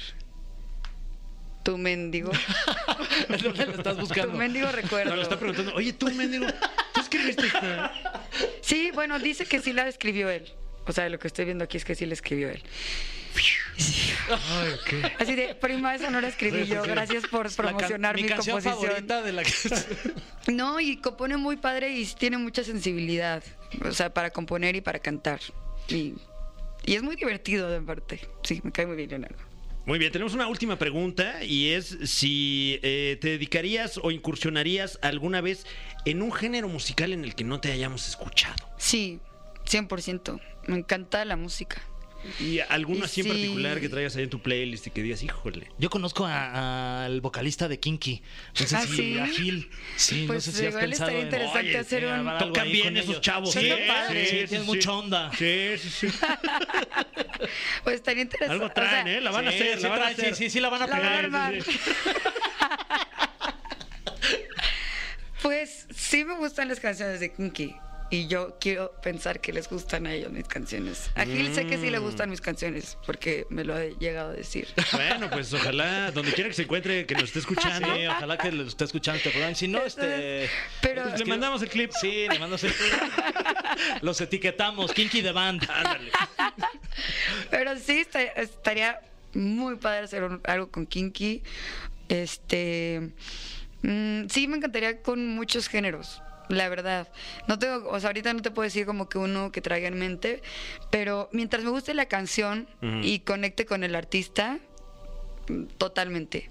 tu 1.64 1.76
mendigo, 1.76 2.30
¿Dónde 3.28 3.66
lo 3.66 3.74
estás 3.74 3.94
tu 3.96 4.00
buscando? 4.02 4.34
mendigo 4.34 4.70
recuerdo. 4.70 5.10
No, 5.10 5.16
lo 5.16 5.22
está 5.22 5.38
preguntando. 5.38 5.74
Oye, 5.74 5.92
tú, 5.92 6.08
mendigo, 6.12 6.46
¿tú 6.94 7.00
escribiste? 7.00 7.48
Sí, 8.60 8.90
bueno, 8.94 9.18
dice 9.18 9.44
que 9.44 9.60
sí 9.60 9.72
la 9.72 9.88
escribió 9.88 10.30
él. 10.30 10.52
O 10.86 10.92
sea, 10.92 11.08
lo 11.08 11.18
que 11.18 11.26
estoy 11.28 11.44
viendo 11.44 11.64
aquí 11.64 11.76
es 11.76 11.84
que 11.84 11.94
sí 11.94 12.06
la 12.06 12.14
escribió 12.14 12.48
él. 12.48 12.62
Ay. 14.28 15.02
Así 15.18 15.34
de, 15.34 15.54
prima, 15.54 15.94
esa 15.94 16.10
no 16.10 16.20
la 16.20 16.28
escribí 16.28 16.66
yo. 16.66 16.82
Gracias 16.82 17.26
por 17.26 17.46
La 17.46 17.50
can- 17.56 17.66
promocionar 17.66 18.16
mi, 18.16 18.24
canción 18.24 18.56
composición. 18.60 18.88
favorita 18.90 19.22
de 19.22 19.32
la 19.32 19.42
que... 19.44 19.52
No, 20.52 20.80
y 20.80 20.96
compone 20.98 21.36
muy 21.36 21.56
padre 21.56 21.90
y 21.96 22.06
tiene 22.06 22.38
mucha 22.38 22.64
sensibilidad. 22.64 23.42
O 23.84 23.92
sea, 23.92 24.12
para 24.12 24.30
componer 24.30 24.76
y 24.76 24.80
para 24.80 24.98
cantar. 24.98 25.40
Y, 25.88 26.14
y 26.84 26.94
es 26.94 27.02
muy 27.02 27.16
divertido, 27.16 27.68
de 27.70 27.80
parte. 27.80 28.20
Sí, 28.42 28.60
me 28.64 28.72
cae 28.72 28.86
muy 28.86 28.96
bien, 28.96 29.10
Leonardo. 29.10 29.38
Muy 29.84 29.98
bien, 29.98 30.12
tenemos 30.12 30.32
una 30.34 30.46
última 30.46 30.78
pregunta 30.78 31.42
y 31.42 31.70
es 31.70 31.98
si 32.04 32.78
eh, 32.84 33.18
te 33.20 33.30
dedicarías 33.30 33.98
o 34.00 34.12
incursionarías 34.12 34.98
alguna 35.02 35.40
vez 35.40 35.66
en 36.04 36.22
un 36.22 36.30
género 36.32 36.68
musical 36.68 37.12
en 37.12 37.24
el 37.24 37.34
que 37.34 37.42
no 37.42 37.60
te 37.60 37.72
hayamos 37.72 38.06
escuchado. 38.08 38.54
Sí, 38.78 39.18
100%. 39.66 40.40
Me 40.68 40.76
encanta 40.76 41.24
la 41.24 41.34
música. 41.36 41.82
¿Y 42.38 42.60
alguno 42.60 43.00
Y 43.00 43.04
así 43.04 43.20
en 43.20 43.24
sí. 43.26 43.32
particular 43.32 43.80
que 43.80 43.88
traigas 43.88 44.14
ahí 44.16 44.22
en 44.24 44.30
tu 44.30 44.40
playlist 44.40 44.86
y 44.86 44.90
que 44.90 45.02
digas, 45.02 45.22
híjole? 45.22 45.68
Yo 45.78 45.90
conozco 45.90 46.24
a- 46.24 47.04
al 47.04 47.20
vocalista 47.20 47.66
de 47.68 47.80
Kinky. 47.80 48.22
No 48.60 48.66
sé 48.66 48.76
¿Ah, 48.76 48.82
si 48.86 48.96
sí? 48.96 49.18
a 49.18 49.26
Gil. 49.26 49.70
Sí, 49.96 50.24
Pues 50.28 50.46
no 50.46 50.52
sé 50.52 50.58
si 50.58 50.66
has 50.66 50.74
pensado 50.74 51.10
estaría 51.10 51.18
en... 51.20 51.26
interesante 51.26 51.68
Oye, 51.70 51.78
hacer 51.78 52.04
un- 52.06 52.12
algo 52.28 52.38
Tocan 52.46 52.66
ahí 52.66 52.72
bien 52.72 52.96
esos 52.96 53.10
ellos. 53.10 53.20
chavos. 53.22 53.52
Sí, 53.52 53.60
Suena 53.68 54.08
sí, 54.08 54.26
sí, 54.26 54.36
tienes 54.48 54.66
mucha 54.66 54.92
onda. 54.92 55.30
Sí, 55.36 55.70
sí, 55.78 55.90
sí. 55.90 56.08
Pues 57.82 57.96
estaría 57.96 58.22
interesante. 58.22 58.52
Algo 58.64 58.72
traen, 58.72 59.08
¿eh? 59.08 59.20
La 59.20 59.32
van 59.32 59.46
a 59.46 59.50
hacer, 59.50 59.76
sí 59.78 59.82
la 59.82 59.88
van 59.88 59.98
a 59.98 60.02
traen, 60.02 60.14
hacer. 60.18 60.36
Sí, 60.36 60.44
sí, 60.44 60.50
sí, 60.50 60.60
la 60.60 60.68
van 60.68 60.82
a 60.82 60.86
La 60.86 60.92
van 60.92 61.00
a 61.00 61.08
pegar. 61.08 61.24
armar. 61.24 61.54
Pues 65.42 65.86
sí 65.92 66.24
me 66.24 66.34
gustan 66.36 66.68
las 66.68 66.78
canciones 66.78 67.18
de 67.18 67.32
Kinky. 67.32 67.74
Y 68.12 68.26
yo 68.26 68.58
quiero 68.60 68.92
pensar 69.02 69.40
que 69.40 69.54
les 69.54 69.70
gustan 69.70 70.06
a 70.06 70.12
ellos 70.12 70.30
mis 70.30 70.46
canciones. 70.46 71.10
A 71.14 71.24
Gil 71.24 71.54
sé 71.54 71.66
que 71.66 71.78
sí 71.78 71.88
le 71.88 71.98
Mm. 71.98 72.02
gustan 72.02 72.28
mis 72.28 72.42
canciones, 72.42 72.98
porque 73.06 73.46
me 73.48 73.64
lo 73.64 73.74
he 73.78 73.94
llegado 73.98 74.32
a 74.32 74.34
decir. 74.34 74.68
Bueno, 74.92 75.30
pues 75.30 75.50
ojalá, 75.54 76.10
donde 76.10 76.30
quiera 76.34 76.50
que 76.50 76.54
se 76.54 76.64
encuentre, 76.64 77.06
que 77.06 77.14
nos 77.14 77.24
esté 77.24 77.38
escuchando. 77.38 77.88
Sí, 77.96 78.06
ojalá 78.06 78.36
que 78.36 78.52
lo 78.52 78.64
esté 78.64 78.84
escuchando 78.84 79.16
este 79.16 79.30
programa. 79.30 79.54
Si 79.54 79.66
no, 79.66 79.78
este... 79.82 80.46
Pero 80.82 81.04
Pues 81.04 81.20
le 81.20 81.24
mandamos 81.24 81.62
el 81.62 81.70
clip. 81.70 81.90
Sí, 81.98 82.26
le 82.30 82.38
mando 82.38 82.56
el- 82.56 82.74
Los 84.02 84.20
etiquetamos, 84.20 84.92
Kinky 84.92 85.22
de 85.22 85.32
Band. 85.32 85.66
Ándale. 85.70 86.10
Pero 87.50 87.78
sí, 87.78 88.00
esta- 88.00 88.20
estaría 88.22 89.00
muy 89.32 89.76
padre 89.76 90.04
hacer 90.04 90.22
un- 90.24 90.42
algo 90.44 90.70
con 90.70 90.86
Kinky. 90.86 91.42
Este. 92.10 93.10
mm, 93.80 94.26
sí, 94.28 94.46
me 94.48 94.58
encantaría 94.58 95.00
con 95.00 95.26
muchos 95.28 95.66
géneros. 95.68 96.20
La 96.52 96.68
verdad. 96.68 97.08
No 97.48 97.58
tengo, 97.58 97.88
o 97.88 97.98
sea, 97.98 98.10
ahorita 98.10 98.34
no 98.34 98.42
te 98.42 98.50
puedo 98.50 98.64
decir 98.64 98.84
como 98.84 99.08
que 99.08 99.16
uno 99.16 99.50
que 99.50 99.62
traiga 99.62 99.88
en 99.88 99.98
mente, 99.98 100.42
pero 100.90 101.30
mientras 101.32 101.64
me 101.64 101.70
guste 101.70 101.94
la 101.94 102.06
canción 102.06 102.68
y 103.02 103.20
conecte 103.20 103.64
con 103.64 103.84
el 103.84 103.94
artista, 103.94 104.58
mm, 105.48 105.64
totalmente. 105.78 106.50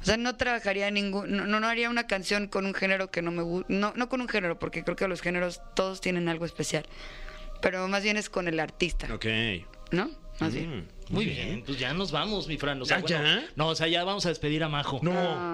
O 0.00 0.04
sea, 0.04 0.16
no 0.16 0.36
trabajaría 0.36 0.90
ningún, 0.90 1.30
no, 1.36 1.46
no 1.46 1.66
haría 1.66 1.90
una 1.90 2.06
canción 2.06 2.48
con 2.48 2.64
un 2.64 2.72
género 2.72 3.10
que 3.10 3.20
no 3.20 3.32
me 3.32 3.42
gusta, 3.42 3.66
no, 3.70 3.92
no 3.96 4.08
con 4.08 4.22
un 4.22 4.28
género, 4.28 4.58
porque 4.58 4.82
creo 4.82 4.96
que 4.96 5.06
los 5.08 5.20
géneros 5.20 5.60
todos 5.74 6.00
tienen 6.00 6.28
algo 6.30 6.46
especial, 6.46 6.86
pero 7.60 7.86
más 7.88 8.02
bien 8.02 8.16
es 8.16 8.30
con 8.30 8.48
el 8.48 8.60
artista, 8.60 9.12
Ok. 9.12 9.26
¿no? 9.90 10.10
Más 10.40 10.54
bien. 10.54 10.88
Muy 11.10 11.26
bien, 11.26 11.62
pues 11.64 11.78
ya 11.78 11.92
nos 11.92 12.10
vamos, 12.12 12.46
mi 12.48 12.56
Fran. 12.56 12.80
O 12.80 12.84
sea, 12.84 12.96
¿Ah, 12.96 13.00
bueno, 13.00 13.16
ya? 13.22 13.46
No, 13.56 13.68
o 13.68 13.74
sea, 13.74 13.86
ya 13.88 14.04
vamos 14.04 14.24
a 14.26 14.28
despedir 14.30 14.62
a 14.64 14.68
Majo. 14.68 15.00
No. 15.02 15.12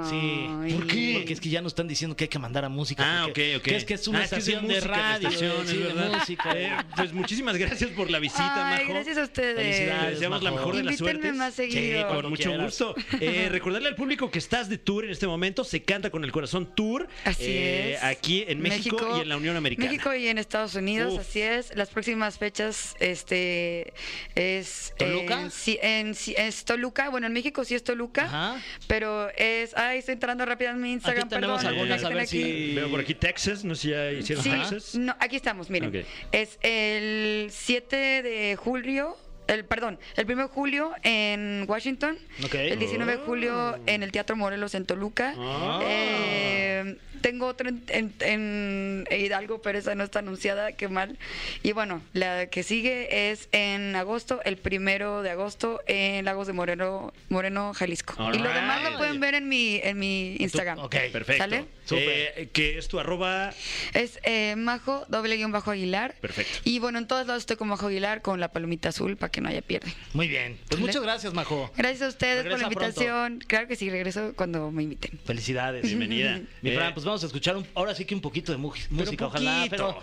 Sí. 0.09 0.17
Ay. 0.63 0.73
¿Por 0.75 0.87
qué? 0.87 1.13
Porque 1.17 1.33
es 1.33 1.41
que 1.41 1.49
ya 1.49 1.61
nos 1.63 1.73
están 1.73 1.89
diciendo 1.89 2.17
que 2.17 2.25
hay 2.25 2.29
que 2.29 2.39
mandar 2.39 2.65
a 2.65 2.69
música. 2.69 3.03
Ah, 3.05 3.23
porque- 3.25 3.57
ok, 3.57 3.61
ok. 3.63 3.65
Que 3.69 3.77
es 3.77 3.85
que 3.85 3.95
es 3.95 4.09
una 4.09 4.19
Ah, 4.21 4.23
que 4.23 4.25
es 4.27 4.31
de 4.31 4.39
estación 4.39 4.69
de, 4.69 4.75
música 4.75 4.97
la 4.97 5.03
radio. 5.13 5.29
estación, 5.29 5.67
sí, 5.67 5.77
de 5.77 5.85
verdad. 5.85 6.13
música. 6.19 6.53
Eh, 6.57 6.73
pues 6.97 7.13
muchísimas 7.13 7.57
gracias 7.57 7.91
por 7.91 8.11
la 8.11 8.19
visita, 8.19 8.69
Ay, 8.75 8.81
Majo. 8.85 8.93
gracias 8.95 9.19
a 9.19 9.23
ustedes. 9.25 10.11
Deseamos 10.11 10.43
la 10.43 10.51
mejor 10.53 10.77
de 10.77 10.83
las 10.85 10.97
suertes. 10.97 11.35
más 11.35 11.55
seguido. 11.55 12.09
Sí, 12.09 12.15
con 12.15 12.29
mucho 12.31 12.49
quieras. 12.51 12.67
gusto. 12.67 12.95
Eh, 13.21 13.49
recordarle 13.51 13.89
al 13.89 13.95
público 13.97 14.31
que 14.31 14.39
estás 14.39 14.69
de 14.69 14.79
tour 14.79 15.05
en 15.05 15.11
este 15.11 15.27
momento. 15.27 15.65
Se 15.65 15.83
canta 15.83 16.11
con 16.11 16.25
el 16.25 16.33
corazón 16.33 16.75
tour. 16.75 17.09
Así 17.25 17.45
eh, 17.47 17.95
es. 17.95 18.03
Aquí 18.05 18.45
en 18.47 18.61
México, 18.61 19.17
y 19.19 19.21
en 19.23 19.29
la 19.29 19.37
Unión 19.37 19.57
Americana. 19.57 19.91
México 19.91 20.15
y 20.15 20.29
en 20.29 20.39
Estados 20.39 20.75
Unidos, 20.75 21.15
Uf. 21.15 21.21
así 21.21 21.41
es. 21.41 21.75
Las 21.77 21.89
próximas 21.91 22.39
fechas 22.39 22.95
este 23.01 23.93
es 24.35 24.93
¿Toluca? 24.99 25.40
En, 25.41 25.51
en, 25.83 26.17
es 26.37 26.65
Toluca. 26.65 27.09
Bueno, 27.11 27.27
en 27.27 27.33
México 27.33 27.65
sí 27.65 27.75
es 27.75 27.85
Toluca, 27.85 28.25
Ajá. 28.25 28.63
pero 28.87 29.29
es 29.37 29.77
ay, 29.77 29.99
estoy 29.99 30.15
entrando 30.15 30.45
rápido 30.45 30.71
en 30.71 30.81
mi 30.81 30.93
Instagram, 30.93 31.25
Aquí 31.25 31.35
tenemos 31.35 31.59
perdón, 31.63 31.75
algunas, 31.79 32.05
a 32.05 32.09
ver 32.09 32.19
aquí. 32.19 32.43
si- 32.43 32.75
Veo 32.75 32.91
por 32.91 33.01
aquí 33.01 33.15
Texas. 33.15 33.65
No 33.65 33.75
sé 33.75 33.83
si 33.83 33.89
ya 33.91 34.11
hicieron 34.13 34.45
Sí, 34.45 34.51
Texas. 34.51 34.95
no, 34.97 35.15
aquí 35.19 35.37
estamos, 35.37 35.71
miren. 35.71 36.05
Es 36.33 36.59
el 36.63 37.49
7 37.51 37.97
de 38.23 38.57
julio, 38.57 39.17
el 39.47 39.65
perdón, 39.65 39.99
el 40.17 40.27
1 40.27 40.43
de 40.43 40.49
julio 40.49 40.93
en 41.03 41.65
Washington, 41.67 42.19
el 42.53 42.79
19 42.79 43.13
de 43.13 43.19
julio 43.19 43.75
Oh. 43.77 43.79
en 43.87 44.03
el 44.03 44.13
Teatro 44.13 44.37
Morelos 44.37 44.75
en 44.75 44.87
Toluca. 44.87 45.35
Ah. 45.37 45.81
Eh, 45.83 46.97
tengo 47.21 47.47
otro 47.47 47.69
en, 47.69 47.83
en- 47.89 48.15
en 48.21 49.09
Hidalgo, 49.11 49.61
pero 49.63 49.79
esa 49.79 49.95
no 49.95 50.05
está 50.05 50.21
anunciada, 50.21 50.73
qué 50.73 50.89
mal. 50.89 51.19
Y 51.63 51.73
bueno, 51.73 52.03
la 52.13 52.47
que 52.47 52.63
sigue 52.63 53.31
es 53.31 53.49
en 53.53 53.95
agosto, 53.97 54.41
el 54.45 54.57
primero 54.57 55.23
de 55.23 55.31
agosto, 55.31 55.81
en 55.87 56.25
Lagos 56.25 56.47
de 56.47 56.53
Moreno, 56.53 57.13
Moreno, 57.29 57.73
Jalisco. 57.75 58.15
All 58.23 58.35
y 58.35 58.39
lo 58.39 58.45
right. 58.47 58.55
demás 58.55 58.83
lo 58.91 58.97
pueden 58.99 59.21
ver 59.21 59.35
en 59.35 59.49
mi, 59.49 59.81
en 59.83 59.99
mi 59.99 60.37
Instagram. 60.39 60.79
Ok, 60.79 60.97
Perfecto. 61.13 61.43
¿Sale? 61.45 61.65
Eh, 61.93 62.49
que 62.53 62.79
es 62.79 62.87
tu 62.87 63.01
arroba. 63.01 63.53
Es 63.95 64.21
eh, 64.23 64.55
Majo, 64.57 65.05
doble 65.09 65.37
guion 65.37 65.51
bajo 65.51 65.73
Aguilar. 65.73 66.15
Perfecto. 66.21 66.59
Y 66.65 66.79
bueno, 66.79 66.99
en 66.99 67.09
todos 67.09 67.27
lados 67.27 67.43
estoy 67.43 67.57
con 67.57 67.67
Majo 67.67 67.89
Aguilar 67.89 68.23
con 68.23 68.39
la 68.39 68.49
palomita 68.53 68.91
azul 68.91 69.17
para 69.17 69.33
que 69.33 69.41
no 69.41 69.49
haya 69.49 69.61
pierde. 69.61 69.93
Muy 70.13 70.29
bien. 70.29 70.57
Pues 70.69 70.81
muchas 70.81 71.03
gracias, 71.03 71.35
Majo. 71.35 71.71
Gracias 71.77 72.03
a 72.03 72.09
ustedes 72.09 72.45
por 72.45 72.53
la 72.53 72.59
Regresa 72.59 72.71
pronto. 72.71 72.85
invitación. 73.01 73.39
Claro 73.47 73.67
que 73.67 73.75
sí, 73.75 73.91
regreso 73.91 74.35
cuando 74.37 74.71
me 74.71 74.85
inviten. 74.85 75.19
Felicidades. 75.25 75.83
Bienvenida. 75.83 76.41
Mi 76.63 76.71
Eh, 76.71 76.75
Fran, 76.77 76.95
pues 76.95 77.05
vamos 77.11 77.23
a 77.23 77.27
escuchar 77.27 77.57
un- 77.57 77.67
ahora 77.75 77.95
sí 77.95 78.05
que 78.05 78.15
un 78.15 78.21
poquito 78.21 78.53
de 78.53 78.59
mu- 78.59 78.73
música, 78.91 79.27
ojalá. 79.27 79.67
Pero 79.71 79.99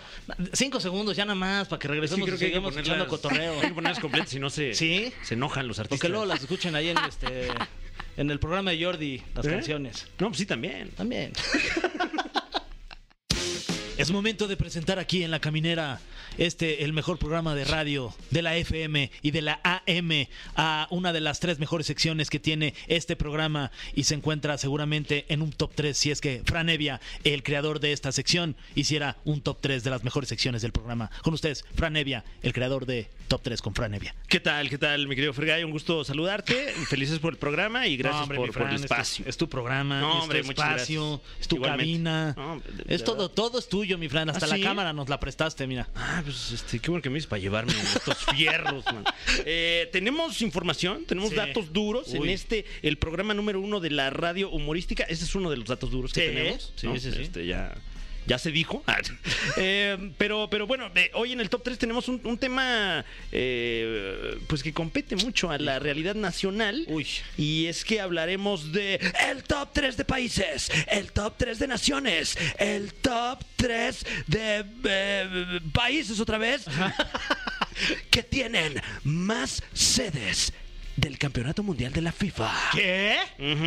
cinco 0.52 0.80
segundos 0.80 1.16
ya 1.16 1.24
nada 1.24 1.34
más 1.34 1.68
para 1.68 1.78
que 1.78 1.88
Sí, 1.88 1.92
regresemos 1.92 2.24
creo 2.26 2.36
y 2.36 2.38
que 2.38 2.46
sigamos 2.46 2.74
ponerlas, 2.74 3.06
cotorreo. 3.08 3.52
hay 3.62 3.68
que 3.68 3.74
ponerlas 3.74 3.98
completas, 4.00 4.28
si 4.30 4.38
no 4.38 4.50
se, 4.50 4.74
¿Sí? 4.74 5.12
se 5.22 5.34
enojan 5.34 5.66
los 5.68 5.78
artistas. 5.78 5.98
Porque 5.98 6.08
luego 6.08 6.24
las 6.26 6.40
escuchen 6.40 6.74
ahí 6.74 6.88
en, 6.90 6.98
este, 7.08 7.48
en 8.16 8.30
el 8.30 8.38
programa 8.38 8.70
de 8.72 8.84
Jordi, 8.84 9.22
las 9.34 9.46
¿Eh? 9.46 9.50
canciones. 9.50 10.06
No, 10.18 10.28
pues 10.28 10.38
sí, 10.38 10.46
también. 10.46 10.90
También. 10.90 11.32
Es 13.98 14.12
momento 14.12 14.46
de 14.46 14.56
presentar 14.56 15.00
aquí 15.00 15.24
en 15.24 15.32
La 15.32 15.40
Caminera 15.40 15.98
este, 16.38 16.84
el 16.84 16.92
mejor 16.92 17.18
programa 17.18 17.56
de 17.56 17.64
radio 17.64 18.14
de 18.30 18.42
la 18.42 18.56
FM 18.56 19.10
y 19.22 19.32
de 19.32 19.42
la 19.42 19.60
AM 19.64 20.28
a 20.54 20.86
una 20.92 21.12
de 21.12 21.20
las 21.20 21.40
tres 21.40 21.58
mejores 21.58 21.88
secciones 21.88 22.30
que 22.30 22.38
tiene 22.38 22.74
este 22.86 23.16
programa 23.16 23.72
y 23.96 24.04
se 24.04 24.14
encuentra 24.14 24.56
seguramente 24.56 25.24
en 25.30 25.42
un 25.42 25.50
top 25.50 25.72
3 25.74 25.98
si 25.98 26.12
es 26.12 26.20
que 26.20 26.42
Fran 26.44 26.68
Evia, 26.68 27.00
el 27.24 27.42
creador 27.42 27.80
de 27.80 27.92
esta 27.92 28.12
sección, 28.12 28.54
hiciera 28.76 29.16
un 29.24 29.40
top 29.40 29.58
3 29.60 29.82
de 29.82 29.90
las 29.90 30.04
mejores 30.04 30.28
secciones 30.28 30.62
del 30.62 30.70
programa. 30.70 31.10
Con 31.22 31.34
ustedes, 31.34 31.64
Fran 31.74 31.96
Evia, 31.96 32.22
el 32.42 32.52
creador 32.52 32.86
de 32.86 33.08
Top 33.28 33.42
3 33.42 33.60
con 33.60 33.74
Fran 33.74 33.92
Evia. 33.94 34.14
¿Qué 34.26 34.40
tal, 34.40 34.70
qué 34.70 34.78
tal, 34.78 35.06
mi 35.06 35.14
querido 35.14 35.34
Fergay? 35.34 35.62
Un 35.62 35.70
gusto 35.70 36.02
saludarte. 36.02 36.54
Felices 36.88 37.18
por 37.18 37.34
el 37.34 37.38
programa 37.38 37.86
y 37.86 37.98
gracias 37.98 38.16
No, 38.16 38.22
hombre, 38.34 38.52
por, 38.52 38.68
el 38.70 38.76
es 38.76 38.82
espacio. 38.82 39.24
Es 39.28 39.36
tu, 39.36 39.48
programa, 39.50 40.00
No, 40.00 40.22
es 40.22 40.28
tu 40.30 40.36
espacio, 40.50 41.10
gracias. 41.20 41.40
es 41.42 41.48
tu 41.48 41.56
Igualmente. 41.56 41.84
cabina. 41.84 42.34
No, 42.36 42.60
de- 42.60 42.84
de 42.84 42.94
es 42.94 43.04
todo, 43.04 43.16
verdad. 43.18 43.34
todo 43.34 43.58
es 43.58 43.68
tuyo, 43.68 43.98
mi 43.98 44.08
Fran. 44.08 44.30
Hasta 44.30 44.46
¿Ah, 44.46 44.48
la 44.48 44.56
sí? 44.56 44.62
cámara 44.62 44.92
nos 44.94 45.10
la 45.10 45.20
prestaste, 45.20 45.66
mira. 45.66 45.88
Ah, 45.94 46.22
pues 46.24 46.52
este, 46.52 46.78
qué 46.78 46.90
bueno 46.90 47.02
que 47.02 47.10
me 47.10 47.16
dices 47.16 47.28
para 47.28 47.40
llevarme 47.42 47.72
estos 47.72 48.16
fierros, 48.34 48.84
man. 48.86 49.04
Eh, 49.44 49.90
tenemos 49.92 50.40
información, 50.40 51.04
tenemos 51.04 51.28
Sí. 51.30 51.36
datos 51.36 51.70
duros 51.72 52.14
en 52.14 52.26
este, 52.30 52.64
el 52.82 52.96
programa 52.96 53.34
número 53.34 53.60
uno 53.60 53.78
de 53.80 53.90
la 53.90 54.08
radio 54.08 54.48
humorística. 54.50 55.04
Ese 55.04 55.24
es 55.24 55.34
uno 55.34 55.50
de 55.50 55.58
los 55.58 55.68
datos 55.68 55.90
duros 55.90 56.14
que 56.14 56.20
Sí, 56.20 56.26
tenemos. 56.34 56.72
sí, 56.76 56.88
sí, 56.98 57.12
sí. 57.12 57.22
Este, 57.22 57.44
ya, 57.46 57.74
ya 58.28 58.38
se 58.38 58.52
dijo. 58.52 58.84
Ah, 58.88 59.00
eh, 59.58 60.12
pero, 60.16 60.48
pero 60.50 60.66
bueno, 60.66 60.90
eh, 60.94 61.10
hoy 61.14 61.32
en 61.32 61.40
el 61.40 61.50
top 61.50 61.62
3 61.62 61.78
tenemos 61.78 62.08
un, 62.08 62.20
un 62.24 62.38
tema 62.38 63.04
eh, 63.32 64.38
pues 64.46 64.62
que 64.62 64.72
compete 64.72 65.14
mucho 65.14 65.50
a 65.50 65.58
la 65.58 65.78
realidad 65.78 66.14
nacional. 66.14 66.84
Uy. 66.88 67.06
Y 67.36 67.66
es 67.66 67.84
que 67.84 68.00
hablaremos 68.00 68.72
de 68.72 68.98
el 69.28 69.42
top 69.44 69.70
3 69.72 69.96
de 69.96 70.04
países, 70.04 70.70
el 70.88 71.12
top 71.12 71.34
3 71.36 71.58
de 71.58 71.66
naciones, 71.66 72.38
el 72.58 72.94
top 72.94 73.40
3 73.56 74.06
de 74.26 74.64
eh, 74.84 75.60
países 75.72 76.18
otra 76.20 76.38
vez 76.38 76.64
que 78.10 78.22
tienen 78.22 78.80
más 79.04 79.62
sedes 79.72 80.52
del 80.98 81.16
Campeonato 81.16 81.62
Mundial 81.62 81.92
de 81.92 82.02
la 82.02 82.10
FIFA. 82.12 82.50
¿Qué? 82.72 83.16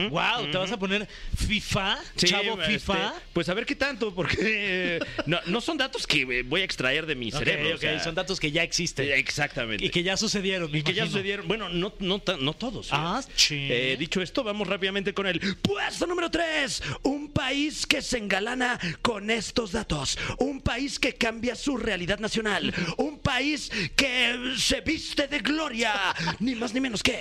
Wow, 0.09 0.51
¿te 0.51 0.57
vas 0.57 0.71
a 0.71 0.77
poner 0.77 1.07
FIFA? 1.38 1.97
Sí, 2.17 2.27
Chavo 2.27 2.59
este, 2.61 2.73
FIFA. 2.73 3.13
pues 3.32 3.47
a 3.47 3.53
ver 3.53 3.65
qué 3.65 3.75
tanto, 3.75 4.13
porque 4.13 4.36
eh, 4.41 4.99
no, 5.25 5.39
no 5.45 5.61
son 5.61 5.77
datos 5.77 6.05
que 6.05 6.21
eh, 6.23 6.43
voy 6.43 6.61
a 6.61 6.63
extraer 6.65 7.05
de 7.05 7.15
mi 7.15 7.32
cerebro. 7.32 7.69
o 7.71 7.75
ok, 7.75 7.79
sea, 7.79 8.03
son 8.03 8.15
datos 8.15 8.39
que 8.39 8.51
ya 8.51 8.63
existen. 8.63 9.05
eh, 9.07 9.17
Exactamente. 9.17 9.84
Y 9.86 9.89
que 9.89 10.03
ya 10.03 10.17
sucedieron. 10.17 10.69
me 10.71 10.79
Y 10.79 10.84
que 10.84 10.93
ya 10.93 11.05
sucedieron. 11.05 11.47
Bueno, 11.47 11.69
no, 11.69 11.93
no, 11.99 12.21
no 12.39 12.53
todos. 12.53 12.89
Ah, 12.91 13.21
fíjate. 13.21 13.39
sí. 13.39 13.67
Eh, 13.71 13.95
dicho 13.97 14.21
esto, 14.21 14.43
vamos 14.43 14.67
rápidamente 14.67 15.13
con 15.13 15.25
el 15.27 15.39
puesto 15.61 16.05
número 16.07 16.29
3. 16.29 16.84
Un 17.03 17.32
país 17.32 17.86
que 17.88 18.01
se 18.01 18.17
engalana 18.17 18.77
con 19.01 19.29
estos 19.29 19.71
datos. 19.71 20.17
Un 20.39 20.59
país 20.59 20.99
que 20.99 21.13
cambia 21.15 21.55
su 21.55 21.77
realidad 21.77 22.19
nacional. 22.19 22.73
Un 22.97 23.19
país 23.19 23.71
que 23.95 24.53
se 24.57 24.82
viste 24.82 25.27
de 25.27 25.39
gloria. 25.39 25.93
Ni 26.39 26.55
más 26.55 26.73
ni 26.73 26.82
menos 26.82 27.01
que 27.01 27.20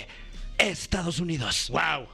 Estados 0.58 1.20
Unidos. 1.20 1.70
Wow. 1.70 2.06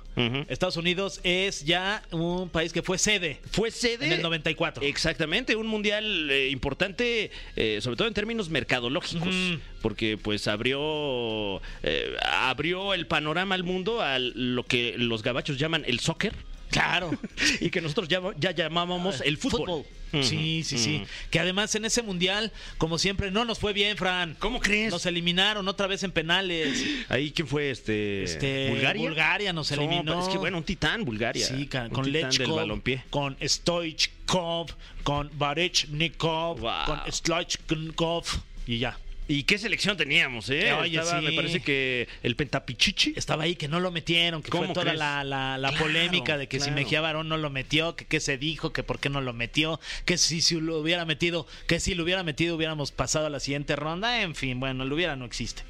Estados 0.48 0.78
Unidos 0.78 1.20
es 1.24 1.64
ya 1.64 2.02
un 2.10 2.48
país 2.48 2.72
que 2.72 2.82
fue 2.82 2.96
sede. 2.96 3.38
Fue 3.50 3.70
sede 3.70 4.06
En 4.06 4.12
el 4.12 4.22
94. 4.22 4.82
Exactamente, 4.82 5.56
un 5.56 5.66
mundial 5.66 6.30
eh, 6.30 6.48
importante, 6.48 7.30
eh, 7.54 7.80
sobre 7.82 7.96
todo 7.98 8.08
en 8.08 8.14
términos 8.14 8.48
mercadológicos, 8.48 9.34
porque 9.82 10.16
pues 10.16 10.48
abrió 10.48 11.60
eh, 11.82 12.16
abrió 12.22 12.94
el 12.94 13.06
panorama 13.06 13.54
al 13.54 13.62
mundo 13.62 14.00
a 14.00 14.18
lo 14.18 14.64
que 14.64 14.94
los 14.96 15.22
gabachos 15.22 15.58
llaman 15.58 15.84
el 15.86 16.00
soccer 16.00 16.32
Claro. 16.76 17.10
y 17.60 17.70
que 17.70 17.80
nosotros 17.80 18.08
ya, 18.08 18.20
ya 18.38 18.50
llamábamos 18.50 19.20
el 19.22 19.38
fútbol. 19.38 19.84
Sí, 20.22 20.62
sí, 20.64 20.78
sí. 20.78 21.02
Que 21.30 21.40
además 21.40 21.74
en 21.74 21.84
ese 21.84 22.02
mundial, 22.02 22.52
como 22.78 22.96
siempre, 22.98 23.30
no 23.30 23.44
nos 23.44 23.58
fue 23.58 23.72
bien, 23.72 23.96
Fran. 23.96 24.36
¿Cómo 24.38 24.60
crees? 24.60 24.90
Nos 24.90 25.04
eliminaron 25.04 25.66
otra 25.68 25.86
vez 25.86 26.02
en 26.04 26.12
penales. 26.12 26.82
Ahí 27.08 27.32
quién 27.32 27.48
fue 27.48 27.70
este, 27.70 28.22
Este, 28.22 28.70
Bulgaria. 28.70 29.02
Bulgaria 29.02 29.52
nos 29.52 29.70
No, 29.72 29.76
eliminó. 29.78 30.04
pero 30.04 30.20
es 30.22 30.28
que 30.28 30.38
bueno, 30.38 30.58
un 30.58 30.64
titán 30.64 31.04
Bulgaria. 31.04 31.46
Sí, 31.46 31.68
con 31.92 32.04
del 32.04 32.12
Lechkov, 32.12 32.80
con 33.10 33.36
Stoichkov, 33.42 34.68
con 35.02 35.30
Barechnikov, 35.36 36.60
Wow. 36.60 36.72
con 36.86 37.00
Stoichkov 37.12 38.24
y 38.66 38.78
ya. 38.78 38.98
¿Y 39.28 39.42
qué 39.42 39.58
selección 39.58 39.96
teníamos, 39.96 40.48
eh? 40.50 40.72
Oye, 40.74 40.98
Estaba, 40.98 41.18
sí. 41.20 41.26
Me 41.26 41.32
parece 41.32 41.60
que 41.60 42.06
el 42.22 42.36
Pentapichichi. 42.36 43.14
Estaba 43.16 43.42
ahí 43.44 43.56
que 43.56 43.66
no 43.66 43.80
lo 43.80 43.90
metieron, 43.90 44.40
que 44.42 44.50
fue 44.52 44.60
¿Cómo 44.60 44.72
toda 44.72 44.84
crees? 44.86 44.98
la, 45.00 45.24
la- 45.24 45.58
la 45.58 45.68
Claro, 45.70 45.84
polémica 45.84 46.38
de 46.38 46.46
que 46.48 46.60
si. 46.60 46.70
Mejía 46.70 47.00
Barón 47.00 47.28
no 47.28 47.36
lo 47.36 47.50
metió, 47.50 47.96
que 47.96 48.04
qué 48.04 48.20
se 48.20 48.38
dijo, 48.38 48.72
que 48.72 48.82
por 48.84 49.00
qué 49.00 49.08
no 49.08 49.20
lo 49.20 49.32
metió, 49.32 49.80
que 50.04 50.16
si, 50.16 50.40
si 50.40 50.60
lo 50.60 50.78
hubiera 50.78 51.04
metido, 51.04 51.46
que 51.66 51.80
si 51.80 51.94
lo 51.94 52.04
hubiera 52.04 52.22
metido 52.22 52.54
hubiéramos 52.54 52.92
pasado 52.92 53.26
a 53.26 53.30
la 53.30 53.40
siguiente 53.40 53.74
ronda. 53.74 54.22
En 54.22 54.34
fin, 54.36 54.60
bueno, 54.60 54.84
el 54.84 54.92
hubiera 54.92 55.16
no 55.16 55.24
existe. 55.24 55.62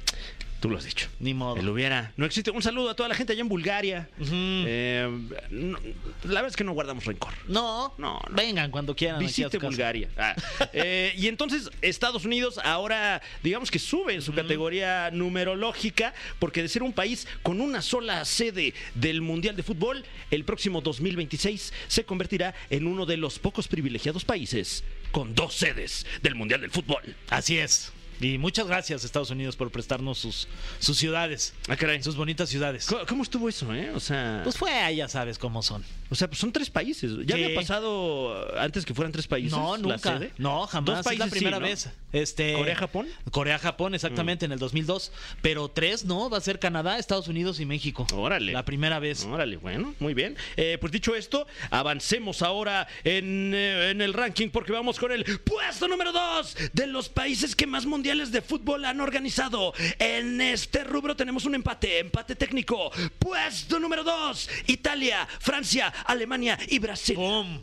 Tú 0.59 0.69
lo 0.69 0.77
has 0.77 0.85
dicho. 0.85 1.07
Ni 1.19 1.33
modo. 1.35 1.57
El 1.57 1.69
hubiera. 1.69 2.11
No 2.17 2.25
existe. 2.25 2.49
Un 2.49 2.63
saludo 2.63 2.89
a 2.89 2.95
toda 2.95 3.07
la 3.09 3.15
gente 3.15 3.33
allá 3.33 3.41
en 3.41 3.49
Bulgaria. 3.49 4.09
Eh, 4.19 5.07
no, 5.51 5.77
la 6.23 6.33
verdad 6.41 6.47
es 6.47 6.55
que 6.55 6.63
no 6.63 6.73
guardamos 6.73 7.05
rencor. 7.05 7.31
No, 7.47 7.93
No, 7.97 8.19
no. 8.27 8.35
vengan 8.35 8.71
cuando 8.71 8.95
quieran. 8.95 9.19
Visite. 9.19 9.59
Bulgaria. 9.59 10.09
Ah, 10.17 10.35
eh, 10.73 11.13
y 11.15 11.27
entonces 11.27 11.69
Estados 11.81 12.25
Unidos 12.25 12.59
ahora, 12.63 13.21
digamos 13.43 13.69
que 13.69 13.77
sube 13.79 14.13
en 14.15 14.21
su 14.21 14.33
categoría 14.33 15.11
numerológica, 15.11 16.13
porque 16.39 16.61
de 16.63 16.69
ser 16.69 16.81
un 16.83 16.93
país 16.93 17.27
con 17.43 17.61
una 17.61 17.81
sola 17.81 18.25
sede 18.25 18.73
del 18.95 19.21
Mundial 19.21 19.55
de 19.55 19.63
Fútbol, 19.63 20.03
el 20.31 20.43
próximo 20.43 20.81
2026 20.81 21.71
se 21.87 22.03
convertirá 22.05 22.55
en 22.69 22.87
uno 22.87 23.05
de 23.05 23.17
los 23.17 23.37
pocos 23.39 23.67
privilegiados 23.67 24.25
países 24.25 24.83
con 25.11 25.35
dos 25.35 25.53
sedes 25.53 26.05
del 26.21 26.35
Mundial 26.35 26.61
del 26.61 26.71
Fútbol. 26.71 27.15
Así 27.29 27.57
es. 27.57 27.91
Y 28.19 28.37
muchas 28.37 28.67
gracias 28.67 29.03
Estados 29.03 29.29
Unidos 29.29 29.55
por 29.55 29.69
prestarnos 29.71 30.17
sus, 30.17 30.47
sus 30.79 30.97
ciudades, 30.97 31.53
Ah, 31.67 31.75
caray. 31.75 32.01
sus 32.01 32.15
bonitas 32.15 32.49
ciudades. 32.49 32.85
¿Cómo, 32.87 33.05
cómo 33.05 33.23
estuvo 33.23 33.47
eso, 33.49 33.73
eh? 33.73 33.91
O 33.93 33.99
sea, 33.99 34.41
Pues 34.43 34.57
fue, 34.57 34.95
ya 34.95 35.07
sabes 35.07 35.37
cómo 35.37 35.61
son. 35.61 35.83
O 36.09 36.15
sea, 36.15 36.27
pues 36.27 36.39
son 36.39 36.51
tres 36.51 36.69
países. 36.69 37.11
¿Ya 37.25 37.35
había 37.35 37.53
pasado 37.55 38.57
antes 38.59 38.85
que 38.85 38.93
fueran 38.93 39.11
tres 39.11 39.27
países? 39.27 39.51
No, 39.51 39.75
la 39.77 39.95
nunca. 39.95 40.17
sede? 40.17 40.31
No, 40.37 40.67
jamás. 40.67 40.85
Dos 40.85 40.99
es 40.99 41.05
países 41.05 41.25
la 41.25 41.31
primera 41.31 41.57
sí, 41.57 41.61
¿no? 41.61 41.67
vez. 41.67 41.89
Este, 42.13 42.53
¿Corea-Japón? 42.53 43.07
Corea-Japón, 43.31 43.95
exactamente, 43.95 44.45
en 44.45 44.51
el 44.51 44.59
2002. 44.59 45.11
Pero 45.41 45.69
tres, 45.69 46.05
¿no? 46.05 46.29
Va 46.29 46.37
a 46.37 46.41
ser 46.41 46.59
Canadá, 46.59 46.97
Estados 46.97 47.27
Unidos 47.27 47.59
y 47.59 47.65
México. 47.65 48.07
Órale. 48.13 48.53
La 48.53 48.63
primera 48.65 48.99
vez. 48.99 49.25
Órale, 49.25 49.57
bueno, 49.57 49.93
muy 49.99 50.13
bien. 50.13 50.35
Eh, 50.55 50.77
pues 50.79 50.91
dicho 50.91 51.15
esto, 51.15 51.47
avancemos 51.69 52.41
ahora 52.41 52.87
en, 53.03 53.53
eh, 53.53 53.91
en 53.91 54.01
el 54.01 54.13
ranking 54.13 54.49
porque 54.49 54.71
vamos 54.71 54.99
con 54.99 55.11
el 55.11 55.23
puesto 55.39 55.87
número 55.87 56.11
2 56.11 56.55
de 56.73 56.87
los 56.87 57.09
países 57.09 57.55
que 57.55 57.67
más 57.67 57.85
mundiales 57.85 58.31
de 58.31 58.41
fútbol 58.41 58.85
han 58.85 59.01
organizado. 59.01 59.73
En 59.99 60.41
este 60.41 60.83
rubro 60.83 61.15
tenemos 61.15 61.45
un 61.45 61.55
empate, 61.55 61.99
empate 61.99 62.35
técnico. 62.35 62.91
Puesto 63.19 63.79
número 63.79 64.03
2, 64.03 64.49
Italia, 64.67 65.27
Francia, 65.39 65.93
Alemania 66.05 66.57
y 66.69 66.79
Brasil. 66.79 67.15
¡Pum! 67.15 67.59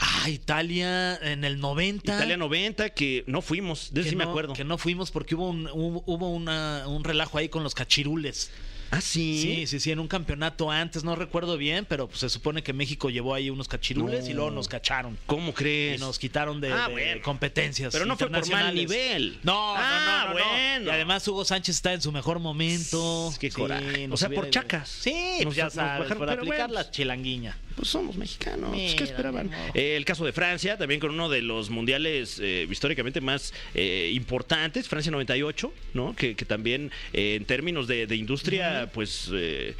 Ah, 0.00 0.30
Italia 0.30 1.16
en 1.16 1.42
el 1.44 1.58
90. 1.58 2.14
Italia 2.14 2.36
90, 2.36 2.90
que 2.90 3.24
no 3.26 3.42
fuimos, 3.42 3.92
de 3.92 4.02
eso 4.02 4.10
sí 4.10 4.16
me 4.16 4.22
acuerdo. 4.24 4.52
Que 4.52 4.62
no 4.64 4.78
fuimos 4.78 5.10
porque 5.10 5.34
hubo 5.34 5.48
un, 5.50 5.66
hubo, 5.72 6.04
hubo 6.06 6.30
una- 6.30 6.84
un 6.86 7.02
relajo 7.02 7.36
ahí 7.38 7.48
con 7.48 7.64
los 7.64 7.74
cachirules. 7.74 8.50
Ah, 8.90 9.00
sí. 9.00 9.40
Sí, 9.42 9.66
sí, 9.66 9.80
sí, 9.80 9.90
en 9.90 9.98
un 9.98 10.08
campeonato 10.08 10.70
antes, 10.70 11.04
no 11.04 11.14
recuerdo 11.14 11.56
bien, 11.58 11.84
pero 11.88 12.08
pues, 12.08 12.20
se 12.20 12.28
supone 12.28 12.62
que 12.62 12.72
México 12.72 13.10
llevó 13.10 13.34
ahí 13.34 13.50
unos 13.50 13.68
cachirules 13.68 14.24
No. 14.24 14.30
y 14.30 14.34
luego 14.34 14.50
nos 14.50 14.66
cacharon. 14.68 15.18
¿Cómo 15.26 15.52
crees? 15.52 15.98
Y 15.98 16.00
nos 16.00 16.18
quitaron 16.18 16.60
de, 16.60 16.72
Ah, 16.72 16.86
de 16.88 16.92
bueno. 16.92 17.22
competencias. 17.22 17.92
Pero 17.92 18.06
no 18.06 18.16
fue 18.16 18.30
por 18.30 18.48
mal 18.50 18.74
nivel. 18.74 19.38
No, 19.42 19.74
Ah, 19.76 19.80
no, 19.80 20.04
no, 20.04 20.18
no, 20.20 20.26
no. 20.28 20.32
bueno. 20.32 20.86
Y 20.86 20.94
además 20.94 21.26
Hugo 21.28 21.44
Sánchez 21.44 21.76
está 21.76 21.92
en 21.92 22.00
su 22.02 22.12
mejor 22.12 22.38
momento. 22.38 23.32
Qué 23.38 23.50
coraje. 23.50 24.08
nos 24.08 24.14
O 24.22 24.26
sea, 24.26 24.34
por 24.34 24.48
chacas. 24.50 24.88
Sí, 24.88 25.12
Nos- 25.36 25.44
pues 25.44 25.56
ya 25.56 25.70
sabes, 25.70 26.00
bajaron, 26.00 26.18
por 26.18 26.30
aplicar 26.30 26.58
bueno, 26.68 26.74
la 26.74 26.90
chilanguiña. 26.90 27.56
Pues 27.78 27.90
somos 27.90 28.16
mexicanos. 28.16 28.72
Mira, 28.72 28.96
¿Qué 28.96 29.04
esperaban? 29.04 29.50
Eh, 29.72 29.94
el 29.96 30.04
caso 30.04 30.24
de 30.24 30.32
Francia, 30.32 30.76
también 30.76 30.98
con 30.98 31.10
uno 31.12 31.28
de 31.28 31.42
los 31.42 31.70
mundiales 31.70 32.40
eh, 32.42 32.66
históricamente 32.68 33.20
más 33.20 33.54
eh, 33.72 34.10
importantes, 34.14 34.88
Francia 34.88 35.12
98, 35.12 35.72
¿no? 35.94 36.16
Que, 36.16 36.34
que 36.34 36.44
también 36.44 36.90
eh, 37.12 37.36
en 37.36 37.44
términos 37.44 37.86
de, 37.86 38.08
de 38.08 38.16
industria, 38.16 38.90
pues. 38.92 39.30
eh, 39.32 39.76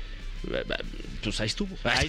pues 1.23 1.41
ahí 1.41 1.49
estuvo. 1.49 1.77
Ahí- 1.83 2.09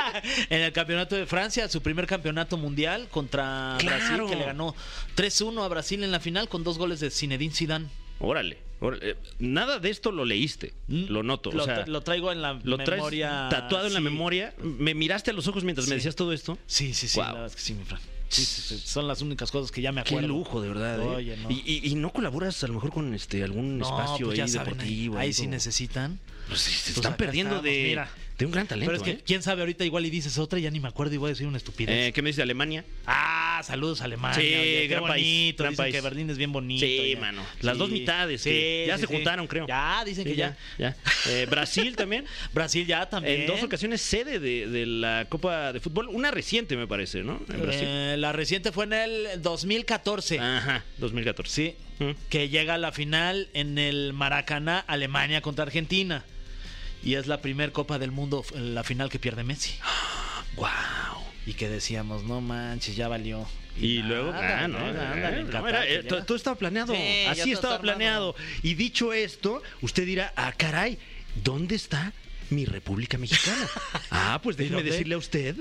en 0.50 0.60
el 0.60 0.72
campeonato 0.72 1.16
de 1.16 1.24
Francia, 1.24 1.66
su 1.70 1.80
primer 1.80 2.06
campeonato 2.06 2.58
mundial 2.58 3.08
contra 3.10 3.76
Claro. 3.78 3.96
Brasil, 4.06 4.24
que 4.28 4.36
le 4.36 4.44
ganó 4.44 4.76
3-1 5.16 5.64
a 5.64 5.68
Brasil 5.68 6.04
en 6.04 6.12
la 6.12 6.20
final 6.20 6.50
con 6.50 6.62
dos 6.64 6.76
goles 6.76 7.00
de 7.00 7.10
Zinedine 7.10 7.54
Zidane. 7.54 7.86
Órale. 8.18 8.58
Eh, 8.82 9.16
Nada 9.38 9.78
de 9.78 9.90
esto 9.90 10.10
lo 10.12 10.24
leíste, 10.24 10.72
lo 10.88 11.22
noto. 11.22 11.50
Mm, 11.50 11.56
Lo, 11.56 11.62
o 11.62 11.66
sea, 11.66 11.86
lo 11.86 12.00
traigo 12.02 12.32
en 12.32 12.40
la 12.42 12.58
lo 12.62 12.78
memoria. 12.78 13.48
tatuado 13.50 13.86
en 13.86 13.94
la 13.94 14.00
memoria. 14.00 14.54
Me 14.62 14.94
miraste 14.94 15.30
a 15.30 15.34
los 15.34 15.46
ojos 15.48 15.64
mientras 15.64 15.86
me 15.88 15.94
decías 15.96 16.16
todo 16.16 16.32
esto. 16.32 16.58
Sí, 16.66 16.94
sí, 16.94 17.06
sí. 17.08 17.16
Guau. 17.18 17.26
La 17.28 17.32
verdad 17.34 17.46
es 17.48 17.56
que 17.56 17.62
sí, 17.62 17.74
mi 17.74 17.84
Fran. 17.84 18.00
Sí, 18.28 18.44
sí, 18.44 18.62
sí, 18.62 18.82
Son 18.86 19.08
las 19.08 19.22
únicas 19.22 19.50
cosas 19.50 19.72
que 19.72 19.82
ya 19.82 19.90
me 19.90 20.04
Qué 20.04 20.10
acuerdo. 20.10 20.28
lujo, 20.28 20.60
de 20.62 20.68
verdad. 20.68 21.00
¿eh? 21.00 21.02
Oye, 21.04 21.36
no. 21.36 21.50
y, 21.50 21.62
y- 21.66 21.90
y 21.90 21.94
no 21.96 22.12
colaboras 22.12 22.62
a 22.62 22.68
lo 22.68 22.74
mejor 22.74 22.92
con 22.92 23.12
este 23.12 23.42
algún 23.42 23.78
No, 23.78 23.84
espacio 23.84 24.26
pues 24.28 24.38
ahí 24.38 24.48
saben, 24.48 24.72
deportivo. 24.74 25.18
Ahí, 25.18 25.26
ahí 25.26 25.32
sí 25.32 25.42
como- 25.42 25.50
necesitan. 25.50 26.20
Pues 26.46 26.60
se 26.60 26.70
Pues 26.70 26.96
están 26.96 27.16
perdiendo 27.16 27.60
de, 27.60 28.00
de 28.40 28.46
un 28.46 28.52
gran 28.52 28.66
talento. 28.66 28.90
Pero 28.90 28.96
es 28.96 29.02
que, 29.04 29.20
¿eh? 29.20 29.22
quién 29.24 29.42
sabe, 29.42 29.60
ahorita 29.60 29.84
igual 29.84 30.06
y 30.06 30.10
dices 30.10 30.38
otra 30.38 30.58
y 30.58 30.62
ya 30.62 30.70
ni 30.70 30.80
me 30.80 30.88
acuerdo 30.88 31.14
y 31.14 31.18
voy 31.18 31.28
a 31.28 31.32
decir 31.32 31.46
una 31.46 31.58
estupidez. 31.58 32.08
Eh, 32.08 32.12
¿Qué 32.12 32.22
me 32.22 32.30
dices 32.30 32.38
de 32.38 32.42
Alemania? 32.44 32.84
Ah, 33.06 33.60
saludos 33.64 34.00
a 34.00 34.04
Alemania. 34.04 34.34
Sí, 34.34 34.46
oye, 34.46 34.80
qué 34.82 34.88
gran 34.88 35.04
país, 35.04 35.24
bonito. 35.24 35.62
gran 35.62 35.72
dicen 35.72 35.82
país. 35.84 35.94
que 35.94 36.00
Berlín 36.00 36.30
es 36.30 36.38
bien 36.38 36.50
bonito. 36.50 36.84
Sí, 36.86 37.12
ya. 37.14 37.20
mano. 37.20 37.42
Las 37.60 37.76
dos 37.76 37.90
mitades, 37.90 38.42
que 38.42 38.84
ya 38.86 38.98
se 38.98 39.06
juntaron, 39.06 39.46
creo. 39.46 39.66
Ya, 39.66 40.02
dicen 40.04 40.24
Sí, 40.24 40.30
que 40.30 40.36
ya. 40.36 40.56
ya. 40.78 40.96
Eh, 41.28 41.46
Brasil 41.50 41.94
también. 41.96 42.24
Brasil 42.54 42.86
ya 42.86 43.08
también. 43.08 43.42
En 43.42 43.46
dos 43.46 43.62
ocasiones 43.62 44.00
sede 44.00 44.40
de, 44.40 44.66
de 44.66 44.86
la 44.86 45.26
Copa 45.28 45.72
de 45.72 45.80
Fútbol. 45.80 46.08
Una 46.08 46.30
reciente, 46.30 46.76
me 46.76 46.86
parece, 46.86 47.22
¿no? 47.22 47.40
En 47.52 47.60
Brasil. 47.60 47.84
Eh, 47.86 48.16
la 48.18 48.32
reciente 48.32 48.72
fue 48.72 48.84
en 48.86 48.94
el 48.94 49.42
2014. 49.42 50.38
Ajá, 50.38 50.84
2014. 50.98 51.50
Sí. 51.50 52.04
Mm. 52.04 52.10
Que 52.30 52.48
llega 52.48 52.74
a 52.74 52.78
la 52.78 52.92
final 52.92 53.48
en 53.52 53.76
el 53.76 54.14
Maracaná, 54.14 54.78
Alemania 54.86 55.42
contra 55.42 55.64
Argentina. 55.64 56.24
Y 57.02 57.14
es 57.14 57.26
la 57.26 57.40
primer 57.40 57.72
Copa 57.72 57.98
del 57.98 58.12
Mundo, 58.12 58.44
la 58.54 58.84
final 58.84 59.08
que 59.08 59.18
pierde 59.18 59.44
Messi. 59.44 59.72
¡Wow! 60.56 60.68
Y 61.46 61.54
que 61.54 61.68
decíamos, 61.68 62.24
no 62.24 62.40
manches, 62.40 62.96
ya 62.96 63.08
valió. 63.08 63.46
Y 63.78 64.02
luego, 64.02 64.32
ah, 64.34 64.68
no, 64.68 64.78
ándale, 64.78 65.40
eh, 65.40 65.44
no, 65.44 65.68
era, 65.68 65.86
eh, 65.86 66.02
todo 66.02 66.36
estaba 66.36 66.56
planeado. 66.56 66.94
Sí, 66.94 67.24
Así 67.28 67.52
estaba 67.52 67.76
armado. 67.76 67.96
planeado. 67.96 68.36
Y 68.62 68.74
dicho 68.74 69.12
esto, 69.12 69.62
usted 69.80 70.04
dirá, 70.04 70.34
ah, 70.36 70.52
caray, 70.56 70.98
¿dónde 71.42 71.76
está 71.76 72.12
mi 72.50 72.66
República 72.66 73.16
Mexicana? 73.16 73.68
ah, 74.10 74.40
pues 74.42 74.56
déjeme 74.56 74.82
decirle 74.82 75.14
a 75.14 75.18
usted 75.18 75.56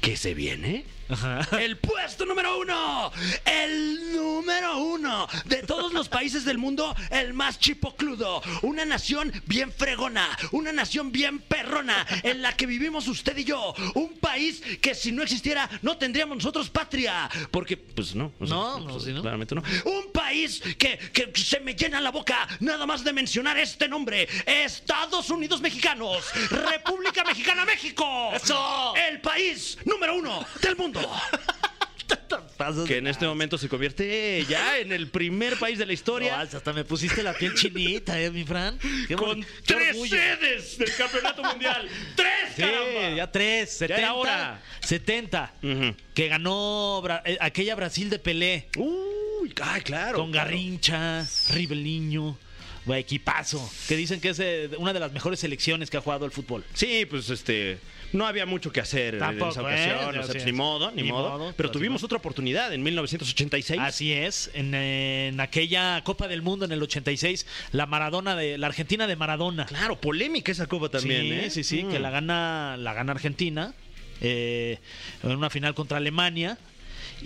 que 0.00 0.16
se 0.16 0.34
viene. 0.34 0.84
Ajá. 1.08 1.46
El 1.60 1.76
puesto 1.78 2.24
número 2.24 2.58
uno, 2.58 3.12
el 3.44 4.12
número 4.16 4.78
uno 4.78 5.28
de 5.44 5.62
todos 5.62 5.92
los 5.92 6.08
países 6.08 6.44
del 6.44 6.58
mundo, 6.58 6.94
el 7.10 7.34
más 7.34 7.58
chipocludo, 7.58 8.42
una 8.62 8.84
nación 8.84 9.32
bien 9.46 9.72
fregona, 9.72 10.36
una 10.52 10.72
nación 10.72 11.12
bien 11.12 11.40
perrona, 11.40 12.06
en 12.22 12.42
la 12.42 12.56
que 12.56 12.66
vivimos 12.66 13.06
usted 13.08 13.36
y 13.36 13.44
yo, 13.44 13.74
un 13.94 14.14
país 14.18 14.62
que 14.80 14.94
si 14.94 15.12
no 15.12 15.22
existiera 15.22 15.68
no 15.82 15.96
tendríamos 15.98 16.36
nosotros 16.38 16.70
patria, 16.70 17.28
porque 17.50 17.76
pues 17.76 18.14
no, 18.14 18.32
o 18.38 18.46
sea, 18.46 18.56
No, 18.56 18.80
no, 18.80 18.86
pues, 18.92 19.04
sí, 19.04 19.12
¿no? 19.12 19.22
claramente 19.22 19.54
no, 19.54 19.62
un 19.84 20.10
país 20.12 20.60
que, 20.78 20.98
que 21.12 21.30
se 21.34 21.60
me 21.60 21.74
llena 21.74 22.00
la 22.00 22.10
boca 22.10 22.46
nada 22.60 22.86
más 22.86 23.04
de 23.04 23.12
mencionar 23.12 23.58
este 23.58 23.88
nombre, 23.88 24.28
Estados 24.46 25.30
Unidos 25.30 25.60
Mexicanos, 25.60 26.24
República 26.50 27.24
Mexicana 27.24 27.64
México, 27.64 28.30
¡Eso! 28.34 28.94
el 29.10 29.20
país 29.20 29.78
número 29.84 30.14
uno 30.16 30.44
del 30.62 30.76
mundo. 30.76 30.93
Que 32.86 32.98
en 32.98 33.08
este 33.08 33.26
momento 33.26 33.58
se 33.58 33.68
convierte 33.68 34.44
ya 34.48 34.78
en 34.78 34.92
el 34.92 35.08
primer 35.08 35.58
país 35.58 35.76
de 35.76 35.84
la 35.84 35.90
No, 35.90 35.94
historia 35.94 36.40
hasta 36.40 36.72
me 36.72 36.84
pusiste 36.84 37.22
la 37.22 37.34
piel 37.34 37.52
chinita, 37.54 38.18
¿eh, 38.18 38.30
mi 38.30 38.44
Fran? 38.44 38.78
Qué 39.06 39.16
con 39.16 39.44
tres 39.66 39.90
orgullo. 39.90 40.16
sedes 40.16 40.78
del 40.78 40.94
campeonato 40.94 41.42
mundial. 41.42 41.88
¡Tres, 42.14 42.30
Sí, 42.56 42.62
caramba! 42.62 43.16
ya 43.16 43.30
tres, 43.30 43.70
70. 43.70 43.98
era 44.02 44.14
hora. 44.14 44.62
70. 44.80 45.52
Ujú. 45.62 45.96
Que 46.14 46.28
ganó 46.28 47.02
Bra- 47.02 47.22
eh, 47.26 47.36
aquella 47.40 47.74
Brasil 47.74 48.08
de 48.08 48.18
Pelé. 48.20 48.68
Uy, 48.76 49.52
ay, 49.60 49.82
claro. 49.82 50.18
con 50.18 50.30
claro. 50.32 50.48
Garrincha, 50.50 51.26
Ribeliño. 51.52 52.38
Equipazo. 52.86 53.70
Que 53.88 53.96
dicen 53.96 54.20
que 54.20 54.28
es 54.30 54.38
eh, 54.40 54.70
una 54.78 54.92
de 54.92 55.00
las 55.00 55.10
mejores 55.12 55.40
selecciones 55.40 55.90
que 55.90 55.96
ha 55.96 56.00
jugado 56.00 56.24
el 56.24 56.30
fútbol. 56.32 56.64
Sí, 56.74 57.04
pues 57.06 57.28
este. 57.30 57.78
No 58.14 58.26
había 58.26 58.46
mucho 58.46 58.72
que 58.72 58.80
hacer 58.80 59.18
Tampoco, 59.18 59.46
en 59.46 59.50
esa 59.50 59.60
ocasión. 59.62 59.96
¿eh? 59.96 60.08
o 60.08 60.12
sea, 60.12 60.20
Así 60.22 60.28
pues, 60.28 60.36
es. 60.36 60.44
ni 60.46 60.52
modo, 60.52 60.90
ni, 60.92 61.02
Ni 61.02 61.08
modo. 61.10 61.30
modo, 61.30 61.38
Pero 61.46 61.54
pero 61.56 61.70
tuvimos 61.70 62.02
otra 62.04 62.18
oportunidad 62.18 62.72
en 62.72 62.82
1986. 62.82 63.80
Así 63.80 64.12
es, 64.12 64.50
en, 64.54 64.72
en 64.74 65.40
aquella 65.40 66.02
Copa 66.04 66.28
del 66.28 66.40
Mundo 66.42 66.64
en 66.64 66.72
el 66.72 66.82
86, 66.82 67.46
la 67.72 67.86
Maradona 67.86 68.34
de 68.36 68.56
la 68.58 68.68
Argentina 68.68 69.06
de 69.06 69.16
Maradona. 69.16 69.66
Claro, 69.66 70.00
polémica 70.00 70.52
esa 70.52 70.66
copa 70.66 70.88
también, 70.88 71.22
sí, 71.22 71.32
¿eh? 71.32 71.50
sí, 71.50 71.64
sí, 71.64 71.84
Mm. 71.84 71.90
que 71.90 71.98
la 71.98 72.10
gana, 72.10 72.76
la 72.78 72.94
gana 72.94 73.12
Argentina 73.12 73.74
eh, 74.20 74.78
en 75.22 75.30
una 75.32 75.50
final 75.50 75.74
contra 75.74 75.98
Alemania. 75.98 76.56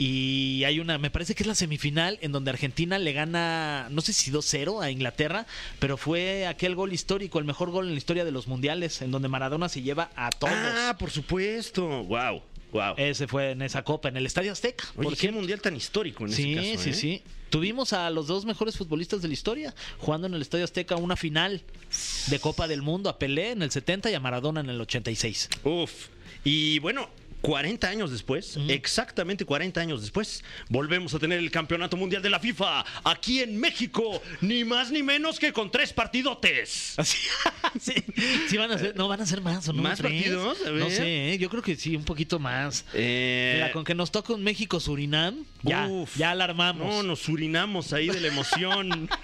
Y 0.00 0.62
hay 0.62 0.78
una, 0.78 0.96
me 0.96 1.10
parece 1.10 1.34
que 1.34 1.42
es 1.42 1.46
la 1.48 1.56
semifinal 1.56 2.18
en 2.22 2.30
donde 2.30 2.50
Argentina 2.50 3.00
le 3.00 3.12
gana, 3.12 3.88
no 3.90 4.00
sé 4.00 4.12
si 4.12 4.30
2-0 4.30 4.80
a 4.80 4.92
Inglaterra, 4.92 5.44
pero 5.80 5.96
fue 5.96 6.46
aquel 6.46 6.76
gol 6.76 6.92
histórico, 6.92 7.40
el 7.40 7.44
mejor 7.44 7.70
gol 7.72 7.86
en 7.88 7.92
la 7.94 7.98
historia 7.98 8.24
de 8.24 8.30
los 8.30 8.46
mundiales, 8.46 9.02
en 9.02 9.10
donde 9.10 9.26
Maradona 9.26 9.68
se 9.68 9.82
lleva 9.82 10.10
a 10.14 10.30
todos. 10.30 10.54
Ah, 10.56 10.94
por 11.00 11.10
supuesto. 11.10 12.04
Wow, 12.04 12.42
wow. 12.72 12.94
Ese 12.96 13.26
fue 13.26 13.50
en 13.50 13.62
esa 13.62 13.82
copa, 13.82 14.08
en 14.08 14.16
el 14.16 14.24
Estadio 14.24 14.52
Azteca. 14.52 14.84
Oye, 14.96 15.08
por 15.08 15.16
qué 15.18 15.32
mundial 15.32 15.60
tan 15.60 15.74
histórico 15.74 16.24
en 16.26 16.32
Sí, 16.32 16.52
ese 16.54 16.70
caso. 16.72 16.82
sí, 16.84 16.90
¿eh? 16.90 16.94
sí. 16.94 17.22
Tuvimos 17.50 17.92
a 17.92 18.08
los 18.10 18.28
dos 18.28 18.44
mejores 18.44 18.76
futbolistas 18.76 19.20
de 19.20 19.26
la 19.26 19.34
historia 19.34 19.74
jugando 19.98 20.28
en 20.28 20.34
el 20.34 20.42
Estadio 20.42 20.64
Azteca 20.64 20.94
una 20.94 21.16
final 21.16 21.62
de 22.28 22.38
Copa 22.38 22.68
del 22.68 22.82
Mundo, 22.82 23.10
a 23.10 23.18
Pelé 23.18 23.50
en 23.50 23.62
el 23.62 23.72
70 23.72 24.12
y 24.12 24.14
a 24.14 24.20
Maradona 24.20 24.60
en 24.60 24.70
el 24.70 24.80
86. 24.80 25.48
Uf. 25.64 26.08
Y 26.44 26.78
bueno, 26.78 27.08
40 27.40 27.88
años 27.88 28.10
después, 28.10 28.58
exactamente 28.68 29.44
40 29.44 29.80
años 29.80 30.00
después, 30.02 30.42
volvemos 30.68 31.14
a 31.14 31.18
tener 31.18 31.38
el 31.38 31.50
campeonato 31.50 31.96
mundial 31.96 32.20
de 32.20 32.30
la 32.30 32.40
FIFA 32.40 32.84
aquí 33.04 33.40
en 33.40 33.58
México, 33.58 34.20
ni 34.40 34.64
más 34.64 34.90
ni 34.90 35.02
menos 35.02 35.38
que 35.38 35.52
con 35.52 35.70
tres 35.70 35.92
partidotes. 35.92 36.94
Así, 36.96 37.16
sí, 37.80 37.94
sí 38.48 38.56
van 38.56 38.72
a 38.72 38.78
ser, 38.78 38.96
no 38.96 39.06
van 39.08 39.20
a 39.20 39.26
ser 39.26 39.40
más 39.40 39.68
o 39.68 39.72
no 39.72 39.82
¿Más 39.82 39.98
¿Tres? 39.98 40.12
partidos? 40.12 40.58
A 40.66 40.70
No 40.70 40.90
sé, 40.90 41.32
¿eh? 41.34 41.38
yo 41.38 41.48
creo 41.48 41.62
que 41.62 41.76
sí, 41.76 41.94
un 41.96 42.04
poquito 42.04 42.38
más. 42.38 42.84
Eh, 42.94 43.52
Mira, 43.54 43.72
con 43.72 43.84
que 43.84 43.94
nos 43.94 44.10
toque 44.10 44.32
un 44.32 44.42
México 44.42 44.80
Surinam, 44.80 45.44
ya, 45.62 45.88
ya 46.16 46.32
alarmamos. 46.32 46.86
No, 46.86 47.02
nos 47.02 47.20
surinamos 47.20 47.92
ahí 47.92 48.08
de 48.08 48.20
la 48.20 48.28
emoción. 48.28 49.08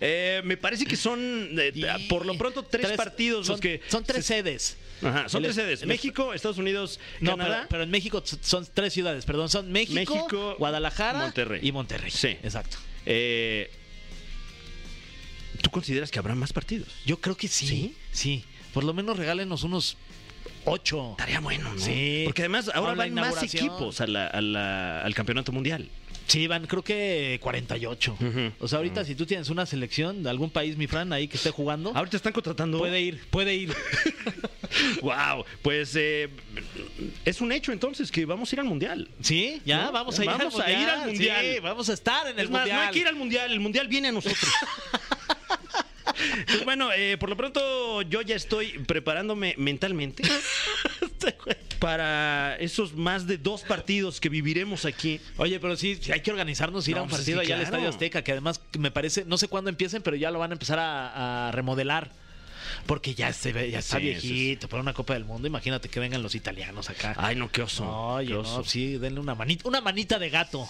Eh, 0.00 0.40
me 0.44 0.56
parece 0.56 0.84
que 0.86 0.96
son, 0.96 1.20
eh, 1.56 1.70
Y- 1.74 2.08
por 2.08 2.26
lo 2.26 2.36
pronto, 2.36 2.64
tres, 2.64 2.92
partidos 2.92 3.46
son, 3.46 3.54
los 3.54 3.60
que... 3.60 3.80
son 3.88 4.02
tres 4.02 4.26
se- 4.26 4.34
sedes. 4.34 4.76
Ajá, 5.02 5.28
son 5.28 5.38
El- 5.44 5.44
tres 5.52 5.56
sedes. 5.56 5.82
el- 5.82 5.88
México, 5.88 6.32
Estados 6.34 6.58
Unidos, 6.58 6.98
No, 7.20 7.32
Canadá. 7.32 7.56
pero, 7.58 7.68
pero 7.68 7.82
en 7.84 7.90
México 7.90 8.22
son 8.24 8.66
tres 8.72 8.92
ciudades, 8.92 9.24
perdón, 9.24 9.48
son 9.48 9.70
México, 9.70 9.94
México, 9.94 10.56
Guadalajara 10.58 11.18
Monterrey. 11.20 11.60
y 11.62 11.72
Monterrey. 11.72 12.10
Sí. 12.10 12.28
exacto. 12.42 12.76
Eh, 13.06 13.70
¿Tú 15.62 15.70
consideras 15.70 16.10
que 16.10 16.18
habrá 16.18 16.34
más 16.34 16.52
partidos? 16.52 16.88
Yo 17.04 17.20
creo 17.20 17.36
que 17.36 17.48
sí, 17.48 17.66
¿Sí? 17.66 17.96
sí. 18.12 18.44
Por 18.72 18.84
lo 18.84 18.94
menos 18.94 19.16
regálenos 19.16 19.64
unos 19.64 19.96
ocho. 20.64 21.12
Estaría 21.12 21.40
bueno, 21.40 21.74
¿no? 21.74 21.80
Sí. 21.80 22.22
Porque 22.26 22.42
además 22.42 22.70
ahora 22.74 22.94
van 22.94 23.14
más 23.14 23.42
equipos 23.42 24.00
a 24.00 24.06
la- 24.06 24.26
a 24.28 24.40
la- 24.40 25.02
al 25.02 25.14
campeonato 25.14 25.50
mundial. 25.52 25.88
Sí, 26.28 26.46
van 26.46 26.66
creo 26.66 26.84
que 26.84 27.40
48. 27.42 28.12
Ujú. 28.20 28.52
O 28.60 28.68
sea, 28.68 28.76
ahorita 28.78 29.04
si 29.04 29.14
tú 29.14 29.24
tienes 29.26 29.48
una 29.48 29.64
selección 29.66 30.22
de 30.22 30.30
algún 30.30 30.50
país, 30.50 30.76
mi 30.76 30.86
Fran, 30.86 31.12
ahí 31.12 31.26
que 31.26 31.36
esté 31.38 31.50
jugando, 31.50 31.90
Ahorita 31.96 32.16
están 32.18 32.32
contratando. 32.34 32.78
puede 32.78 33.00
ir, 33.00 33.20
puede 33.30 33.54
ir. 33.56 33.74
Wow, 35.00 35.44
pues 35.62 35.96
eh, 35.96 36.28
es 37.24 37.40
un 37.40 37.50
hecho 37.52 37.72
entonces 37.72 38.12
que 38.12 38.26
vamos 38.26 38.52
a 38.52 38.54
ir 38.54 38.60
al 38.60 38.66
mundial. 38.66 39.08
Sí, 39.22 39.60
ya, 39.64 39.84
¿No? 39.84 39.92
vamos 39.92 40.18
a 40.18 40.22
ir 40.24 40.28
Vamos 40.30 40.54
al 40.56 40.60
a 40.60 40.64
mundial. 40.66 40.82
ir 40.82 40.88
al 40.90 41.06
mundial. 41.06 41.46
Sí, 41.54 41.60
vamos 41.60 41.88
a 41.88 41.92
estar 41.94 42.26
en 42.28 42.38
el 42.38 42.44
Es 42.44 42.50
más, 42.50 42.60
mundial. 42.60 42.76
no 42.78 42.82
hay 42.86 42.92
que 42.92 42.98
ir 42.98 43.06
al 43.08 43.16
mundial, 43.16 43.50
el 43.50 43.60
mundial 43.60 43.88
viene 43.88 44.08
a 44.08 44.12
nosotros. 44.12 44.38
Pues 46.46 46.64
bueno, 46.64 46.90
eh, 46.92 47.16
por 47.18 47.28
lo 47.28 47.36
pronto 47.36 48.02
yo 48.02 48.22
ya 48.22 48.34
estoy 48.34 48.78
preparándome 48.86 49.54
mentalmente 49.56 50.24
para 51.78 52.56
esos 52.56 52.94
más 52.94 53.26
de 53.26 53.38
dos 53.38 53.62
partidos 53.62 54.20
que 54.20 54.28
viviremos 54.28 54.84
aquí. 54.84 55.20
Oye, 55.36 55.60
pero 55.60 55.76
sí, 55.76 55.98
sí 56.00 56.12
hay 56.12 56.20
que 56.20 56.30
organizarnos, 56.30 56.86
ir 56.88 56.94
No, 56.94 57.00
a 57.00 57.02
un 57.04 57.08
pues 57.08 57.20
partido 57.20 57.40
sí, 57.40 57.46
allá 57.46 57.56
al. 57.56 57.62
Estadio 57.62 57.88
Azteca, 57.88 58.22
que 58.22 58.32
además 58.32 58.60
me 58.78 58.90
parece, 58.90 59.24
no 59.24 59.38
sé 59.38 59.48
cuándo 59.48 59.70
empiecen, 59.70 60.02
pero 60.02 60.16
ya 60.16 60.30
lo 60.30 60.38
van 60.38 60.50
a 60.50 60.54
empezar 60.54 60.78
a, 60.78 61.48
a 61.48 61.52
remodelar. 61.52 62.10
Porque 62.86 63.14
ya, 63.14 63.32
se 63.32 63.52
ve, 63.52 63.70
ya 63.70 63.78
está 63.78 63.96
Sí, 63.98 64.02
viejito 64.04 64.68
para 64.68 64.82
una 64.82 64.92
Copa 64.92 65.14
del 65.14 65.24
Mundo. 65.24 65.48
Imagínate 65.48 65.88
que 65.88 66.00
vengan 66.00 66.22
los 66.22 66.34
italianos 66.34 66.90
acá. 66.90 67.14
Ay, 67.16 67.34
no, 67.36 67.50
qué 67.50 67.62
oso. 67.62 67.88
Oye, 67.88 68.28
qué 68.28 68.32
no, 68.34 68.40
oso. 68.40 68.64
sí, 68.64 68.98
denle 68.98 69.20
una 69.20 69.34
manita, 69.34 69.66
una 69.68 69.80
manita 69.80 70.18
de 70.18 70.30
gato. 70.30 70.68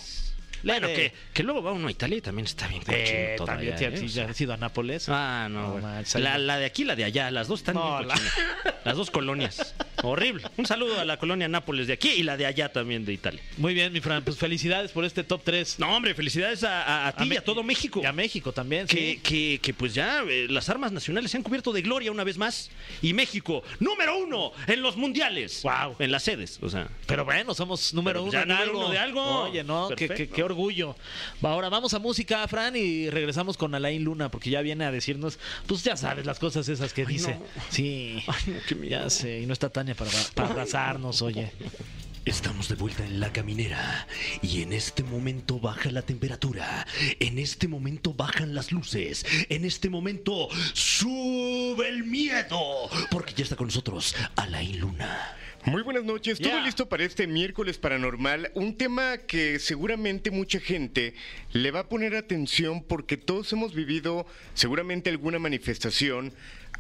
Bueno, 0.63 0.89
Eh, 0.89 0.95
que, 0.95 1.13
que 1.35 1.43
luego 1.43 1.63
va 1.63 1.73
uno 1.73 1.89
a 1.89 1.91
Italia 1.91 2.19
y 2.19 2.21
también 2.21 2.47
está 2.47 2.67
bien 2.69 2.81
cochino 2.83 2.99
eh, 3.03 3.35
todo 3.37 3.47
también 3.47 3.77
sí, 3.79 3.85
¿eh? 3.85 4.27
has 4.29 4.41
ido 4.41 4.53
a 4.53 4.57
Nápoles. 4.57 5.09
Ah, 5.09 5.49
no. 5.51 5.79
La, 6.15 6.39
la 6.39 6.59
de 6.59 6.67
aquí, 6.67 6.85
la 6.85 6.97
de 6.97 7.05
allá, 7.05 7.31
las 7.31 7.49
dos 7.49 7.61
están 7.61 7.75
No, 7.77 7.99
bien 7.99 8.09
la-. 8.09 8.21
Las 8.85 8.97
dos 8.97 9.11
colonias. 9.11 9.75
Horrible. 10.03 10.45
Un 10.57 10.67
saludo 10.67 11.01
a 11.01 11.05
la 11.05 11.17
colonia 11.19 11.49
Nápoles 11.49 11.87
de 11.87 11.93
aquí 11.93 12.09
y 12.11 12.23
la 12.23 12.37
de 12.37 12.47
allá 12.47 12.71
también 12.73 13.05
de 13.05 13.13
Italia. 13.13 13.41
Muy 13.57 13.75
bien, 13.75 13.93
mi 13.93 14.01
Fran, 14.01 14.23
pues 14.25 14.37
felicidades 14.39 14.93
por 14.93 15.05
este 15.05 15.25
top 15.25 15.43
3. 15.45 15.79
No, 15.79 15.95
hombre, 15.97 16.15
felicidades 16.15 16.63
a, 16.65 16.83
a- 16.83 17.09
a 17.09 17.13
ti 17.17 17.25
y 17.33 17.37
a 17.37 17.43
todo 17.45 17.63
México. 17.63 18.01
Y 18.03 18.07
a 18.07 18.13
México 18.13 18.53
también, 18.53 18.87
Que, 18.87 18.97
sí. 19.15 19.21
que, 19.23 19.61
que, 19.63 19.75
pues 19.75 19.95
ya 19.95 20.23
eh, 20.29 20.47
las 20.49 20.69
armas 20.69 20.93
nacionales 20.93 21.31
se 21.31 21.37
han 21.37 21.43
cubierto 21.43 21.73
de 21.73 21.83
gloria 21.83 22.11
una 22.13 22.25
vez 22.25 22.39
más. 22.39 22.71
Y 23.03 23.13
México, 23.13 23.63
número 23.81 24.17
uno 24.19 24.53
en 24.67 24.83
los 24.83 24.97
mundiales. 24.97 25.61
Guau. 25.63 25.97
En 25.99 26.11
las 26.13 26.23
sedes, 26.23 26.59
o 26.63 26.69
sea. 26.69 26.89
Pero 27.07 27.25
bueno, 27.25 27.55
somos 27.55 27.93
número 27.95 28.21
Pero 28.21 28.25
uno 28.25 28.33
ya 28.33 28.43
en 28.43 28.49
número 28.49 28.63
algo. 28.65 28.79
uno 28.81 28.91
de 28.91 28.99
algo. 28.99 29.41
Oye, 29.45 29.65
no, 29.65 29.89
Perfecto. 29.89 30.35
qué 30.35 30.43
orgullo. 30.49 30.97
Va, 31.45 31.53
Ahora 31.53 31.69
vamos 31.69 31.95
a 31.95 31.99
música, 31.99 32.47
Fran, 32.49 32.77
y 32.77 33.11
regresamos 33.11 33.57
con 33.57 33.75
Alain 33.75 34.03
Luna, 34.05 34.31
porque 34.31 34.51
ya 34.51 34.61
viene 34.61 34.85
a 34.85 34.91
decirnos, 34.93 35.39
pues 35.67 35.83
ya 35.85 35.97
sabes, 35.97 36.27
las 36.27 36.39
cosas 36.39 36.69
esas 36.69 36.93
que 36.93 37.05
dice. 37.07 37.35
no. 37.35 37.45
Sí, 37.71 38.23
Ay, 38.27 38.43
no, 38.47 38.61
qué 38.67 38.75
miedo. 38.75 39.03
ya 39.03 39.11
sé, 39.11 39.41
y 39.41 39.47
no 39.47 39.53
está 39.53 39.71
Tania 39.71 39.95
para, 39.95 40.11
para 40.35 40.49
abrazarnos, 40.51 41.23
oye. 41.23 41.53
Estamos 42.25 42.69
de 42.69 42.75
vuelta 42.75 43.07
en 43.07 43.21
la 43.21 43.33
caminera 43.33 44.07
y 44.43 44.61
en 44.61 44.75
este 44.75 45.03
momento 45.03 45.61
baja 45.61 45.91
la 45.91 46.03
temperatura, 46.03 46.87
en 47.21 47.39
este 47.39 47.69
momento 47.69 48.13
bajan 48.13 48.55
las 48.55 48.71
luces, 48.71 49.25
en 49.49 49.65
este 49.65 49.89
momento 49.89 50.49
sube 50.75 51.89
el 51.89 52.05
miedo, 52.05 52.59
porque 53.11 53.33
ya 53.35 53.45
está 53.45 53.57
con 53.57 53.69
nosotros 53.69 54.15
Alain 54.37 54.79
Luna. 54.79 55.37
Muy 55.71 55.83
buenas 55.83 56.05
noches, 56.05 56.39
todo 56.39 56.53
Yeah. 56.53 56.65
listo 56.65 56.89
para 56.89 57.05
este 57.05 57.27
miércoles 57.27 57.79
paranormal, 57.79 58.51
un 58.55 58.77
tema 58.77 59.19
que 59.19 59.59
seguramente 59.59 60.31
mucha 60.31 60.61
gente 60.61 61.15
le 61.53 61.71
va 61.71 61.81
a 61.81 61.89
poner 61.89 62.15
atención 62.17 62.83
porque 62.83 63.17
todos 63.17 63.53
hemos 63.53 63.75
vivido 63.75 64.27
seguramente 64.55 65.11
alguna 65.11 65.39
manifestación. 65.39 66.33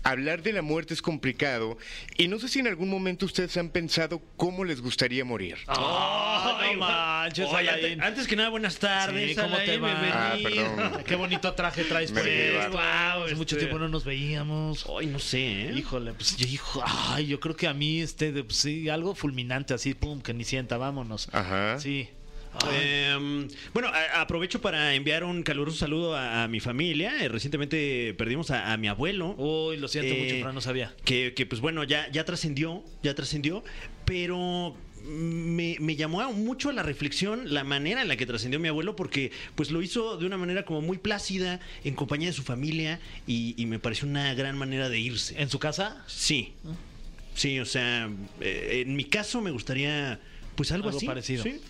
Hablar 0.02 0.42
de 0.42 0.52
la 0.52 0.62
muerte 0.62 0.94
es 0.94 1.02
complicado 1.02 1.76
y 2.16 2.28
no 2.28 2.38
sé 2.38 2.48
si 2.48 2.60
en 2.60 2.66
algún 2.68 2.88
momento 2.88 3.26
ustedes 3.26 3.56
han 3.56 3.70
pensado 3.70 4.22
cómo 4.36 4.64
les 4.64 4.80
gustaría 4.80 5.24
morir. 5.24 5.56
Ay, 5.66 6.74
no 6.74 6.80
manches, 6.80 7.46
Oye, 7.48 7.68
Alain. 7.68 7.84
antes, 7.94 8.06
antes 8.06 8.26
que 8.28 8.36
nada, 8.36 8.48
buenas 8.48 8.78
tardes. 8.78 9.30
Sí, 9.30 9.36
¿cómo 9.36 9.56
te 9.58 9.78
va? 9.78 9.92
Ah, 10.12 10.36
perdón. 10.42 11.04
Qué 11.04 11.16
bonito 11.16 11.52
traje 11.54 11.84
traes, 11.84 12.12
llevar. 12.12 12.70
Wow, 12.70 13.24
hace 13.24 13.34
mucho 13.34 13.56
este- 13.56 13.66
tiempo 13.66 13.78
no 13.78 13.88
nos 13.88 14.04
veíamos. 14.04 14.86
Ay, 14.98 15.06
no 15.06 15.18
sé, 15.18 15.68
¿eh? 15.68 15.72
Híjole, 15.76 16.12
pues 16.12 16.36
yo, 16.36 16.46
hijo, 16.46 16.82
ay, 16.84 17.26
yo 17.26 17.40
creo 17.40 17.56
que 17.56 17.66
a 17.66 17.74
mí, 17.74 18.00
este, 18.00 18.32
de- 18.32 18.44
pues, 18.44 18.58
sí, 18.58 18.88
algo 18.88 19.14
fulminante 19.14 19.74
así, 19.74 19.94
pum, 19.94 20.20
que 20.20 20.32
ni 20.34 20.44
sienta, 20.44 20.76
vámonos. 20.78 21.28
Ajá. 21.32 21.78
Sí. 21.80 22.08
Eh, 22.72 23.46
bueno, 23.72 23.88
a- 23.88 24.20
aprovecho 24.20 24.60
para 24.60 24.94
enviar 24.94 25.24
un 25.24 25.42
caluroso 25.42 25.76
saludo 25.78 26.14
a, 26.16 26.44
a 26.44 26.48
mi 26.48 26.60
familia. 26.60 27.22
Eh, 27.22 27.28
recientemente 27.28 28.14
perdimos 28.14 28.50
a, 28.50 28.72
a 28.72 28.76
mi 28.76 28.88
abuelo. 28.88 29.34
Uy, 29.36 29.76
lo 29.76 29.88
siento 29.88 30.12
Eh, 30.14 30.22
mucho, 30.24 30.40
Fran, 30.42 30.54
no 30.54 30.60
sabía. 30.60 30.94
Que, 31.04 31.34
que, 31.34 31.46
pues 31.46 31.60
bueno, 31.60 31.84
ya, 31.84 32.10
ya 32.10 32.24
trascendió, 32.24 32.82
ya 33.02 33.14
trascendió, 33.14 33.62
pero 34.04 34.76
me, 35.04 35.76
me 35.80 35.96
llamó 35.96 36.30
mucho 36.32 36.70
a 36.70 36.72
la 36.72 36.82
reflexión 36.82 37.54
la 37.54 37.64
manera 37.64 38.02
en 38.02 38.08
la 38.08 38.16
que 38.16 38.26
trascendió 38.26 38.58
mi 38.60 38.68
abuelo, 38.68 38.96
porque 38.96 39.30
pues 39.54 39.70
lo 39.70 39.80
hizo 39.80 40.16
de 40.18 40.26
una 40.26 40.36
manera 40.36 40.64
como 40.64 40.82
muy 40.82 40.98
plácida, 40.98 41.60
en 41.84 41.94
compañía 41.94 42.28
de 42.28 42.34
su 42.34 42.42
familia, 42.42 43.00
y, 43.26 43.54
y 43.56 43.66
me 43.66 43.78
pareció 43.78 44.08
una 44.08 44.34
gran 44.34 44.58
manera 44.58 44.88
de 44.88 44.98
irse. 44.98 45.40
¿En 45.40 45.48
su 45.48 45.58
casa? 45.58 46.02
Sí, 46.08 46.52
sí, 47.34 47.58
o 47.60 47.64
sea, 47.64 48.10
eh, 48.40 48.82
en 48.86 48.96
mi 48.96 49.04
caso 49.04 49.40
me 49.40 49.50
gustaría 49.52 50.20
pues 50.56 50.72
algo, 50.72 50.88
Algo 50.88 50.98
así. 50.98 51.06
parecido. 51.06 51.44
Sí. 51.44 51.60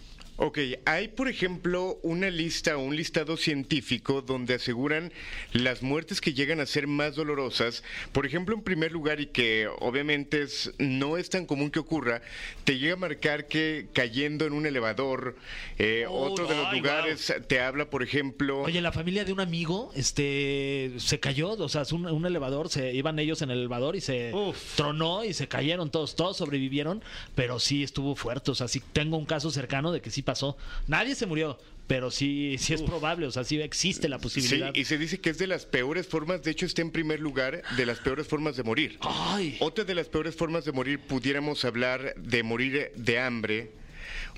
Ok, 0.40 0.58
hay 0.84 1.08
por 1.08 1.28
ejemplo 1.28 1.98
una 2.04 2.30
lista 2.30 2.76
o 2.76 2.80
un 2.80 2.94
listado 2.94 3.36
científico 3.36 4.22
donde 4.22 4.54
aseguran 4.54 5.12
las 5.52 5.82
muertes 5.82 6.20
que 6.20 6.32
llegan 6.32 6.60
a 6.60 6.66
ser 6.66 6.86
más 6.86 7.16
dolorosas. 7.16 7.82
Por 8.12 8.24
ejemplo, 8.24 8.54
en 8.54 8.62
primer 8.62 8.92
lugar, 8.92 9.20
y 9.20 9.26
que 9.26 9.68
obviamente 9.80 10.42
es, 10.42 10.70
no 10.78 11.16
es 11.16 11.28
tan 11.28 11.44
común 11.44 11.72
que 11.72 11.80
ocurra, 11.80 12.22
te 12.62 12.78
llega 12.78 12.92
a 12.94 12.96
marcar 12.96 13.48
que 13.48 13.88
cayendo 13.92 14.46
en 14.46 14.52
un 14.52 14.64
elevador, 14.64 15.34
eh, 15.76 16.06
Oh, 16.08 16.30
otro 16.30 16.46
de 16.46 16.54
los 16.54 16.68
ay, 16.68 16.78
lugares 16.78 17.34
te 17.48 17.58
habla, 17.60 17.90
por 17.90 18.04
ejemplo... 18.04 18.60
Oye, 18.62 18.80
la 18.80 18.92
familia 18.92 19.24
de 19.24 19.32
un 19.32 19.40
amigo, 19.40 19.90
este, 19.96 20.92
se 20.98 21.18
cayó, 21.18 21.50
o 21.50 21.68
sea, 21.68 21.82
es 21.82 21.90
un, 21.90 22.06
un 22.06 22.26
elevador, 22.26 22.68
se 22.68 22.94
iban 22.94 23.18
ellos 23.18 23.42
en 23.42 23.50
el 23.50 23.58
elevador 23.58 23.96
y 23.96 24.00
se 24.00 24.32
Uf. 24.32 24.76
tronó 24.76 25.24
y 25.24 25.32
se 25.32 25.48
cayeron 25.48 25.90
todos, 25.90 26.14
todos 26.14 26.36
sobrevivieron, 26.36 27.02
pero 27.34 27.58
sí 27.58 27.82
estuvo 27.82 28.14
fuerte, 28.14 28.52
o 28.52 28.54
sea, 28.54 28.68
sí 28.68 28.80
tengo 28.92 29.16
un 29.16 29.26
caso 29.26 29.50
cercano 29.50 29.90
de 29.90 30.00
que 30.00 30.10
sí 30.12 30.22
pasó. 30.28 30.58
Nadie 30.86 31.14
se 31.14 31.24
murió, 31.24 31.58
pero 31.86 32.10
sí, 32.10 32.56
sí 32.58 32.74
es 32.74 32.82
probable, 32.82 33.26
o 33.26 33.30
sea, 33.30 33.44
sí 33.44 33.58
existe 33.62 34.10
la 34.10 34.18
Sí, 34.18 34.22
posibilidad. 34.24 34.74
y 34.74 34.84
se 34.84 34.98
dice 34.98 35.20
que 35.22 35.30
es 35.30 35.38
de 35.38 35.46
las 35.46 35.64
peores 35.64 36.06
formas, 36.06 36.42
de 36.42 36.50
hecho 36.50 36.66
está 36.66 36.82
en 36.82 36.90
primer 36.90 37.18
lugar 37.18 37.62
de 37.78 37.86
las 37.86 37.98
peores 38.00 38.26
formas 38.26 38.56
de 38.58 38.62
morir. 38.62 38.98
Ay, 39.00 39.56
Otra 39.60 39.84
de 39.84 39.94
las 39.94 40.08
peores 40.10 40.36
formas 40.36 40.66
de 40.66 40.72
morir, 40.72 41.00
pudiéramos 41.00 41.64
hablar 41.64 42.14
de 42.16 42.42
morir 42.42 42.92
de 42.94 43.18
hambre. 43.18 43.72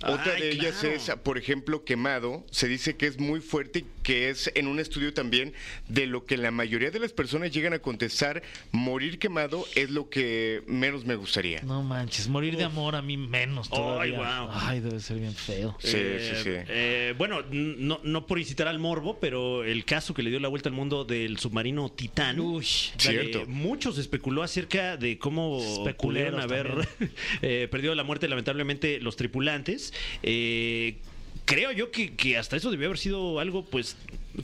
Otra 0.02 0.32
Ay, 0.34 0.40
de 0.42 0.50
ellas 0.52 0.78
claro. 0.80 0.94
es, 0.96 1.10
por 1.22 1.36
ejemplo, 1.38 1.84
quemado. 1.84 2.44
Se 2.50 2.68
dice 2.68 2.96
que 2.96 3.06
es 3.06 3.18
muy 3.18 3.40
fuerte 3.40 3.80
y 3.80 3.86
que 4.02 4.30
es 4.30 4.50
en 4.54 4.66
un 4.66 4.80
estudio 4.80 5.12
también 5.12 5.52
de 5.88 6.06
lo 6.06 6.24
que 6.24 6.36
la 6.38 6.50
mayoría 6.50 6.90
de 6.90 6.98
las 6.98 7.12
personas 7.12 7.50
llegan 7.52 7.72
a 7.74 7.78
contestar, 7.80 8.42
morir 8.72 9.18
quemado 9.18 9.66
es 9.74 9.90
lo 9.90 10.08
que 10.08 10.62
menos 10.66 11.04
me 11.04 11.14
gustaría. 11.16 11.60
no 11.62 11.82
manches, 11.82 12.28
morir 12.28 12.56
de 12.56 12.64
amor 12.64 12.96
a 12.96 13.02
mí 13.02 13.16
menos 13.16 13.68
todavía. 13.68 14.16
guau. 14.16 14.48
Ay, 14.52 14.80
debe 14.80 15.00
ser 15.00 15.18
bien 15.18 15.34
feo. 15.34 15.76
Sí, 15.80 15.96
Eh, 15.96 16.32
sí, 16.34 16.42
sí. 16.44 16.50
eh, 16.68 17.14
bueno, 17.18 17.42
no, 17.50 18.00
no 18.02 18.26
por 18.26 18.38
incitar 18.38 18.68
al 18.68 18.78
morbo, 18.78 19.18
pero 19.20 19.64
el 19.64 19.84
caso 19.84 20.14
que 20.14 20.22
le 20.22 20.30
dio 20.30 20.40
la 20.40 20.48
vuelta 20.48 20.68
al 20.68 20.74
mundo 20.74 21.04
del 21.04 21.38
submarino 21.38 21.90
Titán. 21.90 22.40
Uy, 22.40 22.64
Cierto. 22.64 23.40
eh, 23.42 23.44
muchos 23.46 23.98
especuló 23.98 24.42
acerca 24.42 24.96
de 24.96 25.18
cómo 25.18 25.60
pudieron 25.98 26.40
haber 26.40 26.88
eh, 27.42 27.68
perdido 27.70 27.94
la 27.94 28.02
muerte 28.04 28.28
lamentablemente 28.28 28.98
los 29.00 29.16
tripulantes. 29.16 29.89
Eh, 30.22 30.96
creo 31.44 31.72
yo 31.72 31.90
que, 31.90 32.14
que 32.14 32.36
hasta 32.36 32.56
eso 32.56 32.70
debió 32.70 32.86
haber 32.86 32.98
sido 32.98 33.40
algo, 33.40 33.64
pues, 33.64 33.96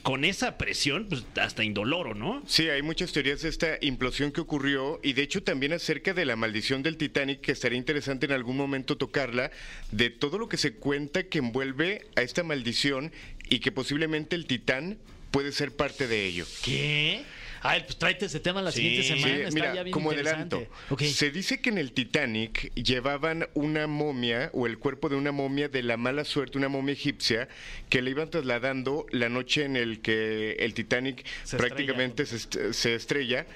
con 0.03 0.25
esa 0.25 0.59
presión, 0.59 1.07
pues, 1.09 1.25
hasta 1.41 1.65
indoloro, 1.65 2.15
¿no? 2.15 2.43
Sí, 2.47 2.69
hay 2.69 2.83
muchas 2.83 3.13
teorías 3.13 3.43
de 3.43 3.49
esta 3.49 3.79
implosión 3.81 4.33
que 4.33 4.41
ocurrió 4.41 5.01
y 5.03 5.13
de 5.13 5.23
hecho 5.23 5.43
también 5.43 5.73
acerca 5.73 6.13
de 6.13 6.25
la 6.25 6.37
maldición 6.37 6.83
del 6.83 6.97
Titanic, 6.97 7.41
que 7.41 7.53
estaría 7.53 7.79
interesante 7.79 8.27
en 8.27 8.33
algún 8.33 8.57
momento 8.57 8.97
tocarla, 8.97 9.51
de 9.93 10.11
todo 10.11 10.39
lo 10.39 10.49
que 10.49 10.57
se 10.57 10.75
cuenta 10.75 11.25
que 11.25 11.39
envuelve 11.39 12.07
a 12.17 12.23
esta 12.23 12.43
maldición 12.43 13.13
y 13.49 13.61
que 13.61 13.73
posiblemente 13.73 14.37
el 14.37 14.47
Titán 14.47 14.99
puede 15.31 15.53
ser 15.53 15.75
parte 15.75 16.09
de 16.09 16.27
ello. 16.27 16.47
¿Qué? 16.65 17.23
Ay, 17.69 17.83
pues 17.85 17.99
tráete 17.99 18.27
ese 18.27 18.41
tema 18.41 18.63
la 18.63 18.71
Sí, 18.73 18.81
siguiente 18.81 19.03
Sí, 19.03 19.09
semana. 19.21 19.35
Está 19.49 19.55
mira, 19.55 19.75
ya 19.75 19.83
bien 19.83 19.93
como 19.93 20.11
adelanto, 20.13 20.67
se 21.01 21.31
dice 21.31 21.61
que 21.61 21.71
en 21.71 21.79
el 21.79 21.93
Titanic 21.93 22.73
llevaban 22.75 23.49
una 23.55 23.87
momia 23.87 24.51
o 24.53 24.67
el 24.67 24.79
cuerpo 24.79 25.09
de 25.09 25.17
una 25.17 25.33
momia 25.33 25.69
de 25.69 25.83
la 25.83 25.97
mala 25.97 26.25
suerte, 26.25 26.59
una 26.59 26.69
momia 26.69 26.93
egipcia, 26.93 27.49
que 27.89 28.03
le 28.03 28.11
iban 28.13 28.31
trasladando 28.31 29.07
la 29.11 29.29
noche 29.29 29.65
en 29.65 29.77
el 29.77 30.01
que 30.01 30.53
el 30.61 30.75
Titanic 30.75 31.25
Se 31.45 31.57
prácticamente 31.57 32.25
se, 32.27 32.37
est- 32.37 32.73
se 32.73 32.95
estrella 32.95 33.47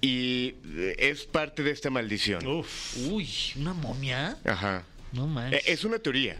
y 0.00 0.54
es 0.98 1.24
parte 1.24 1.62
de 1.62 1.70
esta 1.70 1.88
maldición. 1.90 2.44
Uf. 2.46 2.96
Uy, 3.08 3.28
¿una 3.56 3.72
momia? 3.72 4.36
Ajá. 4.44 4.84
No 5.12 5.24
Eh, 5.24 5.28
manches. 5.28 5.62
Es 5.68 5.84
una 5.84 5.98
teoría. 5.98 6.36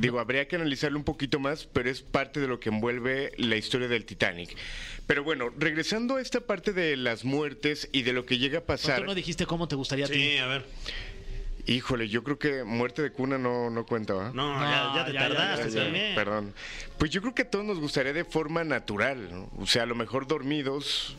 Digo, 0.00 0.18
habría 0.18 0.48
que 0.48 0.56
analizarlo 0.56 0.98
un 0.98 1.04
poquito 1.04 1.38
más, 1.38 1.66
pero 1.66 1.90
es 1.90 2.00
parte 2.02 2.40
de 2.40 2.48
lo 2.48 2.58
que 2.58 2.70
envuelve 2.70 3.32
la 3.36 3.56
historia 3.56 3.86
del 3.86 4.04
Titanic. 4.06 4.56
Pero 5.06 5.22
bueno, 5.24 5.50
regresando 5.58 6.16
a 6.16 6.20
esta 6.22 6.40
parte 6.40 6.72
de 6.72 6.96
las 6.96 7.24
muertes 7.24 7.88
y 7.92 8.02
de 8.02 8.12
lo 8.12 8.24
que 8.24 8.38
llega 8.38 8.58
a 8.58 8.60
¿No, 8.62 8.66
pasar. 8.66 9.00
tú 9.00 9.04
no 9.06 9.14
dijiste 9.14 9.44
cómo 9.46 9.68
te 9.68 9.76
gustaría 9.76 10.06
a 10.06 10.08
ti? 10.08 10.14
Sí, 10.14 10.38
a 10.38 10.46
ver. 10.46 10.64
Híjole, 11.66 12.08
yo 12.08 12.24
creo 12.24 12.38
que 12.38 12.64
muerte 12.64 13.02
de 13.02 13.12
cuna 13.12 13.36
no, 13.36 13.68
no 13.68 13.84
cuenta, 13.84 14.14
¿va? 14.14 14.32
No, 14.32 14.58
No, 14.58 14.62
ya, 14.62 14.92
ya 14.96 15.04
te 15.04 15.12
ya, 15.12 15.20
tardaste 15.20 15.70
ya, 15.70 15.76
ya. 15.76 15.82
también. 15.84 16.14
Perdón. 16.14 16.54
Pues 16.98 17.10
yo 17.10 17.20
creo 17.20 17.34
que 17.34 17.42
a 17.42 17.50
todos 17.50 17.64
nos 17.66 17.78
gustaría 17.78 18.12
de 18.14 18.24
forma 18.24 18.64
natural, 18.64 19.28
¿no? 19.30 19.50
O 19.58 19.66
sea, 19.66 19.82
a 19.82 19.86
lo 19.86 19.94
mejor 19.94 20.26
dormidos, 20.26 21.16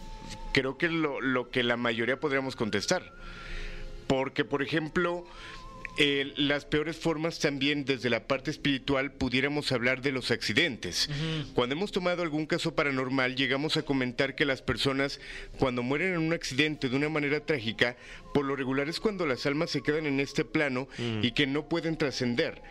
creo 0.54 0.78
que 0.78 0.90
lo, 0.90 1.22
lo 1.22 1.52
que 1.52 1.64
la 1.64 1.78
mayoría 1.78 2.20
podríamos 2.20 2.56
contestar. 2.56 3.14
Porque, 4.08 4.44
por 4.44 4.62
ejemplo, 4.62 5.26
eh, 6.04 6.34
las 6.36 6.66
peores 6.66 6.97
formas 6.97 7.38
también 7.38 7.86
desde 7.86 8.10
la 8.10 8.26
parte 8.28 8.49
espiritual 8.49 9.12
pudiéramos 9.12 9.72
hablar 9.72 10.02
de 10.02 10.12
los 10.12 10.32
accidentes. 10.32 11.08
Cuando 11.54 11.76
hemos 11.76 11.91
tomado 11.91 12.24
algún 12.24 12.47
caso 12.47 12.74
paranormal, 12.74 13.36
llegamos 13.36 13.78
a 13.78 13.84
comentar 13.84 14.34
que 14.34 14.45
las 14.45 14.64
personas 14.64 15.20
cuando 15.60 15.84
mueren 15.84 16.14
en 16.14 16.18
un 16.20 16.34
accidente 16.34 16.89
de 16.89 16.95
una 16.95 17.10
manera 17.10 17.39
trágica, 17.45 17.97
por 18.34 18.45
lo 18.45 18.56
regular 18.56 18.89
es 18.89 18.99
cuando 18.99 19.28
las 19.28 19.45
almas 19.45 19.70
se 19.70 19.84
quedan 19.84 20.08
en 20.08 20.20
este 20.20 20.43
plano 20.43 20.88
y 21.22 21.34
que 21.34 21.45
no 21.45 21.70
pueden 21.70 21.97
trascender. 21.97 22.64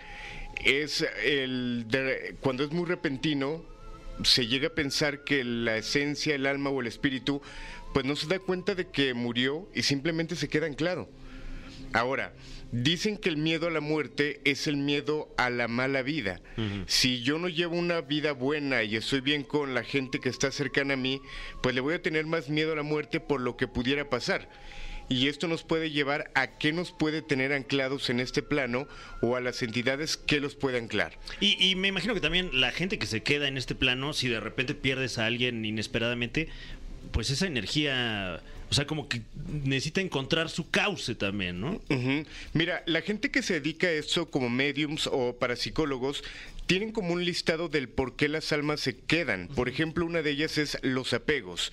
Es 0.65 1.07
el 1.25 1.85
de- 1.89 2.35
cuando 2.41 2.65
es 2.65 2.73
muy 2.73 2.85
repentino, 2.87 3.63
se 4.25 4.49
llega 4.49 4.69
a 4.69 4.75
pensar 4.75 5.23
que 5.23 5.45
la 5.45 5.77
esencia, 5.77 6.35
el 6.35 6.47
alma 6.47 6.71
o 6.71 6.81
el 6.81 6.89
espíritu, 6.89 7.41
pues 7.95 8.05
no 8.05 8.17
se 8.17 8.27
da 8.27 8.41
cuenta 8.41 8.75
de 8.75 8.89
que 8.89 9.15
murió 9.15 9.69
y 9.73 9.83
simplemente 9.83 10.35
se 10.35 10.49
queda 10.49 10.67
anclado. 10.67 11.09
Ahora, 11.93 12.33
dicen 12.73 13.17
que 13.17 13.29
el 13.29 13.37
miedo 13.37 13.67
a 13.67 13.71
la 13.71 13.81
muerte 13.81 14.41
es 14.45 14.67
el 14.67 14.77
miedo 14.77 15.33
a 15.37 15.51
la 15.51 15.69
mala 15.69 16.03
vida. 16.03 16.41
Si 16.87 17.23
yo 17.23 17.39
no 17.39 17.49
llevo 17.49 17.77
una 17.77 18.01
vida 18.01 18.33
buena 18.33 18.83
y 18.83 18.97
estoy 18.97 19.21
bien 19.21 19.43
con 19.43 19.75
la 19.75 19.83
gente 19.83 20.21
que 20.21 20.29
está 20.29 20.51
cercana 20.51 20.95
a 20.95 20.97
mí, 20.97 21.21
pues 21.63 21.75
le 21.75 21.81
voy 21.81 21.95
a 21.95 22.03
tener 22.03 22.27
más 22.27 22.49
miedo 22.49 22.73
a 22.73 22.77
la 22.77 22.83
muerte 22.83 23.21
por 23.21 23.41
lo 23.41 23.57
que 23.57 23.69
pudiera 23.69 24.09
pasar. 24.09 24.49
y 25.11 25.27
esto 25.27 25.49
nos 25.49 25.65
puede 25.65 25.91
llevar 25.91 26.31
a 26.35 26.57
qué 26.57 26.73
nos 26.73 26.93
puede 26.93 27.21
tener 27.21 27.53
anclados 27.53 28.09
en 28.11 28.21
este 28.21 28.43
plano 28.43 28.87
o 29.21 29.35
a 29.35 29.41
las 29.41 29.61
entidades 29.61 30.17
que 30.17 30.39
los 30.39 30.55
puede 30.55 30.79
anclar. 30.79 31.19
Y, 31.41 31.57
y 31.63 31.75
me 31.75 31.89
imagino 31.89 32.15
que 32.15 32.21
también 32.21 32.49
la 32.53 32.71
gente 32.71 32.97
que 32.97 33.07
se 33.07 33.25
queda 33.25 33.49
en 33.49 33.59
este 33.59 33.75
plano, 33.75 34.13
si 34.13 34.29
de 34.29 34.39
repente 34.39 34.77
pierdes 34.77 35.19
a 35.19 35.27
alguien 35.27 35.65
inesperadamente, 35.65 36.49
pues 37.11 37.29
esa 37.31 37.49
energía, 37.49 38.41
o 38.71 38.75
sea, 38.75 38.87
como 38.87 39.09
que 39.09 39.23
necesita 39.65 40.01
encontrar 40.01 40.49
su 40.49 40.71
cauce 40.71 41.15
también, 41.17 41.61
¿no? 41.61 41.81
Ujú. 41.89 42.25
Mira, 42.53 42.83
la 42.87 43.03
gente 43.03 43.31
que 43.31 43.43
se 43.43 43.55
dedica 43.55 43.89
a 43.89 43.93
eso 43.93 44.31
como 44.31 44.49
mediums 44.49 45.09
o 45.11 45.37
parapsicólogos 45.37 46.23
tienen 46.67 46.93
como 46.93 47.13
un 47.15 47.25
listado 47.25 47.69
del 47.69 47.89
por 47.89 48.15
qué 48.15 48.29
las 48.29 48.53
almas 48.53 48.81
se 48.81 48.97
quedan. 48.97 49.49
Por 49.49 49.69
ejemplo, 49.69 50.07
una 50.07 50.23
de 50.23 50.31
ellas 50.31 50.57
es 50.57 50.79
los 50.83 51.13
apegos. 51.13 51.73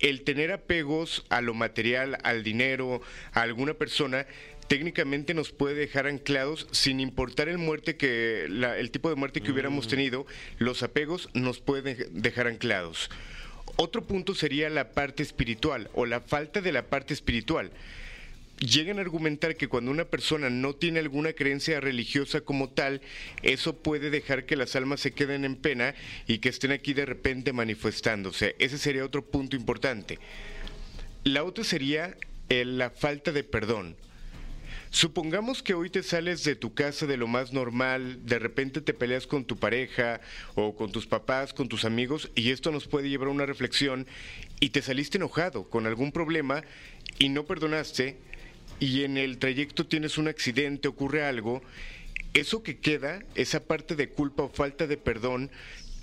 El 0.00 0.22
tener 0.22 0.52
apegos 0.52 1.24
a 1.30 1.40
lo 1.40 1.54
material, 1.54 2.18
al 2.24 2.42
dinero, 2.42 3.00
a 3.32 3.40
alguna 3.42 3.72
persona, 3.74 4.26
técnicamente 4.68 5.32
nos 5.34 5.50
puede 5.50 5.74
dejar 5.76 6.06
anclados 6.06 6.66
sin 6.72 7.00
importar 7.00 7.48
el 7.48 7.58
muerte 7.58 7.96
que 7.96 8.46
la- 8.50 8.76
el 8.78 8.90
tipo 8.90 9.08
de 9.08 9.14
muerte 9.14 9.40
que 9.40 9.50
hubiéramos 9.52 9.88
tenido, 9.88 10.26
los 10.58 10.82
apegos 10.82 11.28
nos 11.32 11.60
pueden 11.60 11.96
dejar 12.10 12.46
anclados. 12.48 13.10
Otro 13.76 14.04
punto 14.04 14.34
sería 14.34 14.70
la 14.70 14.90
parte 14.92 15.22
espiritual 15.22 15.90
o 15.94 16.06
la 16.06 16.20
falta 16.20 16.60
de 16.60 16.72
la 16.72 16.84
parte 16.86 17.14
espiritual 17.14 17.70
llegan 18.58 18.98
a 18.98 19.02
argumentar 19.02 19.56
que 19.56 19.68
cuando 19.68 19.90
una 19.90 20.04
persona 20.04 20.50
no 20.50 20.74
tiene 20.74 21.00
alguna 21.00 21.32
creencia 21.32 21.80
religiosa 21.80 22.40
como 22.40 22.68
tal, 22.68 23.00
eso 23.42 23.76
puede 23.76 24.10
dejar 24.10 24.46
que 24.46 24.56
las 24.56 24.76
almas 24.76 25.00
se 25.00 25.12
queden 25.12 25.44
en 25.44 25.56
pena 25.56 25.94
y 26.26 26.38
que 26.38 26.48
estén 26.48 26.72
aquí 26.72 26.94
de 26.94 27.06
repente 27.06 27.52
manifestándose. 27.52 28.56
Ese 28.58 28.78
sería 28.78 29.04
otro 29.04 29.24
punto 29.24 29.56
importante. 29.56 30.18
La 31.24 31.44
otra 31.44 31.64
sería 31.64 32.16
eh, 32.48 32.64
la 32.64 32.90
falta 32.90 33.32
de 33.32 33.44
perdón. 33.44 33.96
Supongamos 34.94 35.60
que 35.60 35.74
hoy 35.74 35.90
te 35.90 36.04
sales 36.04 36.44
de 36.44 36.54
tu 36.54 36.72
casa 36.72 37.06
de 37.06 37.16
lo 37.16 37.26
más 37.26 37.52
normal, 37.52 38.24
de 38.24 38.38
repente 38.38 38.80
te 38.80 38.94
peleas 38.94 39.26
con 39.26 39.44
tu 39.44 39.56
pareja 39.56 40.20
o 40.54 40.76
con 40.76 40.92
tus 40.92 41.08
papás, 41.08 41.52
con 41.52 41.68
tus 41.68 41.84
amigos, 41.84 42.30
y 42.36 42.52
esto 42.52 42.70
nos 42.70 42.86
puede 42.86 43.08
llevar 43.08 43.26
a 43.26 43.32
una 43.32 43.44
reflexión 43.44 44.06
y 44.60 44.68
te 44.68 44.82
saliste 44.82 45.18
enojado 45.18 45.68
con 45.68 45.88
algún 45.88 46.12
problema 46.12 46.62
y 47.18 47.28
no 47.28 47.44
perdonaste 47.44 48.18
y 48.78 49.02
en 49.02 49.16
el 49.16 49.38
trayecto 49.38 49.84
tienes 49.84 50.16
un 50.16 50.28
accidente, 50.28 50.86
ocurre 50.86 51.24
algo, 51.24 51.60
eso 52.32 52.62
que 52.62 52.78
queda, 52.78 53.24
esa 53.34 53.64
parte 53.64 53.96
de 53.96 54.10
culpa 54.10 54.44
o 54.44 54.48
falta 54.48 54.86
de 54.86 54.96
perdón, 54.96 55.50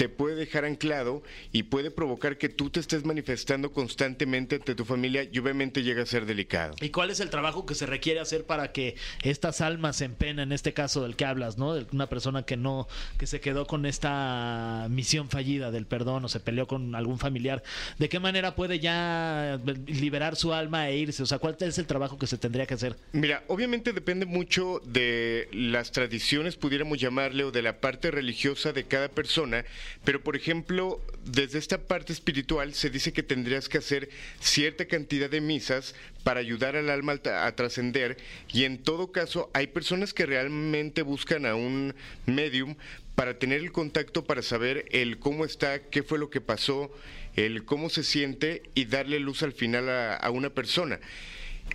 te 0.02 0.10
puede 0.10 0.34
dejar 0.34 0.66
anclado 0.66 1.22
y 1.52 1.62
puede 1.62 1.92
provocar 1.92 2.40
que 2.40 2.50
tú 2.50 2.72
te 2.72 2.80
estés 2.80 3.06
manifestando 3.06 3.72
constantemente 3.72 4.56
ante 4.56 4.74
tu 4.74 4.84
familia 4.84 5.30
y 5.32 5.38
obviamente 5.38 5.84
llega 5.84 6.02
a 6.02 6.08
ser 6.08 6.26
delicado. 6.26 6.74
¿Y 6.82 6.90
cuál 6.90 7.12
es 7.12 7.20
el 7.20 7.30
trabajo 7.30 7.68
que 7.68 7.76
se 7.76 7.86
requiere 7.86 8.20
hacer 8.20 8.48
para 8.48 8.72
que 8.72 8.96
estas 9.22 9.62
almas 9.62 10.02
en 10.02 10.16
pena, 10.16 10.42
en 10.42 10.54
este 10.54 10.74
caso 10.74 11.04
del 11.04 11.16
que 11.16 11.26
hablas, 11.26 11.60
¿no? 11.60 11.76
De 11.76 11.86
una 11.92 12.10
persona 12.10 12.42
que 12.42 12.58
no, 12.58 12.88
que 13.20 13.28
se 13.28 13.42
quedó 13.42 13.68
con 13.68 13.86
esta 13.86 14.88
misión 14.90 15.30
fallida 15.30 15.70
del 15.70 15.86
perdón 15.86 16.26
o 16.26 16.30
se 16.30 16.40
peleó 16.40 16.66
con 16.66 16.96
algún 16.96 17.20
familiar, 17.20 17.62
¿de 18.00 18.10
qué 18.10 18.20
manera 18.20 18.56
puede 18.56 18.80
ya 18.80 19.60
liberar 19.86 20.36
su 20.36 20.52
alma 20.52 20.90
e 20.90 20.98
irse? 20.98 21.22
O 21.22 21.28
sea, 21.28 21.38
¿cuál 21.38 21.56
es 21.60 21.78
el 21.78 21.86
trabajo 21.86 22.18
que 22.18 22.26
se 22.26 22.40
tendría 22.40 22.66
que 22.66 22.74
hacer? 22.74 22.96
Mira, 23.12 23.44
obviamente 23.50 23.94
depende 23.94 24.26
mucho 24.26 24.82
de 24.84 25.48
las 25.54 25.92
tradiciones, 25.92 26.56
pudiéramos 26.56 26.98
llamarle, 26.98 27.44
o 27.44 27.52
de 27.52 27.62
la 27.62 27.80
parte 27.80 28.10
religiosa 28.10 28.74
de 28.74 28.86
cada 28.86 29.08
persona, 29.08 29.64
pero 30.04 30.22
por 30.22 30.36
ejemplo, 30.36 31.02
desde 31.26 31.60
esta 31.60 31.80
parte 31.80 32.14
espiritual 32.14 32.74
se 32.74 32.90
dice 32.90 33.14
que 33.14 33.24
tendrías 33.24 33.70
que 33.70 33.78
hacer 33.78 34.10
cierta 34.40 34.86
cantidad 34.86 35.30
de 35.30 35.42
misas 35.42 35.96
para 36.24 36.40
ayudar 36.40 36.76
al 36.76 36.90
alma 36.90 37.20
a 37.24 37.52
trascender 37.56 38.18
y 38.54 38.64
en 38.64 38.78
todo 38.78 39.12
caso 39.12 39.50
hay 39.54 39.68
personas 39.68 40.14
que 40.14 40.26
realmente 40.26 41.02
buscan 41.02 41.46
a 41.46 41.56
un 41.56 41.96
medium 42.26 42.76
para 43.16 43.38
tener 43.38 43.60
el 43.60 43.72
contacto, 43.72 44.26
para 44.26 44.42
saber 44.42 44.86
el 44.92 45.20
cómo 45.20 45.46
está, 45.46 45.84
qué 45.84 46.02
fue 46.04 46.18
lo 46.18 46.30
que 46.30 46.42
pasó, 46.42 46.92
el 47.36 47.66
cómo 47.66 47.90
se 47.90 48.04
siente 48.04 48.64
y 48.74 48.86
darle 48.86 49.20
luz 49.20 49.44
al 49.44 49.54
final 49.54 49.90
a, 49.90 50.16
a 50.16 50.32
una 50.32 50.50
persona. 50.50 51.00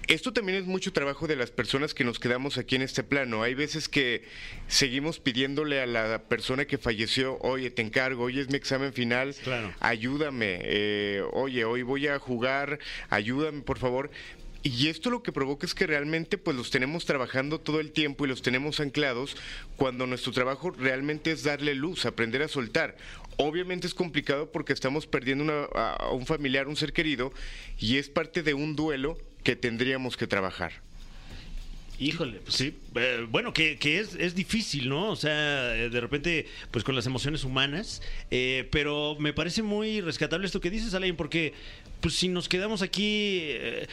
Esto 0.08 0.32
también 0.32 0.56
es 0.58 0.66
mucho 0.66 0.92
trabajo 0.92 1.26
de 1.26 1.34
las 1.34 1.50
personas 1.50 1.92
que 1.92 2.04
nos 2.04 2.20
quedamos 2.20 2.58
aquí 2.58 2.76
en 2.76 2.82
este 2.82 3.02
plano. 3.02 3.42
Hay 3.42 3.54
veces 3.54 3.88
que 3.88 4.22
seguimos 4.68 5.18
pidiéndole 5.18 5.80
a 5.80 5.86
la 5.86 6.22
persona 6.28 6.64
que 6.64 6.78
falleció, 6.78 7.38
oye, 7.40 7.70
te 7.72 7.82
encargo, 7.82 8.24
hoy 8.24 8.38
es 8.38 8.48
mi 8.48 8.54
examen 8.56 8.92
final, 8.92 9.34
Claro. 9.42 9.74
ayúdame, 9.80 10.60
eh, 10.62 11.22
oye, 11.32 11.64
hoy 11.64 11.82
voy 11.82 12.06
a 12.06 12.20
jugar, 12.20 12.78
ayúdame 13.10 13.62
por 13.62 13.78
favor. 13.78 14.10
Y 14.62 14.88
esto 14.88 15.10
lo 15.10 15.22
que 15.24 15.32
provoca 15.32 15.66
es 15.66 15.74
que 15.74 15.86
realmente 15.86 16.38
pues 16.38 16.56
los 16.56 16.70
tenemos 16.70 17.04
trabajando 17.04 17.60
todo 17.60 17.78
el 17.80 17.90
tiempo 17.92 18.24
y 18.24 18.28
los 18.28 18.42
tenemos 18.42 18.78
anclados 18.80 19.36
cuando 19.76 20.06
nuestro 20.06 20.32
trabajo 20.32 20.70
realmente 20.70 21.30
es 21.32 21.42
darle 21.44 21.74
luz, 21.74 22.04
aprender 22.06 22.42
a 22.42 22.48
soltar. 22.48 22.96
Obviamente 23.38 23.86
es 23.88 23.94
complicado 23.94 24.50
porque 24.50 24.72
estamos 24.72 25.06
perdiendo 25.06 25.44
una- 25.44 25.66
a 25.74 25.96
a 26.06 26.10
un 26.12 26.26
familiar, 26.26 26.68
un 26.68 26.76
ser 26.76 26.92
querido, 26.92 27.32
y 27.78 27.98
es 27.98 28.08
parte 28.08 28.42
de 28.42 28.54
un 28.54 28.74
duelo 28.76 29.18
que 29.46 29.54
tendríamos 29.54 30.16
que 30.16 30.26
trabajar. 30.26 30.72
Híjole, 32.00 32.40
pues 32.40 32.56
sí. 32.56 32.74
Eh, 32.96 33.26
bueno, 33.30 33.52
que, 33.52 33.78
que 33.78 34.00
es, 34.00 34.16
es 34.16 34.34
difícil, 34.34 34.88
¿no? 34.88 35.08
O 35.10 35.14
sea, 35.14 35.76
eh, 35.76 35.88
de 35.88 36.00
repente, 36.00 36.46
pues 36.72 36.82
con 36.82 36.96
las 36.96 37.06
emociones 37.06 37.44
humanas. 37.44 38.02
eh, 38.32 38.68
pero 38.72 39.16
me 39.20 39.32
parece 39.32 39.62
muy 39.62 40.00
rescatable 40.00 40.46
esto 40.46 40.60
que 40.60 40.68
dices, 40.68 40.94
Alain, 40.94 41.14
porque 41.14 41.54
pues 42.00 42.14
si 42.14 42.26
nos 42.26 42.48
quedamos 42.48 42.82
aquí. 42.82 43.38
eh, 43.50 43.86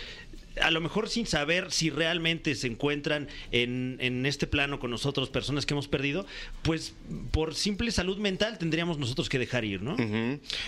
a 0.61 0.71
lo 0.71 0.81
mejor 0.81 1.09
sin 1.09 1.25
saber 1.25 1.71
si 1.71 1.89
realmente 1.89 2.55
se 2.55 2.67
encuentran 2.67 3.27
en, 3.51 3.97
en 3.99 4.25
este 4.25 4.47
plano 4.47 4.79
con 4.79 4.91
nosotros 4.91 5.29
personas 5.29 5.65
que 5.65 5.73
hemos 5.73 5.87
perdido, 5.87 6.25
pues 6.61 6.93
por 7.31 7.55
simple 7.55 7.91
salud 7.91 8.17
mental 8.17 8.57
tendríamos 8.57 8.97
nosotros 8.97 9.29
que 9.29 9.39
dejar 9.39 9.65
ir, 9.65 9.81
¿no? 9.81 9.95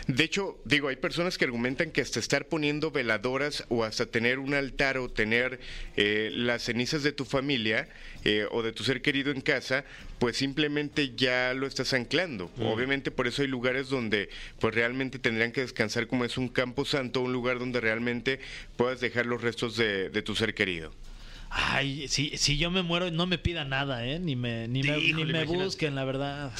De 0.07 0.23
hecho, 0.23 0.57
digo, 0.65 0.87
hay 0.87 0.95
personas 0.95 1.37
que 1.37 1.45
argumentan 1.45 1.91
que 1.91 2.01
hasta 2.01 2.19
estar 2.19 2.47
poniendo 2.47 2.91
veladoras 2.91 3.65
o 3.69 3.83
hasta 3.83 4.05
tener 4.05 4.39
un 4.39 4.53
altar 4.53 4.97
o 4.97 5.09
tener 5.09 5.59
eh, 5.95 6.29
las 6.33 6.63
cenizas 6.63 7.03
de 7.03 7.11
tu 7.11 7.25
familia 7.25 7.87
eh, 8.23 8.45
o 8.51 8.63
de 8.63 8.71
tu 8.71 8.83
ser 8.83 9.01
querido 9.01 9.31
en 9.31 9.41
casa, 9.41 9.85
pues 10.25 10.37
simplemente 10.37 11.13
ya 11.15 11.53
lo 11.53 11.67
estás 11.67 11.93
anclando. 11.93 12.49
Obviamente 12.59 13.11
por 13.11 13.27
eso 13.27 13.43
hay 13.43 13.47
lugares 13.47 13.89
donde 13.89 14.29
pues 14.59 14.73
realmente 14.73 15.19
tendrían 15.19 15.51
que 15.51 15.61
descansar 15.61 16.07
como 16.07 16.25
es 16.25 16.35
un 16.39 16.47
campo 16.47 16.83
santo, 16.83 17.21
un 17.21 17.31
lugar 17.31 17.59
donde 17.59 17.79
realmente 17.79 18.39
puedas 18.75 18.99
dejar 19.01 19.27
los 19.27 19.43
restos 19.43 19.77
de, 19.77 20.09
de 20.09 20.21
tu 20.23 20.35
ser 20.35 20.55
querido. 20.55 20.91
Ay, 21.51 22.07
si, 22.07 22.35
si 22.37 22.57
yo 22.57 22.71
me 22.71 22.81
muero, 22.81 23.11
no 23.11 23.27
me 23.27 23.37
pida 23.37 23.65
nada, 23.65 24.03
¿eh? 24.07 24.17
Ni 24.17 24.35
me, 24.35 24.67
ni 24.67 24.81
me, 24.81 24.97
ni 24.97 25.25
me 25.25 25.45
busquen, 25.45 25.93
la 25.93 26.05
verdad. 26.05 26.51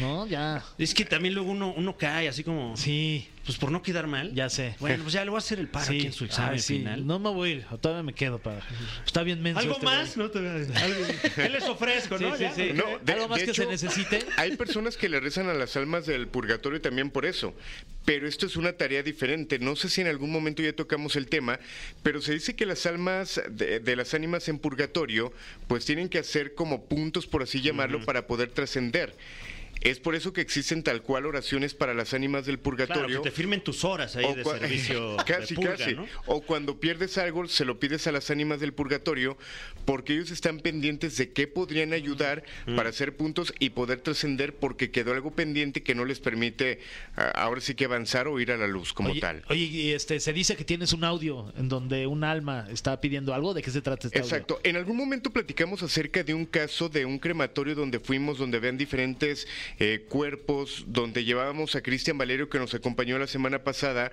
¿No? 0.00 0.26
Ya. 0.26 0.64
Es 0.78 0.94
que 0.94 1.04
también 1.04 1.34
luego 1.34 1.50
uno, 1.50 1.72
uno 1.76 1.96
cae 1.96 2.28
así 2.28 2.42
como, 2.44 2.76
Sí, 2.76 3.28
pues 3.44 3.58
por 3.58 3.70
no 3.70 3.82
quedar 3.82 4.06
mal. 4.06 4.34
ya 4.34 4.48
sé. 4.48 4.74
Bueno, 4.80 5.02
pues 5.02 5.12
ya 5.14 5.24
le 5.24 5.30
voy 5.30 5.36
a 5.36 5.38
hacer 5.38 5.58
el 5.58 5.68
paro 5.68 5.86
Sí. 5.86 5.96
aquí 5.98 6.06
en 6.06 6.12
su 6.12 6.24
examen 6.24 6.58
sí. 6.60 6.78
final. 6.78 7.06
No 7.06 7.18
me 7.18 7.30
voy 7.30 7.50
a 7.50 7.52
ir, 7.54 7.66
todavía 7.80 8.02
me 8.02 8.12
quedo 8.14 8.38
para. 8.38 8.60
Está 9.04 9.22
bien 9.22 9.42
menso 9.42 9.60
¿Algo 9.60 9.74
este 9.74 9.84
más? 9.84 10.16
güey. 10.16 10.26
No 10.26 10.30
te 10.32 11.30
¿Qué 11.34 11.48
les 11.48 11.64
ofrezco, 11.64 12.18
Sí, 12.18 12.24
no? 12.24 12.36
sí, 12.36 12.46
sí. 12.54 12.70
No, 12.74 12.84
de- 13.02 13.12
¿Algo 13.12 13.28
más 13.28 13.40
de 13.40 13.46
que 13.46 13.54
se 13.54 13.66
necesite? 13.66 14.24
Hay 14.36 14.56
personas 14.56 14.96
que 14.96 15.08
le 15.08 15.20
rezan 15.20 15.48
a 15.48 15.54
las 15.54 15.76
almas 15.76 16.06
del 16.06 16.26
purgatorio 16.28 16.80
también 16.80 17.10
por 17.10 17.26
eso, 17.26 17.54
pero 18.04 18.26
esto 18.26 18.46
es 18.46 18.56
una 18.56 18.72
tarea 18.72 19.02
diferente. 19.02 19.58
No 19.58 19.76
sé 19.76 19.88
si 19.88 20.00
en 20.00 20.06
algún 20.08 20.30
momento 20.32 20.62
ya 20.62 20.72
tocamos 20.72 21.16
el 21.16 21.26
tema, 21.28 21.60
pero 22.02 22.20
se 22.20 22.32
dice 22.32 22.56
que 22.56 22.66
las 22.66 22.86
almas 22.86 23.40
de, 23.50 23.80
de 23.80 23.96
las 23.96 24.14
ánimas 24.14 24.48
en 24.48 24.58
purgatorio, 24.58 25.32
pues 25.68 25.84
tienen 25.84 26.08
que 26.08 26.18
hacer 26.18 26.54
como 26.54 26.84
puntos, 26.86 27.26
por 27.26 27.42
así 27.42 27.60
llamarlo, 27.60 28.04
para 28.04 28.26
poder 28.26 28.50
trascender. 28.50 29.14
Es 29.80 30.00
por 30.00 30.14
eso 30.14 30.32
que 30.32 30.40
existen 30.40 30.82
tal 30.82 31.02
cual 31.02 31.26
oraciones 31.26 31.74
para 31.74 31.92
las 31.94 32.14
ánimas 32.14 32.46
del 32.46 32.58
Claro, 32.58 32.62
purgatorio. 32.62 33.22
que 33.22 33.30
te 33.30 33.34
firmen 33.36 33.62
tus 33.62 33.84
horas 33.84 34.16
ahí 34.16 34.34
de 34.34 34.44
servicio 34.44 35.16
casi, 35.26 35.54
de 35.54 35.60
purga, 35.60 35.76
casi. 35.76 35.94
¿no? 35.94 36.06
O 36.26 36.40
cuando 36.40 36.80
pierdes 36.80 37.18
algo, 37.18 37.46
se 37.48 37.64
lo 37.64 37.78
pides 37.78 38.06
a 38.06 38.12
las 38.12 38.30
ánimas 38.30 38.60
del 38.60 38.72
purgatorio, 38.72 39.36
porque 39.84 40.14
ellos 40.14 40.30
están 40.30 40.60
pendientes 40.60 41.16
de 41.16 41.32
qué 41.32 41.46
podrían 41.46 41.92
ayudar 41.92 42.44
Mm. 42.66 42.76
para 42.76 42.88
hacer 42.90 43.16
puntos 43.16 43.52
y 43.58 43.70
poder 43.70 44.00
trascender, 44.00 44.54
porque 44.54 44.90
quedó 44.90 45.12
algo 45.12 45.30
pendiente 45.32 45.82
que 45.82 45.94
no 45.94 46.04
les 46.04 46.20
permite 46.20 46.80
ah, 47.16 47.30
ahora 47.34 47.60
sí 47.60 47.74
que 47.74 47.84
avanzar 47.84 48.28
o 48.28 48.40
ir 48.40 48.50
a 48.52 48.56
la 48.56 48.66
luz 48.66 48.92
como 48.92 49.10
oye, 49.10 49.20
tal. 49.20 49.42
Oye, 49.48 49.64
y 49.64 49.90
este, 49.92 50.20
se 50.20 50.32
dice 50.32 50.56
que 50.56 50.64
tienes 50.64 50.92
un 50.92 51.04
audio 51.04 51.52
en 51.56 51.68
donde 51.68 52.06
un 52.06 52.24
alma 52.24 52.66
está 52.70 53.00
pidiendo 53.00 53.34
algo. 53.34 53.52
¿De 53.54 53.62
qué 53.62 53.70
se 53.70 53.82
trata 53.82 54.06
este 54.06 54.18
audio? 54.18 54.28
Exacto. 54.30 54.60
En 54.64 54.76
algún 54.76 54.96
momento 54.96 55.30
platicamos 55.30 55.82
acerca 55.82 56.22
de 56.22 56.32
un 56.34 56.46
caso 56.46 56.88
de 56.88 57.04
un 57.04 57.18
crematorio 57.18 57.74
donde 57.74 58.00
fuimos, 58.00 58.38
donde 58.38 58.58
vean 58.58 58.78
diferentes 58.78 59.46
eh, 59.78 60.06
cuerpos, 60.08 60.84
donde 60.86 61.24
llevábamos 61.24 61.74
a 61.76 61.82
Cristian 61.82 62.18
Valerio 62.18 62.48
que 62.48 62.58
nos 62.58 62.74
acompañó 62.74 63.18
la 63.18 63.26
semana 63.26 63.64
pasada 63.64 64.12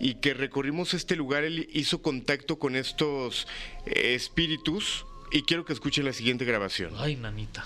y 0.00 0.16
que 0.16 0.34
recorrimos 0.34 0.94
este 0.94 1.16
lugar. 1.16 1.44
Él 1.44 1.68
hizo 1.72 2.02
contacto 2.02 2.58
con 2.58 2.76
estos 2.76 3.46
eh, 3.86 4.14
espíritus 4.14 5.06
y 5.30 5.42
quiero 5.42 5.64
que 5.64 5.72
escuchen 5.72 6.04
la 6.04 6.12
siguiente 6.12 6.44
grabación. 6.44 6.94
Ay, 6.96 7.16
nanita. 7.16 7.64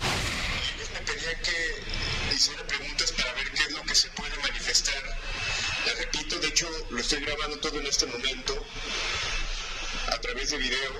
Ellos 0.00 0.90
me 0.92 1.00
pedían 1.00 1.36
que 1.42 2.34
hiciera 2.34 2.62
preguntas 2.66 3.12
para 3.12 3.32
ver 3.34 3.50
qué 3.50 3.62
es 3.62 3.72
lo 3.72 3.82
que 3.82 3.94
se 3.94 4.08
puede 4.10 4.36
manifestar. 4.38 5.02
Les 5.86 5.98
repito, 5.98 6.38
de 6.38 6.48
hecho 6.48 6.68
lo 6.90 6.98
estoy 6.98 7.20
grabando 7.20 7.58
todo 7.58 7.80
en 7.80 7.86
este 7.86 8.06
momento. 8.06 8.66
a 10.08 10.18
través 10.20 10.50
de 10.50 10.58
video, 10.58 10.92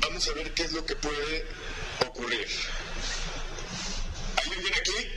vamos 0.00 0.28
a 0.28 0.32
ver 0.34 0.52
qué 0.54 0.62
es 0.62 0.72
lo 0.72 0.84
que 0.84 0.96
puede 0.96 1.46
ocurrir. 2.06 2.46
¿Hay 4.38 4.52
alguien 4.52 4.74
aquí? 4.74 5.10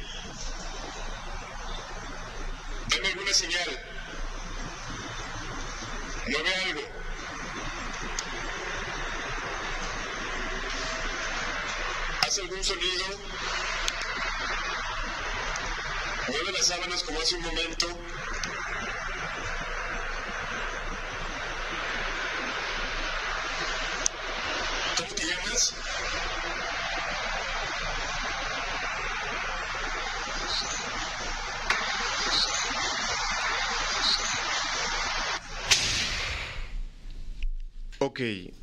Dame 2.89 3.07
alguna 3.07 3.33
señal. 3.33 3.79
Mueve 6.27 6.55
algo. 6.55 6.81
¿Haz 12.21 12.39
algún 12.39 12.63
sonido? 12.63 13.05
Mueve 16.27 16.51
las 16.53 16.67
sábanas 16.67 17.03
como 17.03 17.21
hace 17.21 17.35
un 17.35 17.41
momento. 17.43 17.87
¿Cómo 24.97 25.13
te 25.15 25.25
llamas? 25.25 25.73
Ok, 38.03 38.19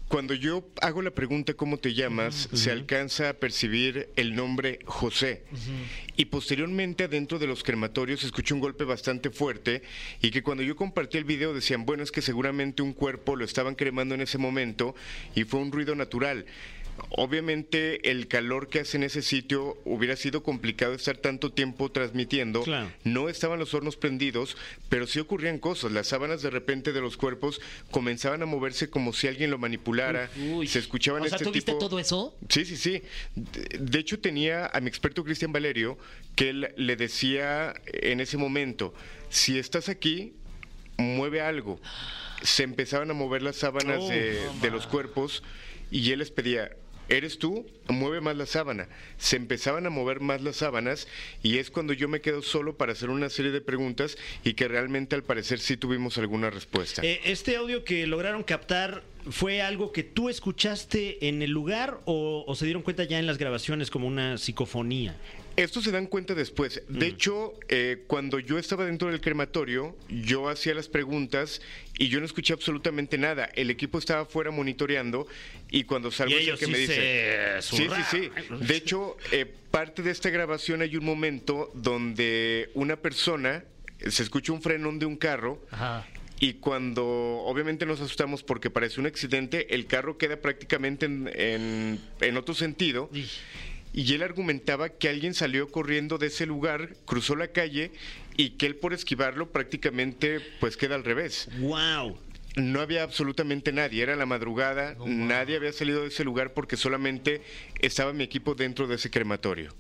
cuando 0.08 0.34
yo 0.34 0.68
hago 0.82 1.00
la 1.00 1.12
pregunta 1.12 1.54
¿cómo 1.54 1.76
te 1.76 1.94
llamas? 1.94 2.48
se 2.52 2.72
alcanza 2.72 3.28
a 3.28 3.34
percibir 3.34 4.08
el 4.16 4.34
nombre 4.34 4.80
José. 4.84 5.44
Y 6.16 6.24
posteriormente 6.24 7.04
adentro 7.04 7.38
de 7.38 7.46
los 7.46 7.62
crematorios 7.62 8.24
escuché 8.24 8.52
un 8.52 8.58
golpe 8.58 8.82
bastante 8.82 9.30
fuerte 9.30 9.82
y 10.20 10.32
que 10.32 10.42
cuando 10.42 10.64
yo 10.64 10.74
compartí 10.74 11.18
el 11.18 11.24
video 11.24 11.54
decían, 11.54 11.86
bueno, 11.86 12.02
es 12.02 12.10
que 12.10 12.20
seguramente 12.20 12.82
un 12.82 12.92
cuerpo 12.92 13.36
lo 13.36 13.44
estaban 13.44 13.76
cremando 13.76 14.16
en 14.16 14.22
ese 14.22 14.38
momento 14.38 14.96
y 15.36 15.44
fue 15.44 15.60
un 15.60 15.70
ruido 15.70 15.94
natural. 15.94 16.44
Obviamente 17.10 18.10
el 18.10 18.28
calor 18.28 18.68
que 18.68 18.80
hace 18.80 18.96
en 18.96 19.02
ese 19.02 19.22
sitio 19.22 19.76
hubiera 19.84 20.16
sido 20.16 20.42
complicado 20.42 20.94
estar 20.94 21.16
tanto 21.16 21.52
tiempo 21.52 21.90
transmitiendo. 21.90 22.62
Claro. 22.62 22.90
No 23.04 23.28
estaban 23.28 23.58
los 23.58 23.74
hornos 23.74 23.96
prendidos, 23.96 24.56
pero 24.88 25.06
sí 25.06 25.18
ocurrían 25.18 25.58
cosas. 25.58 25.92
Las 25.92 26.08
sábanas 26.08 26.42
de 26.42 26.50
repente 26.50 26.92
de 26.92 27.00
los 27.00 27.16
cuerpos 27.16 27.60
comenzaban 27.90 28.42
a 28.42 28.46
moverse 28.46 28.90
como 28.90 29.12
si 29.12 29.28
alguien 29.28 29.50
lo 29.50 29.58
manipulara. 29.58 30.30
Uy. 30.36 30.66
Se 30.66 30.78
escuchaban 30.78 31.22
O 31.22 31.26
sea, 31.26 31.36
este 31.36 31.44
¿tú 31.44 31.52
viste 31.52 31.74
todo 31.74 31.98
eso? 31.98 32.36
Sí, 32.48 32.64
sí, 32.64 32.76
sí. 32.76 33.02
De, 33.34 33.98
hecho 33.98 34.20
tenía 34.20 34.66
a 34.66 34.80
mi 34.80 34.88
experto 34.88 35.24
Cristian 35.24 35.52
Valerio 35.52 35.98
que 36.36 36.50
él 36.50 36.72
le 36.76 36.96
decía 36.96 37.74
en 37.86 38.20
ese 38.20 38.36
momento, 38.36 38.94
si 39.28 39.58
estás 39.58 39.88
aquí, 39.88 40.34
mueve 40.96 41.40
algo. 41.40 41.80
Se 42.42 42.62
empezaban 42.62 43.10
a 43.10 43.14
mover 43.14 43.42
las 43.42 43.56
sábanas 43.56 43.98
Oh, 44.00 44.08
de, 44.08 44.38
de 44.60 44.70
los 44.70 44.86
cuerpos 44.86 45.42
y 45.90 46.12
él 46.12 46.18
les 46.18 46.30
pedía, 46.30 46.70
¿eres 47.08 47.38
tú? 47.38 47.66
Mueve 47.88 48.20
más 48.20 48.36
la 48.36 48.46
sábana. 48.46 48.88
Se 49.16 49.36
empezaban 49.36 49.86
a 49.86 49.90
mover 49.90 50.20
más 50.20 50.42
las 50.42 50.56
sábanas 50.56 51.08
y 51.42 51.58
es 51.58 51.70
cuando 51.70 51.92
yo 51.92 52.08
me 52.08 52.20
quedo 52.20 52.42
solo 52.42 52.76
para 52.76 52.92
hacer 52.92 53.10
una 53.10 53.30
serie 53.30 53.50
de 53.50 53.60
preguntas 53.60 54.16
y 54.44 54.54
que 54.54 54.68
realmente 54.68 55.14
al 55.14 55.24
parecer 55.24 55.58
sí 55.58 55.76
tuvimos 55.76 56.18
alguna 56.18 56.50
respuesta. 56.50 57.02
Eh, 57.02 57.20
¿Este 57.24 57.56
audio 57.56 57.84
que 57.84 58.06
lograron 58.06 58.42
captar 58.42 59.02
fue 59.30 59.62
algo 59.62 59.92
que 59.92 60.04
tú 60.04 60.28
escuchaste 60.28 61.28
en 61.28 61.42
el 61.42 61.50
lugar 61.50 62.00
o, 62.04 62.44
o 62.46 62.54
se 62.54 62.64
dieron 62.64 62.82
cuenta 62.82 63.04
ya 63.04 63.18
en 63.18 63.26
las 63.26 63.38
grabaciones 63.38 63.90
como 63.90 64.06
una 64.06 64.38
psicofonía? 64.38 65.16
Esto 65.58 65.82
se 65.82 65.90
dan 65.90 66.06
cuenta 66.06 66.34
después. 66.34 66.82
De 66.88 67.06
hecho, 67.08 67.52
eh, 67.68 68.04
cuando 68.06 68.38
yo 68.38 68.58
estaba 68.58 68.86
dentro 68.86 69.10
del 69.10 69.20
crematorio, 69.20 69.96
yo 70.08 70.48
hacía 70.48 70.72
las 70.72 70.88
preguntas 70.88 71.60
y 71.98 72.06
yo 72.08 72.20
no 72.20 72.26
escuché 72.26 72.52
absolutamente 72.52 73.18
nada. 73.18 73.50
El 73.56 73.68
equipo 73.70 73.98
estaba 73.98 74.22
afuera 74.22 74.52
monitoreando 74.52 75.26
y 75.68 75.82
cuando 75.82 76.12
salgo 76.12 76.32
Y 76.32 76.36
es 76.36 76.40
el 76.42 76.46
ellos 76.48 76.60
que 76.60 76.66
sí 76.66 76.70
me 76.72 76.78
dice... 76.78 76.94
se 77.60 77.76
Sí, 77.76 77.88
sí, 77.88 78.02
sí. 78.10 78.30
De 78.64 78.76
hecho, 78.76 79.16
eh, 79.32 79.46
parte 79.72 80.02
de 80.02 80.12
esta 80.12 80.30
grabación 80.30 80.80
hay 80.80 80.96
un 80.96 81.04
momento 81.04 81.72
donde 81.74 82.70
una 82.74 82.94
persona 82.96 83.64
eh, 83.98 84.10
se 84.12 84.22
escucha 84.22 84.52
un 84.52 84.62
frenón 84.62 85.00
de 85.00 85.06
un 85.06 85.16
carro 85.16 85.60
Ajá. 85.72 86.06
y 86.38 86.54
cuando 86.54 87.04
obviamente 87.04 87.84
nos 87.84 88.00
asustamos 88.00 88.44
porque 88.44 88.70
parece 88.70 89.00
un 89.00 89.06
accidente, 89.06 89.74
el 89.74 89.86
carro 89.86 90.18
queda 90.18 90.36
prácticamente 90.40 91.06
en, 91.06 91.28
en- 91.34 92.00
en 92.20 92.36
otro 92.36 92.54
sentido. 92.54 93.10
Y 93.12 93.26
él 94.14 94.22
argumentaba 94.22 94.90
que 94.90 95.08
alguien 95.08 95.34
salió 95.34 95.68
corriendo 95.70 96.18
de 96.18 96.28
ese 96.28 96.46
lugar, 96.46 96.94
cruzó 97.04 97.34
la 97.36 97.48
calle 97.48 97.90
y 98.36 98.50
que 98.50 98.66
él 98.66 98.76
por 98.76 98.92
esquivarlo 98.94 99.50
prácticamente 99.50 100.40
pues 100.60 100.76
queda 100.76 100.94
al 100.94 101.04
revés. 101.04 101.48
¡Wow! 101.58 102.18
No 102.56 102.80
había 102.80 103.02
absolutamente 103.04 103.72
nadie, 103.72 104.02
era 104.02 104.16
la 104.16 104.26
madrugada, 104.26 104.96
nadie 105.04 105.56
había 105.56 105.72
salido 105.72 106.02
de 106.02 106.08
ese 106.08 106.24
lugar 106.24 106.54
porque 106.54 106.76
solamente 106.76 107.42
estaba 107.80 108.12
mi 108.12 108.24
equipo 108.24 108.54
dentro 108.54 108.86
de 108.86 108.96
ese 108.96 109.10
crematorio. 109.10 109.74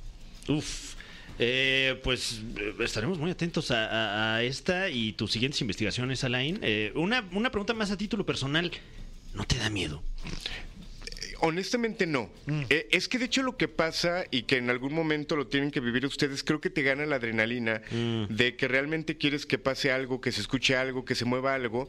Uf. 0.48 0.94
Eh, 1.40 2.00
pues 2.02 2.40
eh, 2.56 2.74
estaremos 2.80 3.18
muy 3.18 3.30
atentos 3.30 3.70
a, 3.70 3.86
a- 3.86 4.36
a 4.36 4.42
esta 4.42 4.90
y 4.90 5.12
tus 5.12 5.30
siguientes 5.32 5.60
investigaciones, 5.60 6.24
Alain. 6.24 6.58
Eh, 6.62 6.92
una, 6.96 7.24
una 7.32 7.50
pregunta 7.50 7.74
más 7.74 7.90
a 7.92 7.96
título 7.96 8.26
personal. 8.26 8.70
¿No 9.34 9.44
te 9.44 9.56
da 9.58 9.70
miedo? 9.70 10.02
Honestamente 11.40 12.06
no. 12.06 12.30
Eh, 12.68 12.88
es 12.90 13.08
que 13.08 13.18
de 13.18 13.26
hecho 13.26 13.42
lo 13.42 13.56
que 13.56 13.68
pasa 13.68 14.24
y 14.30 14.42
que 14.42 14.56
en 14.56 14.70
algún 14.70 14.92
momento 14.92 15.36
lo 15.36 15.46
tienen 15.46 15.70
que 15.70 15.80
vivir 15.80 16.04
ustedes, 16.04 16.42
creo 16.42 16.60
que 16.60 16.70
te 16.70 16.82
gana 16.82 17.06
la 17.06 17.16
adrenalina 17.16 17.82
de 17.90 18.56
que 18.56 18.68
realmente 18.68 19.16
quieres 19.16 19.46
que 19.46 19.58
pase 19.58 19.92
algo, 19.92 20.20
que 20.20 20.32
se 20.32 20.40
escuche 20.40 20.76
algo, 20.76 21.04
que 21.04 21.14
se 21.14 21.24
mueva 21.24 21.54
algo 21.54 21.88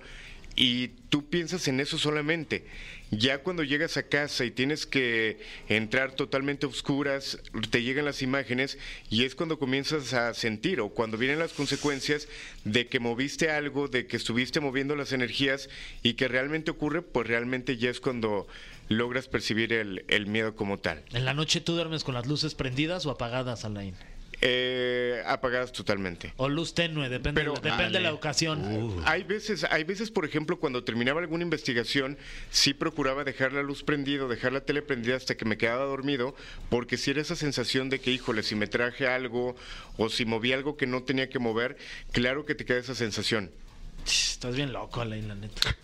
y 0.55 0.89
tú 1.09 1.29
piensas 1.29 1.67
en 1.67 1.79
eso 1.79 1.97
solamente. 1.97 2.65
Ya 3.11 3.39
cuando 3.39 3.63
llegas 3.63 3.97
a 3.97 4.03
casa 4.03 4.45
y 4.45 4.51
tienes 4.51 4.85
que 4.85 5.39
entrar 5.67 6.11
totalmente 6.11 6.65
a 6.65 6.69
oscuras, 6.69 7.39
te 7.71 7.81
llegan 7.81 8.05
las 8.05 8.21
imágenes 8.21 8.77
y 9.09 9.23
es 9.23 9.35
cuando 9.35 9.57
comienzas 9.57 10.13
a 10.13 10.33
sentir 10.33 10.79
o 10.81 10.89
cuando 10.89 11.17
vienen 11.17 11.39
las 11.39 11.53
consecuencias 11.53 12.27
de 12.65 12.87
que 12.87 12.99
moviste 12.99 13.49
algo, 13.49 13.87
de 13.87 14.05
que 14.05 14.17
estuviste 14.17 14.59
moviendo 14.59 14.95
las 14.95 15.13
energías 15.13 15.69
y 16.03 16.13
que 16.13 16.27
realmente 16.27 16.71
ocurre, 16.71 17.01
pues 17.01 17.25
realmente 17.25 17.77
ya 17.77 17.89
es 17.89 17.99
cuando 17.99 18.45
logras 18.89 19.27
percibir 19.27 19.71
el, 19.73 20.03
el 20.07 20.27
miedo 20.27 20.55
como 20.55 20.77
tal. 20.77 21.03
¿En 21.13 21.23
la 21.25 21.33
noche 21.33 21.61
tú 21.61 21.73
duermes 21.73 22.03
con 22.03 22.13
las 22.15 22.25
luces 22.27 22.55
prendidas 22.55 23.05
o 23.05 23.11
apagadas, 23.11 23.63
Alain? 23.65 23.95
Eh, 24.41 25.21
apagadas 25.27 25.73
totalmente. 25.73 26.33
O 26.37 26.47
luz 26.47 26.73
tenue, 26.73 27.09
depende, 27.09 27.41
Pero- 27.41 27.55
depende 27.55 27.97
de 27.97 27.99
la 27.99 28.13
ocasión. 28.13 29.03
Hay 29.05 29.23
veces, 29.23 29.65
hay 29.65 29.83
veces, 29.83 30.11
por 30.11 30.23
ejemplo, 30.23 30.57
cuando 30.59 30.81
terminaba 30.85 31.19
alguna 31.19 31.43
investigación, 31.43 32.17
sí 32.49 32.73
procuraba 32.73 33.25
dejar 33.25 33.51
la 33.51 33.63
luz 33.63 33.83
prendida, 33.83 34.23
o 34.23 34.27
dejar 34.29 34.53
la 34.53 34.61
tele 34.61 34.81
prendida 34.81 35.17
hasta 35.17 35.35
que 35.35 35.43
me 35.43 35.57
quedaba 35.57 35.83
dormido, 35.83 36.35
porque 36.69 36.95
si 36.95 37.11
era 37.11 37.19
esa 37.21 37.35
sensación 37.35 37.89
de 37.89 37.99
que, 37.99 38.11
híjole, 38.11 38.41
si 38.43 38.55
me 38.55 38.67
traje 38.67 39.07
algo 39.07 39.57
o 39.97 40.07
si 40.09 40.23
moví 40.23 40.53
algo 40.53 40.77
que 40.77 40.87
no 40.87 41.03
tenía 41.03 41.27
que 41.27 41.39
mover, 41.39 41.77
claro 42.13 42.45
que 42.45 42.55
te 42.55 42.63
queda 42.63 42.77
esa 42.77 42.95
sensación. 42.95 43.51
Estás 44.05 44.55
bien 44.55 44.71
loco, 44.71 45.01
Alain, 45.01 45.27
la 45.27 45.35
neta. 45.35 45.75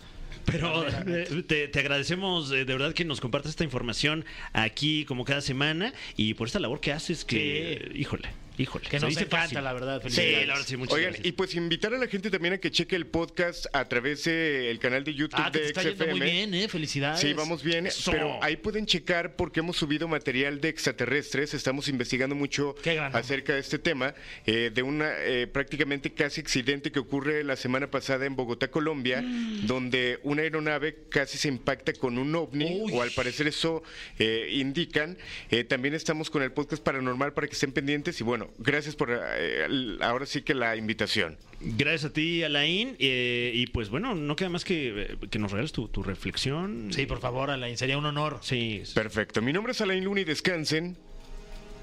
Pero 0.46 0.86
eh, 0.88 1.42
te, 1.46 1.68
te 1.68 1.80
agradecemos 1.80 2.50
eh, 2.52 2.64
de 2.64 2.72
verdad 2.72 2.94
que 2.94 3.04
nos 3.04 3.20
compartas 3.20 3.50
esta 3.50 3.64
información 3.64 4.24
aquí 4.52 5.04
como 5.04 5.24
cada 5.24 5.40
semana 5.40 5.92
y 6.16 6.34
por 6.34 6.46
esta 6.46 6.60
labor 6.60 6.80
que 6.80 6.92
haces 6.92 7.24
que, 7.24 7.90
híjole, 7.94 8.28
híjole. 8.58 8.84
Que 8.88 8.98
se 8.98 9.04
nos 9.06 9.10
dice 9.10 9.20
encanta, 9.24 9.42
fácil. 9.44 9.64
la 9.64 9.72
verdad. 9.72 10.02
Sí, 10.08 10.32
la 10.32 10.38
verdad, 10.54 10.64
sí, 10.66 10.76
muchas 10.76 10.94
Oigan, 10.94 11.10
gracias. 11.12 11.26
y 11.26 11.32
pues 11.32 11.54
invitar 11.54 11.94
a 11.94 11.98
la 11.98 12.06
gente 12.08 12.30
también 12.30 12.54
a 12.54 12.58
que 12.58 12.70
cheque 12.70 12.96
el 12.96 13.06
podcast 13.06 13.66
a 13.72 13.84
través 13.88 14.24
del 14.24 14.78
canal 14.78 15.04
de 15.04 15.14
YouTube 15.14 15.40
Ah, 15.42 15.50
te 15.50 15.60
de 15.60 15.66
está 15.66 15.82
yendo 15.82 16.04
muy 16.06 16.14
XFM. 16.18 16.30
bien, 16.30 16.54
¿eh? 16.54 16.68
Felicidades. 16.68 17.20
Sí, 17.20 17.32
vamos 17.32 17.62
bien, 17.62 17.86
Eso. 17.86 18.10
pero 18.10 18.42
ahí 18.42 18.56
pueden 18.56 18.86
checar 18.86 19.36
porque 19.36 19.60
hemos 19.60 19.76
subido 19.76 20.08
material 20.08 20.60
de 20.60 20.68
extraterrestres, 20.68 21.54
estamos 21.54 21.88
investigando 21.88 22.34
mucho 22.34 22.74
acerca 23.12 23.54
de 23.54 23.60
este 23.60 23.78
tema, 23.78 24.14
eh, 24.46 24.70
de 24.74 24.82
una 24.82 25.10
eh, 25.18 25.46
prácticamente 25.46 26.12
casi 26.12 26.40
accidente 26.40 26.92
que 26.92 26.98
ocurre 26.98 27.44
la 27.44 27.56
semana 27.56 27.90
pasada 27.90 28.26
en 28.26 28.36
Bogotá, 28.36 28.68
Colombia, 28.70 29.22
Mm. 29.22 29.66
donde 29.66 30.18
una 30.22 30.42
aeronave 30.42 30.96
casi 31.10 31.38
se 31.38 31.48
impacta 31.48 31.92
con 31.94 32.18
un 32.18 32.34
ovni, 32.34 32.80
Uy. 32.82 32.92
o 32.92 33.02
al 33.02 33.10
parecer 33.12 33.46
eso 33.46 33.82
eh, 34.18 34.48
indican. 34.52 35.16
Eh, 35.50 35.64
también 35.64 35.94
estamos 35.94 36.30
con 36.30 36.42
el 36.42 36.52
podcast 36.52 36.82
paranormal 36.82 37.32
para 37.34 37.46
que 37.46 37.54
estén 37.54 37.72
pendientes 37.72 38.20
y 38.20 38.24
bueno, 38.24 38.45
gracias 38.58 38.96
por 38.96 39.10
eh, 39.12 39.66
ahora 40.00 40.26
sí 40.26 40.42
que 40.42 40.54
la 40.54 40.76
invitación. 40.76 41.38
Gracias 41.60 42.10
a 42.10 42.12
ti, 42.12 42.42
Alain. 42.42 42.96
eh, 42.98 43.50
y 43.54 43.66
pues 43.68 43.88
bueno, 43.88 44.14
no 44.14 44.36
queda 44.36 44.48
más 44.50 44.64
que, 44.64 45.02
eh, 45.02 45.16
que 45.30 45.38
nos 45.38 45.52
regales 45.52 45.72
tu, 45.72 45.88
tu 45.88 46.02
reflexión. 46.02 46.90
Sí, 46.92 47.06
por 47.06 47.20
favor, 47.20 47.50
Alain, 47.50 47.76
sería 47.78 47.96
un 47.98 48.06
honor. 48.06 48.38
Sí. 48.42 48.82
Perfecto, 48.94 49.40
mi 49.42 49.52
nombre 49.52 49.72
es 49.72 49.80
Alain 49.80 50.04
Luna 50.04 50.20
y 50.20 50.24
descansen 50.24 50.96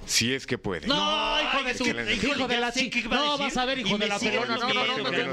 si 0.06 0.34
es 0.34 0.46
que 0.46 0.58
pueden. 0.58 0.90
No, 0.90 1.42
hijo 1.42 1.64
de 1.64 1.74
tu, 1.76 1.86
Excelente. 1.86 2.28
hijo 2.28 2.48
de 2.48 2.58
la 2.58 2.72
chica. 2.74 3.00
a 3.00 3.04
No, 3.16 3.24
decir. 3.32 3.40
vas 3.46 3.58
a 3.58 3.66
ver, 3.66 3.80
hijo 3.80 3.98
de 3.98 4.08
la 4.08 4.20
pelona. 4.20 4.58
No, 4.58 4.74
no, 4.74 4.98
no, 4.98 5.08
a 5.08 5.12
ver, 5.12 5.30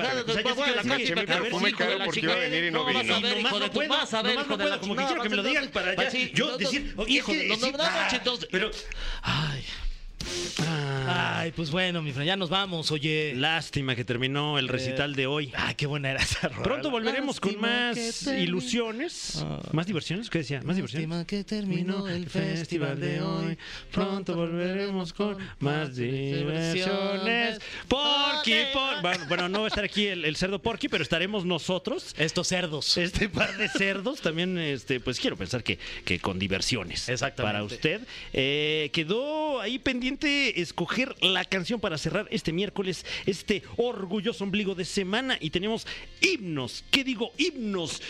porque 2.05 2.21
iba 2.21 2.33
a 2.35 2.37
venir 2.37 2.65
y 2.65 2.71
no 2.71 2.85
vas 2.85 3.03
vino. 3.03 3.15
a 3.17 3.21
ver, 3.21 3.39
hijo 3.41 3.51
no 3.51 3.59
de 3.61 3.67
tu- 3.69 3.73
puedo, 3.75 3.89
vas 3.89 4.15
a 4.15 4.23
ver, 4.23 4.35
hijo 4.35 4.45
no 4.49 4.57
de 4.57 4.65
la 4.71 4.79
como 4.81 4.95
que 4.95 5.01
no, 5.03 5.07
quiero 5.09 5.23
que 5.23 5.29
me 5.29 5.37
lo 5.37 5.43
no, 5.43 5.49
digan 5.49 5.65
no, 5.67 5.71
para 5.73 6.11
sí, 6.11 6.31
yo 6.35 6.47
no, 6.47 6.53
no, 6.53 6.59
decir, 6.59 6.95
hijo 7.09 7.33
de- 7.33 7.49
no, 7.49 7.57
no, 7.57 7.71
no, 7.73 7.79
ah, 7.81 8.09
pero 8.51 8.71
Ay. 9.23 9.65
Ay, 11.07 11.53
pues 11.53 11.71
bueno, 11.71 12.03
mi 12.03 12.13
Fran, 12.13 12.27
ya 12.27 12.37
nos 12.37 12.51
vamos, 12.51 12.91
oye. 12.91 13.35
Lástima 13.35 13.97
que 13.97 14.05
terminó 14.05 14.59
el 14.59 14.69
recital 14.69 15.15
de 15.15 15.27
hoy. 15.27 15.53
Ay, 15.57 15.75
qué 15.75 15.87
buena 15.87 16.11
era 16.11 16.21
esa 16.21 16.49
rola. 16.49 16.63
Pronto 16.63 16.91
volveremos 16.91 17.41
con 17.41 17.59
más 17.61 17.97
que 18.25 18.41
ilusiones. 18.41 19.45
¿Más 19.73 19.87
diversiones? 19.87 20.29
¿Qué 20.29 20.39
decía? 20.39 20.61
¿Más 20.63 20.77
diversiones? 20.77 21.09
Lástima 21.09 21.27
que 21.27 21.45
terminó 21.45 22.09
el 22.09 22.29
festival 22.29 23.01
de 23.01 23.23
hoy. 23.23 23.59
Pronto 23.91 24.35
volveremos 24.35 25.13
con 25.13 25.39
más 25.61 25.97
diversiones. 25.97 27.59
Porky, 27.89 28.55
por... 28.73 29.03
bueno, 29.03 29.25
bueno, 29.29 29.49
no 29.49 29.61
va 29.61 29.67
a 29.67 29.69
estar 29.69 29.85
aquí 29.85 30.07
el, 30.07 30.25
el 30.25 30.37
cerdo 30.37 30.61
Porky, 30.61 30.89
pero 30.89 31.03
estaremos 31.03 31.45
nosotros. 31.45 32.15
Estos 32.19 32.49
cerdos. 32.49 32.97
Este 32.99 33.29
par 33.29 33.57
de 33.57 33.69
cerdos 33.69 34.21
también, 34.21 34.59
este, 34.59 35.01
pues 35.01 35.19
quiero 35.19 35.37
pensar 35.37 35.63
que, 35.63 35.79
que 36.05 36.19
con 36.19 36.39
diversiones. 36.39 37.09
Exactamente. 37.09 37.53
Para 37.53 37.65
usted. 37.65 38.03
Eh, 38.33 38.91
quedó 38.93 39.61
ahí 39.61 39.79
pendiente 39.79 40.10
escoger 40.61 41.15
la 41.23 41.45
canción 41.45 41.81
para 41.81 41.99
cerrar 41.99 42.27
este 42.31 42.53
miércoles, 42.53 43.05
este 43.27 43.63
orgulloso 43.77 44.45
ombligo 44.45 44.75
de 44.75 44.85
semana. 44.85 45.37
Y 45.41 45.51
tenemos 45.51 45.87
himnos. 46.21 46.85
¿Qué 46.91 47.05
digo? 47.05 47.33
Himnos. 47.37 48.03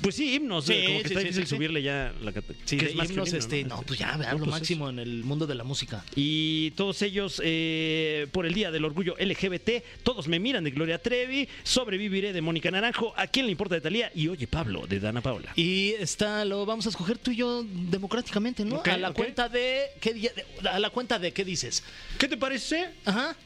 Pues 0.00 0.16
sí, 0.16 0.34
himnos. 0.34 0.64
Sí, 0.66 0.72
eh, 0.72 0.84
como 0.86 0.98
que 0.98 1.08
sí, 1.08 1.14
está 1.14 1.20
sí, 1.20 1.26
difícil 1.28 1.46
subirle 1.46 1.82
ya 1.82 2.12
la 2.22 2.32
Sí, 2.64 2.76
que 2.76 2.86
es 2.86 2.94
más 2.96 3.06
que 3.06 3.12
himnos, 3.12 3.28
himno, 3.28 3.38
este, 3.38 3.64
¿no? 3.64 3.76
no, 3.76 3.82
pues 3.82 3.98
ya, 4.00 4.16
No, 4.16 4.32
lo 4.32 4.38
pues 4.38 4.50
máximo 4.50 4.90
en 4.90 4.98
el 4.98 5.22
mundo 5.22 5.46
de 5.46 5.54
la 5.54 5.62
música. 5.64 6.04
y 6.16 6.72
todos 6.72 7.02
ellos 7.02 7.40
eh, 7.44 8.26
por 8.32 8.46
el 8.46 8.54
Día 8.54 8.70
del 8.72 8.84
Orgullo 8.84 9.14
LGBT. 9.18 9.84
Todos 10.02 10.26
me 10.26 10.40
miran 10.40 10.64
de 10.64 10.70
Gloria 10.72 10.98
Trevi. 11.00 11.48
Sobreviviré 11.62 12.32
de 12.32 12.40
Mónica 12.40 12.70
Naranjo. 12.70 13.14
¿A 13.16 13.26
quién 13.28 13.46
le 13.46 13.52
importa 13.52 13.76
de 13.76 13.80
Talía? 13.80 14.10
Y 14.14 14.26
Oye 14.28 14.46
Pablo 14.48 14.86
de 14.88 14.98
Dana 14.98 15.20
Paola. 15.20 15.52
Y 15.56 15.90
está, 15.98 16.44
lo 16.44 16.66
vamos 16.66 16.86
a 16.86 16.88
escoger 16.88 17.18
tú 17.18 17.30
y 17.30 17.36
yo 17.36 17.64
democráticamente, 17.64 18.64
¿no? 18.64 18.82
A 18.84 18.96
la 18.96 19.12
cuenta 19.12 19.48
de 19.48 19.84
¿qué 20.00 20.14
día- 20.14 20.32
a 20.70 20.78
la 20.80 20.90
cuenta 20.90 21.18
de 21.18 21.32
qué 21.32 21.44
dices. 21.44 21.82
¿Qué 22.18 22.26
te 22.28 22.36
parece? 22.36 22.88
Ajá. 23.04 23.36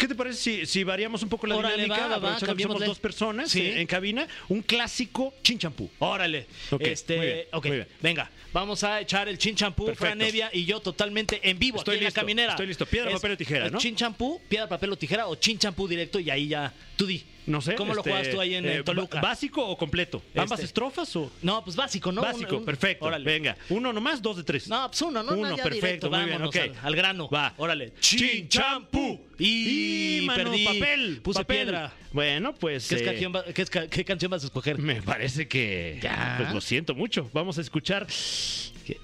¿Qué 0.00 0.08
te 0.08 0.14
parece 0.14 0.38
si, 0.40 0.66
si 0.66 0.82
variamos 0.82 1.22
un 1.22 1.28
poco 1.28 1.46
la 1.46 1.56
Órale, 1.56 1.82
dinámica? 1.82 2.06
va, 2.06 2.08
va, 2.08 2.08
va, 2.08 2.16
aprovechando 2.16 2.56
que 2.56 2.62
somos 2.62 2.74
cambiémosle. 2.78 2.86
dos 2.86 2.98
personas 2.98 3.50
Sí. 3.50 3.60
eh, 3.60 3.80
en 3.82 3.86
cabina. 3.86 4.26
Un 4.48 4.62
clásico 4.62 5.34
chinchampú. 5.42 5.90
Órale. 5.98 6.46
Ok, 6.70 6.80
este, 6.82 7.16
muy 7.18 7.26
bien, 7.26 7.38
ok, 7.52 7.66
muy 7.66 7.76
bien. 7.76 7.88
venga, 8.00 8.30
vamos 8.52 8.82
a 8.82 8.98
echar 9.00 9.28
el 9.28 9.36
chin 9.36 9.54
champú, 9.54 9.84
Perfecto. 9.84 10.06
Fran 10.06 10.22
Evia 10.22 10.48
y 10.54 10.64
yo 10.64 10.80
totalmente 10.80 11.38
en 11.48 11.58
vivo 11.58 11.78
Estoy 11.78 11.96
aquí 11.96 12.04
en 12.04 12.06
listo, 12.06 12.18
la 12.18 12.22
caminera. 12.22 12.50
estoy 12.52 12.66
listo. 12.66 12.86
Piedra, 12.86 13.10
papel 13.12 13.32
o 13.32 13.36
tijera, 13.36 13.68
¿no? 13.68 13.78
Chin 13.78 13.94
champú, 13.94 14.40
piedra, 14.48 14.68
papel 14.68 14.90
o 14.92 14.96
tijera 14.96 15.26
o 15.28 15.34
chin 15.36 15.58
champú 15.58 15.86
directo 15.86 16.18
y 16.18 16.30
ahí 16.30 16.48
ya 16.48 16.72
tú 16.96 17.04
di. 17.06 17.22
No 17.50 17.60
sé. 17.60 17.74
¿Cómo 17.74 17.94
lo 17.94 18.00
este, 18.00 18.10
juegas 18.10 18.30
tú 18.30 18.40
ahí 18.40 18.54
en, 18.54 18.64
eh, 18.66 18.82
Toluca? 18.84 19.20
¿Básico 19.20 19.66
o 19.66 19.76
completo? 19.76 20.22
¿Ambas 20.36 20.60
Este. 20.60 20.66
estrofas 20.66 21.14
o...? 21.16 21.30
No, 21.42 21.64
pues 21.64 21.74
básico, 21.74 22.12
¿no? 22.12 22.22
Básico, 22.22 22.54
Un- 22.54 22.60
un- 22.60 22.64
perfecto. 22.64 23.04
Órale. 23.06 23.24
Venga, 23.24 23.56
uno 23.70 23.92
nomás, 23.92 24.22
dos 24.22 24.36
de 24.36 24.44
tres. 24.44 24.68
No, 24.68 24.88
pues 24.88 25.02
uno, 25.02 25.22
¿no? 25.22 25.32
Uno, 25.32 25.56
perfecto, 25.56 25.74
directo, 25.74 26.10
muy 26.10 26.24
bien, 26.26 26.42
ok. 26.42 26.56
al, 26.56 26.76
al 26.82 26.96
grano. 26.96 27.28
Va. 27.28 27.54
Órale. 27.56 27.92
Chin 28.00 28.48
champú. 28.48 29.20
Y, 29.38 30.18
Y, 30.18 30.26
mano, 30.26 30.44
perdí. 30.50 30.64
papel. 30.64 31.20
Puse 31.22 31.40
papel. 31.40 31.56
piedra. 31.56 31.92
Bueno, 32.12 32.54
pues... 32.54 32.88
¿Qué, 32.88 32.96
eh, 32.96 33.04
canción 33.04 33.32
va- 33.34 33.44
qué 33.44 33.64
qué 33.88 34.04
canción 34.04 34.30
vas 34.30 34.42
a 34.42 34.46
escoger? 34.46 34.78
Me 34.78 35.00
parece 35.02 35.48
que... 35.48 35.98
Ya. 36.02 36.34
Pues 36.38 36.52
lo 36.54 36.60
siento 36.60 36.94
mucho. 36.94 37.28
Vamos 37.32 37.58
a 37.58 37.62
escuchar... 37.62 38.06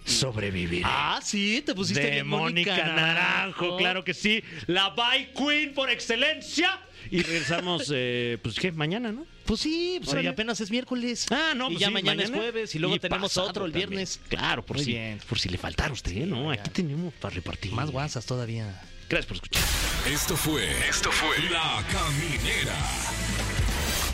Sobrevivir. 0.04 0.82
Ah, 0.84 1.20
sí, 1.22 1.62
te 1.64 1.74
pusiste 1.74 2.02
de 2.02 2.10
bien 2.10 2.26
Mónica 2.26 2.76
Naranjo, 2.76 3.76
claro 3.76 4.02
que 4.04 4.14
sí. 4.14 4.42
La 4.66 4.90
Bye 4.90 5.32
Queen 5.36 5.74
por 5.74 5.90
excelencia. 5.90 6.80
Y 7.10 7.22
regresamos, 7.22 7.90
eh, 7.94 8.38
pues, 8.42 8.56
¿qué? 8.58 8.72
Mañana, 8.72 9.12
¿no? 9.12 9.24
Pues 9.44 9.60
sí, 9.60 9.96
pues 10.00 10.10
Órale. 10.12 10.28
apenas 10.30 10.60
es 10.60 10.70
miércoles. 10.72 11.26
Ah, 11.30 11.52
no, 11.54 11.66
Y 11.66 11.74
pues 11.74 11.80
ya 11.80 11.86
sí, 11.88 11.92
mañana, 11.92 12.22
es 12.24 12.30
jueves 12.30 12.74
y 12.74 12.78
luego 12.80 12.98
tenemos 12.98 13.30
pasado 13.30 13.48
otro 13.48 13.64
el 13.64 13.70
también. 13.72 13.90
viernes. 13.90 14.20
Claro, 14.28 14.66
por 14.66 14.76
Muy 14.76 14.84
si, 14.84 14.92
bien. 14.92 15.20
por 15.28 15.38
si 15.38 15.48
le 15.48 15.58
faltara 15.58 15.90
a 15.90 15.92
usted, 15.92 16.26
¿no? 16.26 16.50
Aquí 16.50 16.70
tenemos 16.70 17.14
para 17.14 17.34
repartir. 17.34 17.70
Más 17.72 17.90
guasas 17.92 18.26
todavía. 18.26 18.82
Gracias 19.08 19.26
por 19.26 19.36
escuchar. 19.36 19.62
Esto 20.12 20.36
fue. 20.36 20.68
Esto 20.88 21.12
fue. 21.12 21.38
La 21.50 21.84
Caminera. 21.92 22.74